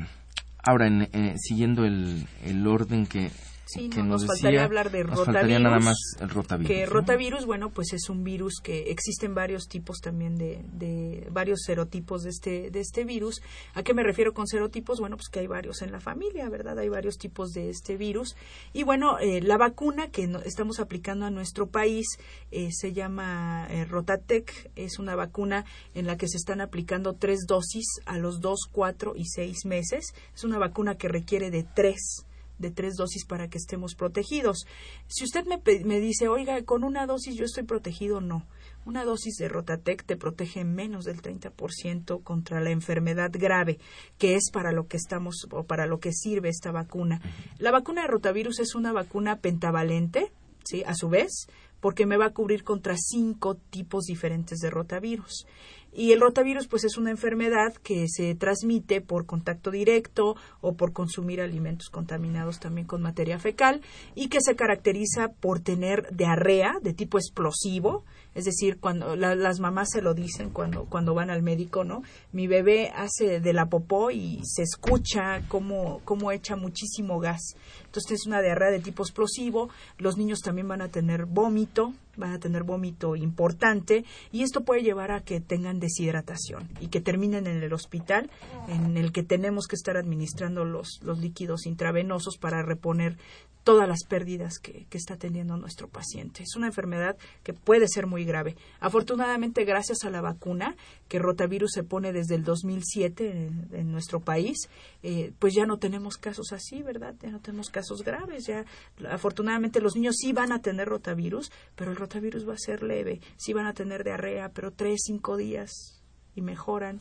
ahora, 0.64 0.86
en, 0.88 1.36
siguiendo 1.40 1.84
el, 1.86 2.28
el 2.44 2.68
orden 2.68 3.08
que 3.08 3.32
Sí, 3.72 3.88
nos, 4.04 4.26
faltaría 4.26 4.64
hablar 4.64 4.90
de 4.90 5.04
rotavirus. 5.04 5.62
nada 5.62 5.78
más 5.78 5.98
el 6.20 6.30
rotavirus. 6.30 6.68
Que 6.68 6.88
rotavirus, 6.88 7.46
bueno, 7.46 7.70
pues 7.70 7.94
es 7.94 8.10
un 8.10 8.24
virus 8.24 8.62
que 8.64 8.90
existen 8.90 9.36
varios 9.36 9.68
tipos 9.68 10.00
también 10.00 10.38
de, 10.38 10.66
de, 10.74 11.28
varios 11.32 11.60
serotipos 11.68 12.24
de 12.24 12.32
este, 12.32 12.72
de 12.72 12.80
este 12.80 13.04
virus. 13.04 13.44
¿A 13.76 13.84
qué 13.84 13.94
me 13.94 14.02
refiero 14.02 14.34
con 14.34 14.48
serotipos? 14.48 15.00
Bueno, 15.00 15.18
pues 15.18 15.30
que 15.30 15.42
hay 15.42 15.46
varios 15.46 15.84
en 15.84 15.92
la 15.92 16.00
familia, 16.00 16.50
¿verdad? 16.50 16.80
Hay 16.80 16.90
varios 16.90 17.20
tipos 17.20 17.52
de 17.52 17.70
este 17.70 17.96
virus. 17.96 18.36
Y 18.74 18.82
bueno, 18.82 19.20
eh, 19.20 19.40
la 19.42 19.58
vacuna 19.58 20.10
que 20.10 20.28
estamos 20.46 20.80
aplicando 20.80 21.28
a 21.28 21.30
nuestro 21.30 21.68
país 21.68 22.08
eh, 22.50 22.70
se 22.72 22.94
llama 22.94 23.68
eh, 23.70 23.86
Rotatec. 23.86 24.72
Es 24.76 24.98
una 24.98 25.14
vacuna 25.14 25.66
en 25.94 26.08
la 26.08 26.18
que 26.18 26.28
se 26.28 26.38
están 26.38 26.60
aplicando 26.60 27.14
tres 27.14 27.46
dosis 27.48 27.86
a 28.08 28.18
los 28.18 28.40
dos, 28.42 28.62
cuatro 28.72 29.14
y 29.16 29.26
seis 29.26 29.66
meses. 29.66 30.16
Es 30.34 30.44
una 30.44 30.58
vacuna 30.58 30.96
que 30.96 31.08
requiere 31.08 31.52
de 31.52 31.64
tres 31.64 32.26
de 32.60 32.72
tres 32.72 32.96
dosis 32.96 33.26
para 33.26 33.50
que 33.50 33.58
estemos 33.58 33.96
protegidos. 33.96 34.66
Si 35.08 35.24
usted 35.24 35.46
me, 35.46 35.62
me 35.84 36.00
dice, 36.00 36.28
oiga, 36.28 36.62
con 36.64 36.84
una 36.84 37.08
dosis 37.08 37.36
yo 37.36 37.46
estoy 37.46 37.64
protegido, 37.64 38.22
no. 38.22 38.46
Una 38.86 39.04
dosis 39.04 39.36
de 39.36 39.50
Rotatec 39.50 40.06
te 40.06 40.16
protege 40.16 40.64
menos 40.64 41.06
del 41.06 41.22
30% 41.22 42.24
contra 42.24 42.62
la 42.62 42.72
enfermedad 42.72 43.32
grave, 43.34 43.78
que 44.18 44.36
es 44.36 44.52
para 44.52 44.72
lo 44.72 44.88
que 44.88 44.98
estamos 44.98 45.48
o 45.52 45.64
para 45.64 45.86
lo 45.86 46.00
que 46.00 46.14
sirve 46.14 46.50
esta 46.50 46.72
vacuna. 46.72 47.22
La 47.58 47.72
vacuna 47.72 48.04
de 48.04 48.08
rotavirus 48.08 48.60
es 48.60 48.76
una 48.76 48.94
vacuna 48.94 49.40
pentavalente, 49.40 50.32
¿sí? 50.64 50.84
A 50.86 50.96
su 50.96 51.10
vez, 51.10 51.48
porque 51.80 52.06
me 52.06 52.18
va 52.18 52.28
a 52.28 52.34
cubrir 52.34 52.64
contra 52.64 52.96
cinco 52.98 53.56
tipos 53.56 54.06
diferentes 54.06 54.60
de 54.60 54.70
rotavirus. 54.70 55.46
Y 55.94 56.12
el 56.12 56.22
rotavirus 56.22 56.68
pues 56.68 56.84
es 56.84 56.98
una 56.98 57.12
enfermedad 57.12 57.74
que 57.84 58.06
se 58.08 58.36
transmite 58.36 59.02
por 59.02 59.26
contacto 59.26 59.72
directo 59.72 60.36
o 60.62 60.74
por 60.74 60.94
consumir 60.94 61.42
alimentos 61.42 61.90
contaminados 61.90 62.60
también 62.60 62.88
con 62.88 63.02
materia 63.02 63.40
fecal 63.40 63.82
y 64.16 64.30
que 64.30 64.42
se 64.42 64.56
caracteriza 64.56 65.30
por 65.40 65.60
tener 65.60 66.08
diarrea 66.16 66.76
de 66.82 66.94
tipo 66.94 67.18
explosivo, 67.18 68.04
es 68.36 68.46
decir, 68.46 68.80
cuando 68.80 69.16
las 69.16 69.60
mamás 69.60 69.90
se 69.92 70.02
lo 70.02 70.14
dicen 70.14 70.52
cuando, 70.52 70.86
cuando 70.86 71.14
van 71.14 71.30
al 71.30 71.42
médico, 71.42 71.84
¿no? 71.84 72.04
Mi 72.32 72.48
bebé 72.48 72.92
hace 72.96 73.40
de 73.40 73.54
la 73.54 73.66
popó 73.66 74.12
y 74.12 74.40
se 74.44 74.62
escucha 74.62 75.42
cómo, 75.48 76.02
cómo 76.06 76.32
echa 76.32 76.56
muchísimo 76.56 77.20
gas. 77.20 77.56
Entonces 77.86 78.22
es 78.22 78.28
una 78.28 78.42
diarrea 78.42 78.70
de 78.70 78.80
tipo 78.80 79.04
explosivo. 79.04 79.70
Los 79.98 80.18
niños 80.18 80.40
también 80.42 80.68
van 80.68 80.82
a 80.82 80.90
tener 80.90 81.26
vómito, 81.26 81.94
van 82.20 82.34
a 82.34 82.40
tener 82.40 82.64
vómito 82.64 83.16
importante 83.16 84.06
y 84.32 84.44
esto 84.44 84.62
puede 84.62 84.84
llevar 84.84 85.12
a 85.12 85.22
que 85.22 85.40
tengan 85.40 85.80
deshidratación 85.80 86.70
y 86.80 86.88
que 86.88 87.02
terminen 87.02 87.48
en 87.48 87.64
el 87.64 87.74
hospital 87.74 88.30
en 88.68 88.98
el 88.98 89.12
que 89.12 89.24
tenemos 89.24 89.68
que 89.68 89.76
estar 89.76 89.98
administrando 89.98 90.66
los, 90.66 91.00
los 91.02 91.20
líquidos 91.20 91.66
intravenosos 91.66 92.38
para 92.38 92.62
reponer 92.62 93.18
todas 93.64 93.88
las 93.88 94.04
pérdidas 94.04 94.60
que, 94.60 94.88
está 94.92 95.16
teniendo 95.16 95.56
nuestro 95.56 95.88
paciente. 95.88 96.44
Es 96.44 96.56
una 96.56 96.68
enfermedad 96.68 97.18
que 97.44 97.54
puede 97.54 97.88
ser 97.88 98.08
muy 98.08 98.26
grave. 98.26 98.56
Afortunadamente, 98.80 99.64
gracias 99.64 100.04
a 100.04 100.10
la 100.10 100.22
vacuna 100.22 100.76
que 101.10 101.20
rotavirus 101.20 101.72
se 101.74 101.84
pone 101.84 102.14
desde 102.14 102.36
el 102.36 102.44
2007 102.44 103.50
en, 103.74 103.92
nuestro 103.92 104.22
país, 104.22 104.70
eh, 105.04 105.34
pues 105.40 105.54
ya 105.56 105.66
no 105.66 105.78
tenemos 105.78 106.18
casos 106.18 106.54
así, 106.54 106.82
¿verdad? 106.84 107.16
Ya 107.22 107.32
no 107.32 107.40
tenemos 107.40 107.70
casos 107.70 108.04
graves. 108.04 108.46
Ya, 108.46 108.64
afortunadamente, 109.10 109.82
los 109.82 109.96
niños 109.96 110.16
sí 110.18 110.32
van 110.32 110.52
a 110.52 110.62
tener 110.62 110.88
rotavirus, 110.88 111.52
pero 111.76 111.92
el 111.92 111.98
rotavirus 111.98 112.48
va 112.48 112.54
a 112.54 112.58
ser 112.58 112.84
leve. 112.84 113.20
Sí 113.36 113.54
van 113.54 113.66
a 113.66 113.74
tener 113.74 114.04
diarrea, 114.04 114.50
pero 114.50 114.72
tres, 114.72 115.02
cinco 115.04 115.36
días 115.36 116.00
y 116.36 116.42
mejoran 116.42 117.00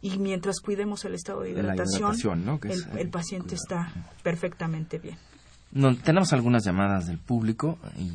y 0.00 0.18
mientras 0.18 0.60
cuidemos 0.60 1.04
el 1.04 1.14
estado 1.14 1.42
de 1.42 1.50
hidratación, 1.50 2.60
el, 2.96 3.10
paciente 3.10 3.56
está 3.56 3.92
perfectamente 4.22 4.98
bien. 4.98 5.16
No, 5.72 5.96
tenemos 5.96 6.32
algunas 6.32 6.64
llamadas 6.64 7.06
del 7.06 7.18
público 7.18 7.78
y 7.98 8.12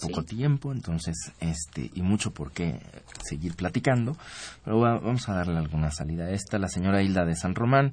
poco 0.00 0.24
tiempo, 0.24 0.72
entonces, 0.72 1.32
este, 1.40 1.90
y 1.94 2.02
mucho 2.02 2.32
por 2.32 2.52
qué 2.52 2.80
seguir 3.22 3.54
platicando, 3.54 4.16
pero 4.64 4.80
vamos 4.80 5.28
a 5.28 5.34
darle 5.34 5.58
alguna 5.58 5.90
salida 5.90 6.24
a 6.24 6.30
esta. 6.30 6.58
La 6.58 6.68
señora 6.68 7.02
Hilda 7.02 7.24
de 7.24 7.36
San 7.36 7.54
Román 7.54 7.92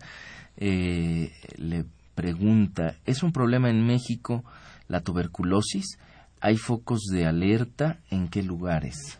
eh, 0.58 1.32
le 1.58 1.86
pregunta, 2.16 2.96
¿es 3.06 3.24
un 3.24 3.32
problema 3.32 3.70
en 3.70 3.86
México 3.86 4.44
la 4.88 5.02
tuberculosis? 5.02 6.00
¿Hay 6.40 6.58
focos 6.58 7.02
de 7.12 7.26
alerta? 7.26 8.00
¿En 8.10 8.28
qué 8.28 8.44
lugares? 8.44 9.20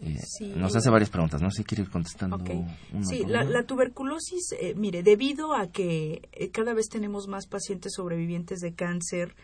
Eh, 0.00 0.54
nos 0.54 0.76
hace 0.76 0.90
varias 0.90 1.10
preguntas, 1.10 1.42
no 1.42 1.50
sé 1.50 1.58
si 1.58 1.64
quiere 1.64 1.82
ir 1.82 1.90
contestando. 1.90 2.38
sí, 3.02 3.24
la, 3.26 3.64
tuberculosis, 3.64 4.52
eh, 4.52 4.74
mire, 4.76 5.02
debido 5.02 5.54
a 5.54 5.72
que 5.72 6.28
eh, 6.32 6.50
cada 6.50 6.72
vez 6.72 6.88
tenemos 6.88 7.26
más 7.26 7.48
pacientes 7.48 7.94
sobrevivientes 7.96 8.60
de 8.60 8.74
cáncer, 8.74 9.34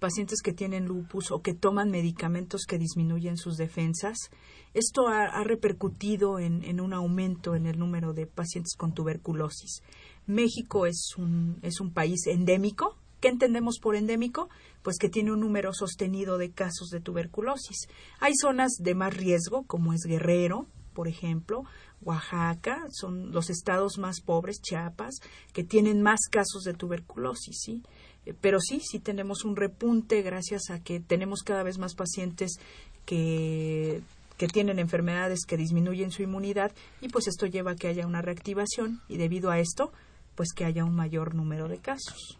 pacientes 0.00 0.40
que 0.42 0.52
tienen 0.52 0.86
lupus 0.86 1.30
o 1.30 1.42
que 1.42 1.54
toman 1.54 1.90
medicamentos 1.90 2.64
que 2.66 2.78
disminuyen 2.78 3.36
sus 3.36 3.56
defensas. 3.56 4.30
Esto 4.74 5.06
ha, 5.06 5.44
repercutido 5.44 6.40
en, 6.40 6.64
en, 6.64 6.80
un 6.80 6.92
aumento 6.92 7.54
en 7.54 7.66
el 7.66 7.78
número 7.78 8.12
de 8.12 8.26
pacientes 8.26 8.74
con 8.76 8.92
tuberculosis. 8.94 9.82
México 10.26 10.86
es 10.86 11.14
un, 11.16 11.58
es 11.62 11.80
un 11.80 11.92
país 11.92 12.26
endémico. 12.26 12.96
¿Qué 13.20 13.28
entendemos 13.28 13.78
por 13.78 13.96
endémico? 13.96 14.48
Pues 14.82 14.96
que 14.98 15.10
tiene 15.10 15.32
un 15.32 15.40
número 15.40 15.72
sostenido 15.74 16.38
de 16.38 16.50
casos 16.50 16.88
de 16.88 17.00
tuberculosis. 17.00 17.86
Hay 18.18 18.32
zonas 18.34 18.72
de 18.78 18.94
más 18.94 19.14
riesgo, 19.14 19.64
como 19.66 19.92
es 19.92 20.00
Guerrero, 20.06 20.66
por 20.92 21.08
ejemplo, 21.08 21.64
Oaxaca, 22.02 22.86
son 22.90 23.32
los 23.32 23.50
estados 23.50 23.98
más 23.98 24.20
pobres, 24.20 24.60
Chiapas, 24.60 25.16
que 25.52 25.64
tienen 25.64 26.02
más 26.02 26.20
casos 26.30 26.62
de 26.64 26.74
tuberculosis, 26.74 27.58
¿sí? 27.60 27.82
Eh, 28.26 28.34
pero 28.40 28.60
sí, 28.60 28.80
sí 28.80 28.98
tenemos 28.98 29.44
un 29.44 29.56
repunte 29.56 30.22
gracias 30.22 30.70
a 30.70 30.80
que 30.80 31.00
tenemos 31.00 31.42
cada 31.42 31.62
vez 31.62 31.78
más 31.78 31.94
pacientes 31.94 32.58
que, 33.06 34.02
que 34.36 34.48
tienen 34.48 34.78
enfermedades 34.78 35.44
que 35.46 35.56
disminuyen 35.56 36.10
su 36.10 36.22
inmunidad 36.22 36.72
y 37.00 37.08
pues 37.08 37.28
esto 37.28 37.46
lleva 37.46 37.72
a 37.72 37.76
que 37.76 37.88
haya 37.88 38.06
una 38.06 38.22
reactivación 38.22 39.00
y 39.08 39.16
debido 39.16 39.50
a 39.50 39.58
esto, 39.58 39.92
pues 40.34 40.52
que 40.54 40.64
haya 40.64 40.84
un 40.84 40.94
mayor 40.94 41.34
número 41.34 41.68
de 41.68 41.78
casos. 41.78 42.38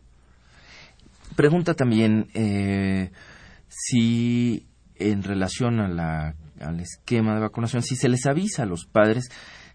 Pregunta 1.37 1.75
también 1.75 2.29
eh, 2.35 3.11
si 3.69 4.67
en 4.97 5.23
relación 5.23 5.81
a 5.81 5.89
la 5.89 6.35
al 6.61 6.81
esquema 6.81 7.35
de 7.35 7.41
vacunación, 7.41 7.83
si 7.83 7.97
se 7.97 8.09
les 8.09 8.27
avisa 8.27 8.63
a 8.63 8.67
los 8.67 8.87
padres 8.87 9.29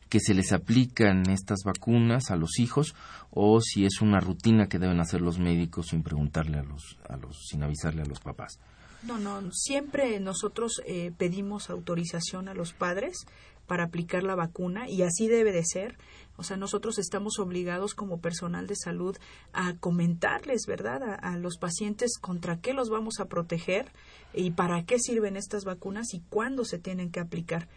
que 0.09 0.19
se 0.19 0.33
les 0.33 0.53
aplican 0.53 1.29
estas 1.29 1.59
vacunas 1.65 2.29
a 2.29 2.35
los 2.35 2.59
hijos 2.59 2.95
o 3.31 3.59
si 3.61 3.85
es 3.85 4.01
una 4.01 4.19
rutina 4.19 4.67
que 4.67 4.79
deben 4.79 4.99
hacer 4.99 5.21
los 5.21 5.39
médicos 5.39 5.87
sin 5.87 6.03
preguntarle 6.03 6.59
a 6.59 6.63
los, 6.63 6.97
a 7.09 7.17
los 7.17 7.47
sin 7.47 7.63
avisarle 7.63 8.03
a 8.03 8.05
los 8.05 8.19
papás. 8.19 8.59
No, 9.03 9.19
no, 9.19 9.51
siempre 9.51 10.19
nosotros 10.19 10.81
eh, 10.85 11.11
pedimos 11.17 11.69
autorización 11.69 12.47
a 12.47 12.53
los 12.53 12.73
padres 12.73 13.25
para 13.67 13.85
aplicar 13.85 14.23
la 14.23 14.35
vacuna 14.35 14.89
y 14.89 15.01
así 15.01 15.27
debe 15.27 15.51
de 15.51 15.63
ser. 15.63 15.97
O 16.37 16.43
sea, 16.43 16.57
nosotros 16.57 16.97
estamos 16.97 17.39
obligados 17.39 17.93
como 17.93 18.19
personal 18.19 18.67
de 18.67 18.75
salud 18.75 19.17
a 19.53 19.75
comentarles, 19.77 20.65
¿verdad?, 20.67 21.17
a, 21.21 21.37
los 21.37 21.57
pacientes 21.57 22.17
contra 22.19 22.59
qué 22.59 22.73
los 22.73 22.89
vamos 22.89 23.19
a 23.19 23.25
proteger 23.25 23.91
y 24.33 24.51
para 24.51 24.83
qué 24.83 24.99
sirven 24.99 25.37
estas 25.37 25.63
vacunas 25.63 26.13
y 26.13 26.21
cuándo 26.29 26.65
se 26.65 26.79
tienen 26.79 27.11
que 27.11 27.19
aplicar. 27.21 27.67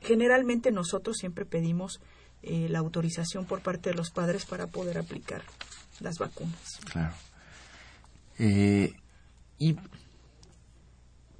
Generalmente 0.00 0.70
nosotros 0.72 1.16
siempre 1.16 1.44
pedimos 1.44 2.00
eh, 2.42 2.68
la 2.68 2.78
autorización 2.80 3.46
por 3.46 3.60
parte 3.60 3.90
de 3.90 3.96
los 3.96 4.10
padres 4.10 4.44
para 4.44 4.66
poder 4.66 4.98
aplicar 4.98 5.42
las 6.00 6.18
vacunas. 6.18 6.80
Claro. 6.90 7.14
Eh, 8.38 8.92
y 9.58 9.76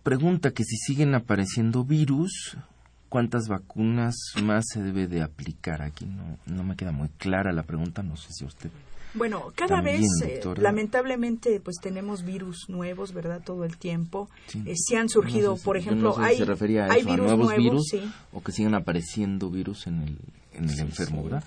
pregunta 0.03 0.53
que 0.53 0.65
si 0.65 0.77
siguen 0.77 1.15
apareciendo 1.15 1.85
virus, 1.85 2.57
¿Cuántas 3.09 3.49
vacunas 3.49 4.15
más 4.43 4.65
se 4.73 4.83
debe 4.83 5.07
de 5.07 5.23
aplicar? 5.23 5.83
Aquí 5.83 6.05
no, 6.05 6.39
no 6.47 6.63
me 6.63 6.77
queda 6.77 6.93
muy 6.93 7.09
clara 7.09 7.53
la 7.53 7.63
pregunta, 7.63 8.03
no 8.03 8.17
sé 8.17 8.33
si 8.33 8.45
usted... 8.45 8.71
Bueno, 9.15 9.53
cada 9.55 9.81
vez, 9.81 10.03
eh, 10.23 10.41
lamentablemente, 10.59 11.61
pues 11.61 11.77
tenemos 11.81 12.25
virus 12.25 12.69
nuevos, 12.69 13.15
¿verdad? 13.15 13.41
Todo 13.43 13.65
el 13.65 13.79
tiempo. 13.79 14.29
Sí, 14.47 14.63
eh, 14.67 14.97
han 14.97 15.09
surgido, 15.09 15.57
por 15.57 15.79
ejemplo, 15.79 16.15
hay, 16.19 16.37
se 16.37 16.45
refería 16.45 16.85
a, 16.85 16.95
virus 16.95 17.17
nuevos, 17.17 17.57
virus 17.57 17.97
o 18.33 18.43
que 18.43 18.53
siguen 18.53 18.75
apareciendo 18.75 19.51
virus 19.51 19.87
en 19.87 20.03
el, 20.03 20.19
en 20.53 20.69
el 20.69 20.79
enfermo, 20.81 21.25
¿verdad? 21.25 21.43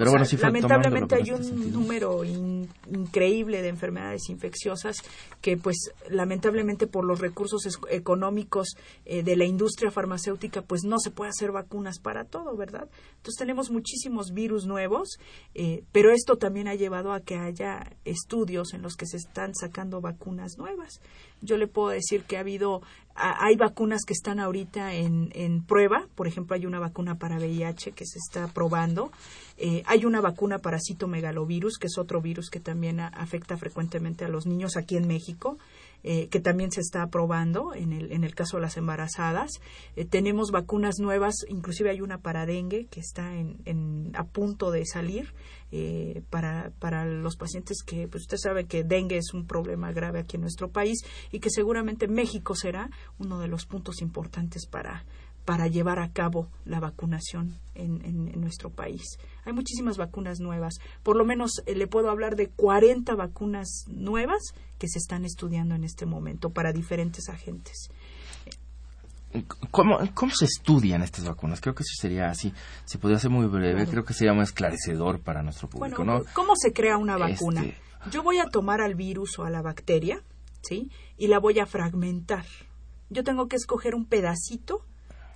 Pero 0.00 0.12
bueno, 0.12 0.24
lamentablemente 0.40 1.14
hay 1.14 1.30
un 1.30 1.72
número 1.72 2.24
increíble 2.24 3.60
de 3.60 3.68
enfermedades 3.68 4.30
infecciosas 4.30 4.96
que, 5.42 5.58
pues, 5.58 5.90
lamentablemente 6.08 6.86
por 6.86 7.04
los 7.04 7.20
recursos 7.20 7.68
económicos 7.90 8.76
eh, 9.04 9.22
de 9.22 9.36
la 9.36 9.44
industria 9.44 9.90
farmacéutica, 9.90 10.62
pues 10.62 10.84
no 10.84 10.98
se 11.00 11.10
puede 11.10 11.28
hacer 11.28 11.52
vacunas 11.52 11.98
para 11.98 12.24
todo, 12.24 12.56
¿verdad? 12.56 12.88
Entonces 13.16 13.36
tenemos 13.36 13.70
muchísimos 13.70 14.32
virus 14.32 14.64
nuevos, 14.64 15.18
eh, 15.54 15.84
pero 15.92 16.12
esto 16.12 16.38
también 16.38 16.68
ha 16.68 16.76
llevado 16.76 17.12
a 17.12 17.20
que 17.20 17.36
haya 17.36 17.92
estudios 18.06 18.72
en 18.72 18.80
los 18.80 18.96
que 18.96 19.04
se 19.04 19.18
están 19.18 19.54
sacando 19.54 20.00
vacunas 20.00 20.56
nuevas. 20.56 21.02
Yo 21.42 21.56
le 21.56 21.66
puedo 21.66 21.88
decir 21.88 22.24
que 22.24 22.36
ha 22.36 22.40
habido, 22.40 22.82
hay 23.14 23.56
vacunas 23.56 24.04
que 24.06 24.12
están 24.12 24.40
ahorita 24.40 24.94
en, 24.94 25.30
en 25.34 25.62
prueba, 25.62 26.06
por 26.14 26.26
ejemplo, 26.26 26.54
hay 26.54 26.66
una 26.66 26.78
vacuna 26.78 27.16
para 27.16 27.38
VIH 27.38 27.92
que 27.92 28.06
se 28.06 28.18
está 28.18 28.48
probando, 28.48 29.10
eh, 29.56 29.82
hay 29.86 30.04
una 30.04 30.20
vacuna 30.20 30.58
para 30.58 30.78
citomegalovirus, 30.78 31.78
que 31.78 31.86
es 31.86 31.98
otro 31.98 32.20
virus 32.20 32.50
que 32.50 32.60
también 32.60 33.00
afecta 33.00 33.56
frecuentemente 33.56 34.24
a 34.24 34.28
los 34.28 34.46
niños 34.46 34.76
aquí 34.76 34.96
en 34.96 35.06
México. 35.06 35.58
Eh, 36.02 36.28
que 36.28 36.40
también 36.40 36.70
se 36.70 36.80
está 36.80 37.02
aprobando 37.02 37.74
en 37.74 37.92
el, 37.92 38.10
en 38.12 38.24
el 38.24 38.34
caso 38.34 38.56
de 38.56 38.62
las 38.62 38.78
embarazadas. 38.78 39.50
Eh, 39.96 40.06
tenemos 40.06 40.50
vacunas 40.50 40.98
nuevas, 40.98 41.34
inclusive 41.48 41.90
hay 41.90 42.00
una 42.00 42.18
para 42.18 42.46
dengue 42.46 42.86
que 42.86 43.00
está 43.00 43.36
en, 43.36 43.60
en 43.66 44.10
a 44.14 44.24
punto 44.24 44.70
de 44.70 44.86
salir 44.86 45.34
eh, 45.72 46.22
para, 46.30 46.72
para 46.78 47.04
los 47.04 47.36
pacientes 47.36 47.82
que, 47.82 48.08
pues 48.08 48.22
usted 48.22 48.38
sabe 48.38 48.64
que 48.64 48.82
dengue 48.82 49.18
es 49.18 49.34
un 49.34 49.46
problema 49.46 49.92
grave 49.92 50.20
aquí 50.20 50.36
en 50.36 50.40
nuestro 50.42 50.70
país 50.70 51.04
y 51.30 51.38
que 51.38 51.50
seguramente 51.50 52.08
México 52.08 52.54
será 52.54 52.90
uno 53.18 53.38
de 53.38 53.48
los 53.48 53.66
puntos 53.66 54.00
importantes 54.00 54.66
para, 54.66 55.04
para 55.50 55.66
llevar 55.66 55.98
a 55.98 56.12
cabo 56.12 56.46
la 56.64 56.78
vacunación 56.78 57.58
en, 57.74 58.04
en, 58.04 58.40
nuestro 58.40 58.70
país. 58.70 59.18
Hay 59.44 59.52
muchísimas 59.52 59.96
vacunas 59.96 60.38
nuevas. 60.38 60.74
Por 61.02 61.16
lo 61.16 61.24
menos 61.24 61.60
le 61.66 61.88
puedo 61.88 62.08
hablar 62.08 62.36
de 62.36 62.50
40 62.50 63.16
vacunas 63.16 63.84
nuevas 63.88 64.54
que 64.78 64.86
se 64.86 65.00
están 65.00 65.24
estudiando 65.24 65.74
en 65.74 65.82
este 65.82 66.06
momento 66.06 66.50
para 66.50 66.72
diferentes 66.72 67.28
agentes. 67.28 67.90
¿Cómo, 69.72 69.98
¿Cómo, 70.14 70.32
se 70.32 70.44
estudian 70.44 71.02
estas 71.02 71.24
vacunas? 71.24 71.60
Creo 71.60 71.74
que 71.74 71.82
eso 71.82 72.00
sería 72.00 72.30
así. 72.30 72.54
Si 72.84 72.98
podría 72.98 73.18
ser 73.18 73.30
muy 73.30 73.46
breve, 73.46 73.88
creo 73.88 74.04
que 74.04 74.14
sería 74.14 74.32
muy 74.32 74.44
esclarecedor 74.44 75.18
para 75.18 75.42
nuestro 75.42 75.68
público. 75.68 76.04
¿no? 76.04 76.22
¿Cómo 76.32 76.52
se 76.54 76.72
crea 76.72 76.96
una 76.96 77.16
vacuna? 77.16 77.62
Este 77.64 77.76
Yo 78.12 78.22
voy 78.22 78.38
a 78.38 78.44
tomar 78.44 78.80
al 78.80 78.94
virus 78.94 79.36
o 79.40 79.42
a 79.42 79.50
la 79.50 79.62
bacteria, 79.62 80.22
¿sí? 80.62 80.92
Y 81.16 81.26
la 81.26 81.40
voy 81.40 81.58
a 81.58 81.66
fragmentar. 81.66 82.44
Yo 83.08 83.24
tengo 83.24 83.48
que 83.48 83.56
escoger 83.56 83.96
un 83.96 84.06
pedacito 84.06 84.86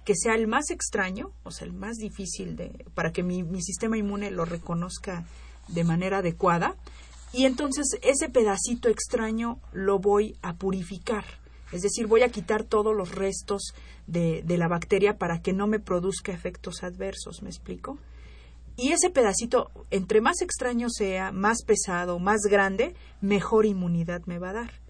que 0.04 0.14
sea 0.14 0.34
el 0.34 0.46
más 0.46 0.70
extraño, 0.70 1.32
o 1.42 1.50
sea, 1.50 1.66
el 1.66 1.72
más 1.72 1.96
difícil 1.96 2.56
de, 2.56 2.84
para 2.94 3.12
que 3.12 3.22
mi, 3.22 3.44
sistema 3.62 3.96
inmune 3.96 4.30
lo 4.30 4.44
reconozca 4.44 5.26
de 5.68 5.84
manera 5.84 6.18
adecuada. 6.18 6.76
Y 7.32 7.46
entonces 7.46 7.98
ese 8.02 8.28
pedacito 8.28 8.88
extraño 8.88 9.58
lo 9.72 9.98
voy 9.98 10.36
a 10.42 10.54
purificar 10.54 11.24
es 11.72 11.82
decir, 11.82 12.06
voy 12.06 12.22
a 12.22 12.28
quitar 12.28 12.62
todos 12.62 12.94
los 12.94 13.12
restos 13.12 13.74
de, 14.06 14.42
de 14.44 14.58
la 14.58 14.68
bacteria 14.68 15.18
para 15.18 15.42
que 15.42 15.52
no 15.52 15.66
me 15.66 15.80
produzca 15.80 16.30
efectos 16.30 16.84
adversos, 16.84 17.42
¿me 17.42 17.48
explico? 17.48 17.98
Y 18.76 18.92
ese 18.92 19.10
pedacito, 19.10 19.72
entre 19.90 20.20
más 20.20 20.40
extraño 20.40 20.88
sea, 20.88 21.32
más 21.32 21.64
pesado, 21.64 22.20
más 22.20 22.42
grande, 22.42 22.94
mejor 23.20 23.66
inmunidad 23.66 24.22
me 24.26 24.38
va 24.38 24.50
a 24.50 24.52
dar. 24.52 24.83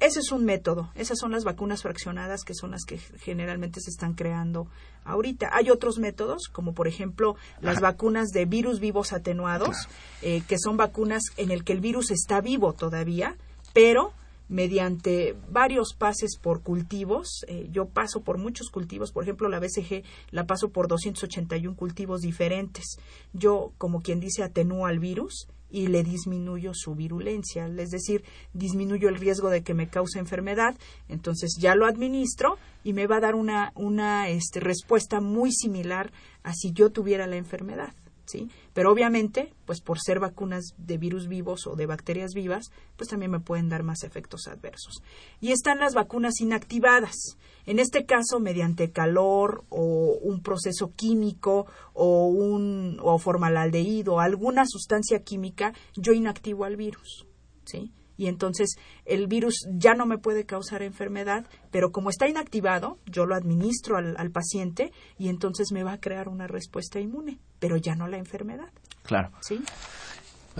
Ese 0.00 0.20
es 0.20 0.30
un 0.30 0.44
método. 0.44 0.90
Esas 0.94 1.18
son 1.18 1.32
las 1.32 1.42
vacunas 1.42 1.82
fraccionadas 1.82 2.44
que 2.44 2.54
son 2.54 2.70
las 2.70 2.84
que 2.84 2.98
generalmente 2.98 3.80
se 3.80 3.90
están 3.90 4.14
creando 4.14 4.68
ahorita. 5.04 5.50
Hay 5.52 5.70
otros 5.70 5.98
métodos, 5.98 6.48
como 6.52 6.72
por 6.72 6.86
ejemplo 6.86 7.34
las 7.60 7.80
vacunas 7.80 8.28
de 8.28 8.44
virus 8.44 8.78
vivos 8.78 9.12
atenuados, 9.12 9.88
eh, 10.22 10.42
que 10.46 10.58
son 10.58 10.76
vacunas 10.76 11.24
en 11.36 11.50
el 11.50 11.64
que 11.64 11.72
el 11.72 11.80
virus 11.80 12.12
está 12.12 12.40
vivo 12.40 12.74
todavía, 12.74 13.36
pero 13.72 14.12
mediante 14.48 15.36
varios 15.50 15.94
pases 15.94 16.38
por 16.40 16.62
cultivos. 16.62 17.44
Eh, 17.48 17.68
yo 17.72 17.86
paso 17.86 18.20
por 18.20 18.38
muchos 18.38 18.70
cultivos, 18.70 19.10
por 19.10 19.24
ejemplo, 19.24 19.48
la 19.48 19.58
BCG 19.58 20.04
la 20.30 20.46
paso 20.46 20.68
por 20.70 20.86
281 20.86 21.74
cultivos 21.74 22.20
diferentes. 22.20 22.98
Yo, 23.32 23.72
como 23.78 24.00
quien 24.00 24.20
dice, 24.20 24.44
atenúo 24.44 24.86
al 24.86 25.00
virus 25.00 25.48
y 25.70 25.88
le 25.88 26.02
disminuyo 26.02 26.72
su 26.74 26.94
virulencia, 26.94 27.66
es 27.66 27.90
decir, 27.90 28.24
disminuyo 28.52 29.08
el 29.08 29.16
riesgo 29.16 29.50
de 29.50 29.62
que 29.62 29.74
me 29.74 29.88
cause 29.88 30.18
enfermedad, 30.18 30.76
entonces 31.08 31.56
ya 31.58 31.74
lo 31.74 31.86
administro 31.86 32.56
y 32.84 32.92
me 32.92 33.06
va 33.06 33.16
a 33.16 33.20
dar 33.20 33.34
una, 33.34 33.72
una 33.74 34.28
este, 34.28 34.60
respuesta 34.60 35.20
muy 35.20 35.52
similar 35.52 36.10
a 36.42 36.54
si 36.54 36.72
yo 36.72 36.90
tuviera 36.90 37.26
la 37.26 37.36
enfermedad. 37.36 37.92
¿Sí? 38.28 38.50
Pero 38.74 38.92
obviamente, 38.92 39.52
pues 39.64 39.80
por 39.80 39.98
ser 39.98 40.20
vacunas 40.20 40.74
de 40.76 40.98
virus 40.98 41.28
vivos 41.28 41.66
o 41.66 41.74
de 41.76 41.86
bacterias 41.86 42.32
vivas, 42.34 42.70
pues 42.96 43.08
también 43.08 43.30
me 43.30 43.40
pueden 43.40 43.68
dar 43.68 43.82
más 43.82 44.04
efectos 44.04 44.46
adversos. 44.46 45.02
Y 45.40 45.52
están 45.52 45.78
las 45.80 45.94
vacunas 45.94 46.40
inactivadas. 46.40 47.38
En 47.64 47.78
este 47.78 48.04
caso, 48.04 48.38
mediante 48.38 48.92
calor 48.92 49.64
o 49.70 50.18
un 50.20 50.42
proceso 50.42 50.92
químico 50.94 51.66
o 51.94 52.26
un 52.26 52.98
o 53.02 53.18
formaldehído 53.18 54.20
alguna 54.20 54.64
sustancia 54.66 55.22
química, 55.24 55.72
yo 55.96 56.12
inactivo 56.12 56.64
al 56.64 56.76
virus, 56.76 57.26
¿sí? 57.64 57.92
Y 58.18 58.26
entonces 58.26 58.76
el 59.06 59.28
virus 59.28 59.66
ya 59.72 59.94
no 59.94 60.04
me 60.04 60.18
puede 60.18 60.44
causar 60.44 60.82
enfermedad, 60.82 61.46
pero 61.70 61.90
como 61.90 62.10
está 62.10 62.28
inactivado, 62.28 62.98
yo 63.06 63.24
lo 63.24 63.34
administro 63.34 63.96
al, 63.96 64.16
al, 64.18 64.30
paciente 64.30 64.92
y 65.16 65.28
entonces 65.28 65.72
me 65.72 65.84
va 65.84 65.92
a 65.92 66.00
crear 66.00 66.28
una 66.28 66.46
respuesta 66.46 67.00
inmune, 67.00 67.38
pero 67.58 67.78
ya 67.78 67.94
no 67.94 68.08
la 68.08 68.18
enfermedad. 68.18 68.68
Claro. 69.04 69.30
¿Sí? 69.40 69.62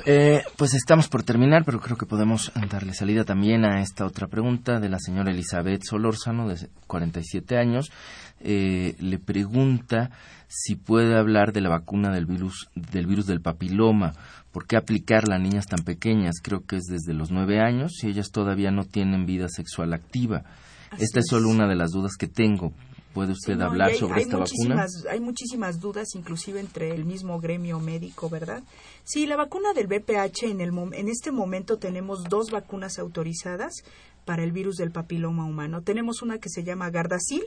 Eh, 0.06 0.42
pues 0.56 0.74
estamos 0.74 1.08
por 1.08 1.22
terminar, 1.22 1.64
pero 1.64 1.80
creo 1.80 1.96
que 1.96 2.06
podemos 2.06 2.52
darle 2.70 2.94
salida 2.94 3.24
también 3.24 3.64
a 3.64 3.80
esta 3.82 4.06
otra 4.06 4.28
pregunta 4.28 4.78
de 4.78 4.88
la 4.88 4.98
señora 4.98 5.30
Elizabeth 5.30 5.82
Solórzano, 5.82 6.48
de 6.48 6.68
47 6.86 7.56
años. 7.56 7.90
Eh, 8.40 8.94
le 9.00 9.18
pregunta 9.18 10.10
si 10.48 10.76
puede 10.76 11.16
hablar 11.16 11.52
de 11.52 11.60
la 11.60 11.68
vacuna 11.68 12.12
del 12.12 12.26
virus, 12.26 12.68
del 12.74 13.06
virus 13.06 13.26
del 13.26 13.40
papiloma. 13.40 14.14
¿Por 14.52 14.66
qué 14.66 14.76
aplicarla 14.76 15.36
a 15.36 15.38
niñas 15.38 15.66
tan 15.66 15.84
pequeñas? 15.84 16.36
Creo 16.42 16.64
que 16.64 16.76
es 16.76 16.84
desde 16.84 17.14
los 17.14 17.30
nueve 17.30 17.60
años 17.60 17.92
y 18.02 18.08
ellas 18.08 18.30
todavía 18.30 18.70
no 18.70 18.84
tienen 18.84 19.26
vida 19.26 19.48
sexual 19.48 19.92
activa. 19.92 20.44
Esta 20.98 21.20
es 21.20 21.26
solo 21.28 21.48
una 21.50 21.68
de 21.68 21.76
las 21.76 21.90
dudas 21.90 22.12
que 22.18 22.28
tengo. 22.28 22.72
¿Puede 23.12 23.32
usted 23.32 23.60
hablar 23.60 23.94
sobre 23.94 24.22
esta 24.22 24.36
vacuna? 24.36 24.86
Hay 25.10 25.20
muchísimas 25.20 25.80
dudas, 25.80 26.14
inclusive 26.14 26.60
entre 26.60 26.94
el 26.94 27.04
mismo 27.04 27.40
gremio 27.40 27.80
médico, 27.80 28.28
¿verdad? 28.30 28.62
Sí, 29.02 29.26
la 29.26 29.36
vacuna 29.36 29.72
del 29.72 29.86
BPH, 29.86 30.44
en, 30.44 30.60
el, 30.60 30.70
en 30.92 31.08
este 31.08 31.32
momento 31.32 31.78
tenemos 31.78 32.24
dos 32.24 32.50
vacunas 32.50 32.98
autorizadas 32.98 33.82
para 34.24 34.44
el 34.44 34.52
virus 34.52 34.76
del 34.76 34.92
papiloma 34.92 35.46
humano. 35.46 35.82
Tenemos 35.82 36.22
una 36.22 36.38
que 36.38 36.48
se 36.48 36.62
llama 36.62 36.90
Gardasil, 36.90 37.42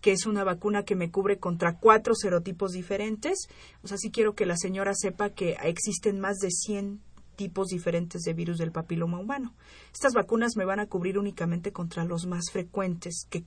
que 0.00 0.12
es 0.12 0.26
una 0.26 0.44
vacuna 0.44 0.84
que 0.84 0.94
me 0.94 1.10
cubre 1.10 1.38
contra 1.38 1.76
cuatro 1.76 2.14
serotipos 2.14 2.72
diferentes. 2.72 3.48
O 3.82 3.88
sea, 3.88 3.96
sí 3.96 4.10
quiero 4.10 4.34
que 4.34 4.46
la 4.46 4.56
señora 4.56 4.94
sepa 4.94 5.30
que 5.30 5.56
existen 5.62 6.20
más 6.20 6.38
de 6.38 6.50
100 6.50 7.00
tipos 7.36 7.68
diferentes 7.68 8.22
de 8.22 8.34
virus 8.34 8.58
del 8.58 8.72
papiloma 8.72 9.18
humano. 9.18 9.54
Estas 9.92 10.12
vacunas 10.12 10.56
me 10.56 10.64
van 10.64 10.80
a 10.80 10.86
cubrir 10.86 11.18
únicamente 11.18 11.72
contra 11.72 12.04
los 12.04 12.26
más 12.26 12.50
frecuentes 12.52 13.26
que, 13.30 13.42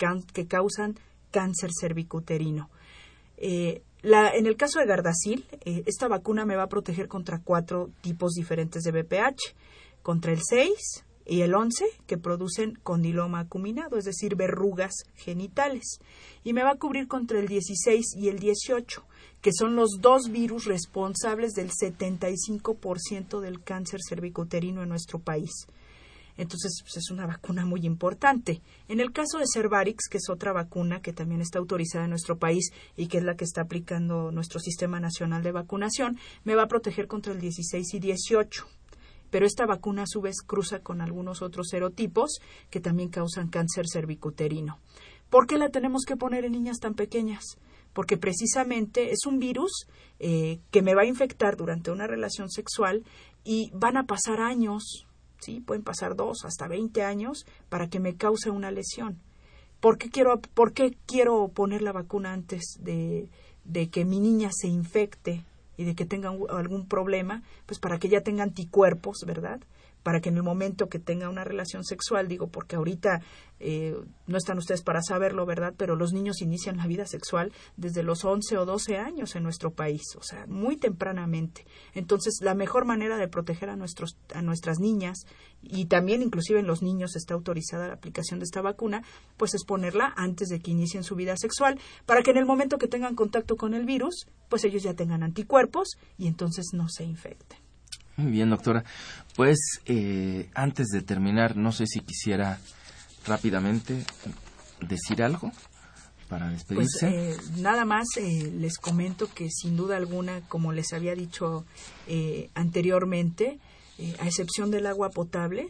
causan 0.47 0.97
cáncer 1.29 1.71
cervicuterino. 1.79 2.69
Eh, 3.37 3.83
en 4.03 4.45
el 4.45 4.55
caso 4.55 4.79
de 4.79 4.85
Gardasil, 4.85 5.45
eh, 5.65 5.83
esta 5.85 6.07
vacuna 6.07 6.45
me 6.45 6.55
va 6.55 6.63
a 6.63 6.69
proteger 6.69 7.07
contra 7.07 7.41
cuatro 7.43 7.89
tipos 8.01 8.33
diferentes 8.33 8.83
de 8.83 8.91
BPH, 8.91 9.55
contra 10.01 10.31
el 10.31 10.39
6 10.41 11.05
y 11.25 11.41
el 11.41 11.53
11, 11.53 11.85
que 12.07 12.17
producen 12.17 12.77
condiloma 12.83 13.39
acuminado, 13.39 13.97
es 13.97 14.05
decir, 14.05 14.35
verrugas 14.35 14.93
genitales, 15.15 15.99
y 16.43 16.53
me 16.53 16.63
va 16.63 16.71
a 16.71 16.77
cubrir 16.77 17.07
contra 17.07 17.39
el 17.39 17.47
16 17.47 18.15
y 18.17 18.29
el 18.29 18.39
18, 18.39 19.03
que 19.41 19.51
son 19.53 19.75
los 19.75 20.01
dos 20.01 20.29
virus 20.29 20.65
responsables 20.65 21.53
del 21.53 21.71
75% 21.71 23.39
del 23.39 23.63
cáncer 23.63 23.99
cervicuterino 24.07 24.83
en 24.83 24.89
nuestro 24.89 25.19
país. 25.19 25.67
Entonces, 26.37 26.79
pues, 26.81 26.97
es 26.97 27.11
una 27.11 27.27
vacuna 27.27 27.65
muy 27.65 27.85
importante. 27.85 28.61
En 28.87 28.99
el 28.99 29.11
caso 29.11 29.37
de 29.37 29.45
Cervarix, 29.51 30.07
que 30.09 30.17
es 30.17 30.29
otra 30.29 30.53
vacuna 30.53 31.01
que 31.01 31.13
también 31.13 31.41
está 31.41 31.59
autorizada 31.59 32.05
en 32.05 32.09
nuestro 32.09 32.37
país 32.37 32.71
y 32.95 33.07
que 33.07 33.17
es 33.17 33.23
la 33.23 33.35
que 33.35 33.43
está 33.43 33.61
aplicando 33.61 34.31
nuestro 34.31 34.59
Sistema 34.59 34.99
Nacional 34.99 35.43
de 35.43 35.51
Vacunación, 35.51 36.17
me 36.43 36.55
va 36.55 36.63
a 36.63 36.67
proteger 36.67 37.07
contra 37.07 37.33
el 37.33 37.39
16 37.39 37.93
y 37.93 37.99
18. 37.99 38.65
Pero 39.31 39.47
esta 39.47 39.65
vacuna 39.65 40.03
a 40.03 40.07
su 40.07 40.21
vez 40.21 40.41
cruza 40.45 40.79
con 40.79 41.01
algunos 41.01 41.41
otros 41.41 41.69
serotipos 41.69 42.39
que 42.69 42.79
también 42.79 43.09
causan 43.09 43.47
cáncer 43.47 43.85
cervicuterino. 43.91 44.77
¿Por 45.31 45.47
qué 45.47 45.57
la 45.57 45.69
tenemos 45.69 46.03
que 46.05 46.17
poner 46.17 46.45
en 46.45 46.51
niñas 46.51 46.77
tan 46.79 46.93
pequeñas? 46.93 47.57
Porque 47.93 48.17
precisamente 48.17 49.11
es 49.11 49.25
un 49.25 49.39
virus 49.39 49.87
eh, 50.19 50.59
que 50.69 50.81
me 50.81 50.93
va 50.93 51.01
a 51.01 51.05
infectar 51.05 51.57
durante 51.57 51.89
una 51.89 52.05
relación 52.05 52.49
sexual 52.49 53.03
y 53.43 53.71
van 53.73 53.97
a 53.97 54.05
pasar 54.05 54.41
años, 54.41 55.07
¿sí? 55.39 55.61
Pueden 55.61 55.83
pasar 55.83 56.15
dos 56.15 56.45
hasta 56.45 56.67
veinte 56.67 57.03
años 57.03 57.45
para 57.69 57.87
que 57.87 57.99
me 57.99 58.15
cause 58.15 58.49
una 58.49 58.71
lesión. 58.71 59.19
¿Por 59.79 59.97
qué 59.97 60.09
quiero, 60.09 60.39
por 60.53 60.73
qué 60.73 60.95
quiero 61.05 61.47
poner 61.47 61.81
la 61.81 61.91
vacuna 61.91 62.33
antes 62.33 62.77
de, 62.79 63.29
de 63.63 63.89
que 63.89 64.05
mi 64.05 64.19
niña 64.19 64.49
se 64.53 64.67
infecte 64.67 65.43
y 65.81 65.85
de 65.85 65.95
que 65.95 66.05
tenga 66.05 66.29
algún 66.29 66.87
problema? 66.87 67.41
Pues 67.65 67.79
para 67.79 67.97
que 67.99 68.07
ya 68.07 68.21
tenga 68.21 68.43
anticuerpos, 68.43 69.25
¿verdad? 69.25 69.59
Para 70.03 70.21
que 70.21 70.29
en 70.29 70.37
el 70.37 70.43
momento 70.43 70.89
que 70.89 70.99
tenga 70.99 71.29
una 71.29 71.43
relación 71.43 71.83
sexual, 71.83 72.27
digo, 72.27 72.47
porque 72.47 72.75
ahorita 72.75 73.21
eh, 73.59 73.95
no 74.25 74.37
están 74.37 74.57
ustedes 74.57 74.81
para 74.81 75.01
saberlo, 75.03 75.45
¿verdad? 75.45 75.73
Pero 75.77 75.95
los 75.95 76.13
niños 76.13 76.41
inician 76.41 76.77
la 76.77 76.87
vida 76.87 77.05
sexual 77.05 77.51
desde 77.77 78.01
los 78.01 78.25
11 78.25 78.57
o 78.57 78.65
12 78.65 78.97
años 78.97 79.35
en 79.35 79.43
nuestro 79.43 79.71
país, 79.71 80.01
o 80.17 80.23
sea, 80.23 80.47
muy 80.47 80.77
tempranamente. 80.77 81.65
Entonces, 81.93 82.39
la 82.41 82.55
mejor 82.55 82.85
manera 82.85 83.17
de 83.17 83.27
proteger 83.27 83.69
a, 83.69 83.75
nuestros, 83.75 84.17
a 84.33 84.41
nuestras 84.41 84.79
niñas 84.79 85.25
y 85.61 85.85
también 85.85 86.23
inclusive 86.23 86.59
en 86.59 86.65
los 86.65 86.81
niños 86.81 87.15
está 87.15 87.35
autorizada 87.35 87.87
la 87.87 87.93
aplicación 87.93 88.39
de 88.39 88.45
esta 88.45 88.61
vacuna, 88.61 89.03
pues 89.37 89.53
es 89.53 89.63
ponerla 89.63 90.11
antes 90.17 90.49
de 90.49 90.59
que 90.59 90.71
inicien 90.71 91.03
su 91.03 91.15
vida 91.15 91.37
sexual, 91.37 91.79
para 92.07 92.23
que 92.23 92.31
en 92.31 92.37
el 92.37 92.45
momento 92.45 92.79
que 92.79 92.87
tengan 92.87 93.15
contacto 93.15 93.57
con 93.57 93.75
el 93.75 93.85
virus, 93.85 94.25
pues 94.49 94.63
ellos 94.63 94.81
ya 94.81 94.95
tengan 94.95 95.21
anticuerpos 95.21 95.97
y 96.17 96.27
entonces 96.27 96.71
no 96.73 96.89
se 96.89 97.03
infecten. 97.03 97.60
Muy 98.17 98.31
bien, 98.31 98.49
doctora. 98.49 98.83
Pues 99.35 99.57
eh, 99.85 100.49
antes 100.53 100.87
de 100.87 101.01
terminar, 101.01 101.55
no 101.55 101.71
sé 101.71 101.87
si 101.87 102.01
quisiera 102.01 102.59
rápidamente 103.25 104.03
decir 104.81 105.23
algo 105.23 105.51
para 106.27 106.49
despedirse. 106.49 107.07
Pues, 107.07 107.13
eh, 107.13 107.37
nada 107.57 107.85
más 107.85 108.07
eh, 108.17 108.51
les 108.53 108.77
comento 108.77 109.27
que 109.33 109.49
sin 109.49 109.77
duda 109.77 109.97
alguna, 109.97 110.41
como 110.47 110.73
les 110.73 110.93
había 110.93 111.15
dicho 111.15 111.65
anteriormente, 112.53 113.59
a 114.19 114.25
excepción 114.25 114.71
del 114.71 114.87
agua 114.87 115.09
potable, 115.09 115.69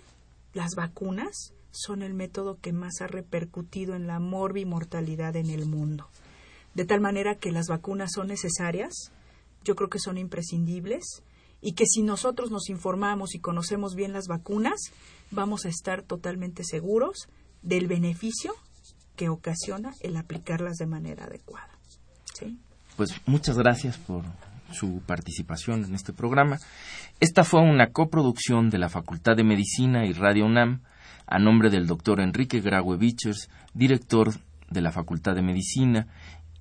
las 0.54 0.76
vacunas 0.76 1.54
son 1.72 2.02
el 2.02 2.14
método 2.14 2.58
que 2.60 2.74
más 2.74 3.02
ha 3.02 3.08
repercutido 3.08 3.96
en 3.96 4.08
la 4.08 4.20
morbimortalidad 4.20 5.36
en 5.36 5.50
el 5.50 5.66
mundo. 5.66 6.08
De 6.74 6.86
tal 6.86 7.02
manera 7.02 7.36
que 7.36 7.52
las 7.52 7.68
vacunas 7.68 8.12
son 8.14 8.28
necesarias, 8.28 9.12
yo 9.64 9.76
creo 9.76 9.90
que 9.90 10.00
son 10.00 10.18
imprescindibles 10.18 11.24
y 11.62 11.74
que 11.74 11.86
si 11.86 12.02
nosotros 12.02 12.52
nos 12.52 12.70
informamos 12.70 13.36
y 13.36 13.40
conocemos 13.40 13.96
bien 13.96 14.14
las 14.14 14.28
vacunas, 14.28 14.92
vamos 15.30 15.66
a 15.66 15.70
estar 15.70 16.02
totalmente 16.04 16.64
seguros 16.64 17.28
del 17.62 17.88
beneficio 17.88 18.54
que 19.16 19.30
ocasiona 19.30 19.92
el 20.02 20.18
aplicarlas 20.18 20.78
de 20.78 20.88
manera 20.88 21.26
adecuada. 21.26 21.70
Pues 22.98 23.10
muchas 23.26 23.58
gracias 23.58 23.98
por 23.98 24.24
su 24.72 25.02
participación 25.06 25.84
en 25.84 25.94
este 25.94 26.14
programa. 26.14 26.58
Esta 27.20 27.44
fue 27.44 27.62
una 27.62 27.92
coproducción 27.92 28.70
de 28.70 28.80
la 28.80 28.90
Facultad 28.90 29.36
de 29.36 29.44
Medicina 29.44 30.06
y 30.06 30.14
Radio 30.14 30.46
UNAM 30.46 30.82
a 31.28 31.40
nombre 31.40 31.70
del 31.70 31.88
doctor 31.88 32.20
Enrique 32.20 32.62
Graue 32.62 32.98
Bichers, 32.98 33.50
director 33.74 34.34
de 34.70 34.82
la 34.82 34.92
Facultad 34.92 35.36
de 35.36 35.42
Medicina, 35.42 36.08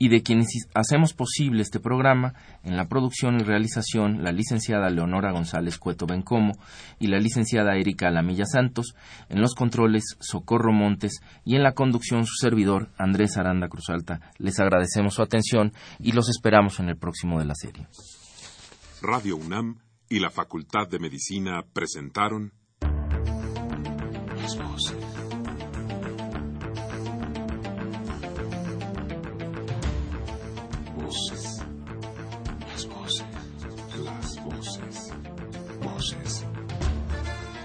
y 0.01 0.09
de 0.09 0.23
quienes 0.23 0.49
hacemos 0.75 1.13
posible 1.13 1.61
este 1.61 1.79
programa 1.79 2.33
en 2.65 2.75
la 2.75 2.89
producción 2.89 3.39
y 3.39 3.45
realización 3.45 4.25
la 4.25 4.33
licenciada 4.33 4.89
Leonora 4.89 5.31
González 5.31 5.79
Cueto 5.79 6.07
Bencomo 6.07 6.55
y 6.99 7.09
la 7.09 7.19
licenciada 7.19 7.77
Erika 7.77 8.09
Alamilla 8.09 8.47
Santos, 8.47 8.95
en 9.29 9.43
los 9.43 9.55
controles 9.55 10.17
Socorro 10.19 10.73
Montes 10.73 11.21
y 11.45 11.55
en 11.55 11.63
la 11.63 11.73
conducción 11.73 12.25
su 12.25 12.35
servidor 12.41 12.89
Andrés 12.97 13.37
Aranda 13.37 13.69
Cruzalta. 13.69 14.33
Les 14.39 14.59
agradecemos 14.59 15.15
su 15.15 15.23
atención 15.23 15.75
y 15.99 16.13
los 16.13 16.31
esperamos 16.31 16.81
en 16.81 16.89
el 16.89 16.97
próximo 16.97 17.39
de 17.39 17.45
la 17.45 17.55
serie. 17.55 17.87
Radio 19.03 19.37
UNAM 19.37 19.81
y 20.09 20.19
la 20.19 20.31
Facultad 20.31 20.89
de 20.89 20.99
Medicina 20.99 21.63
presentaron 21.75 22.53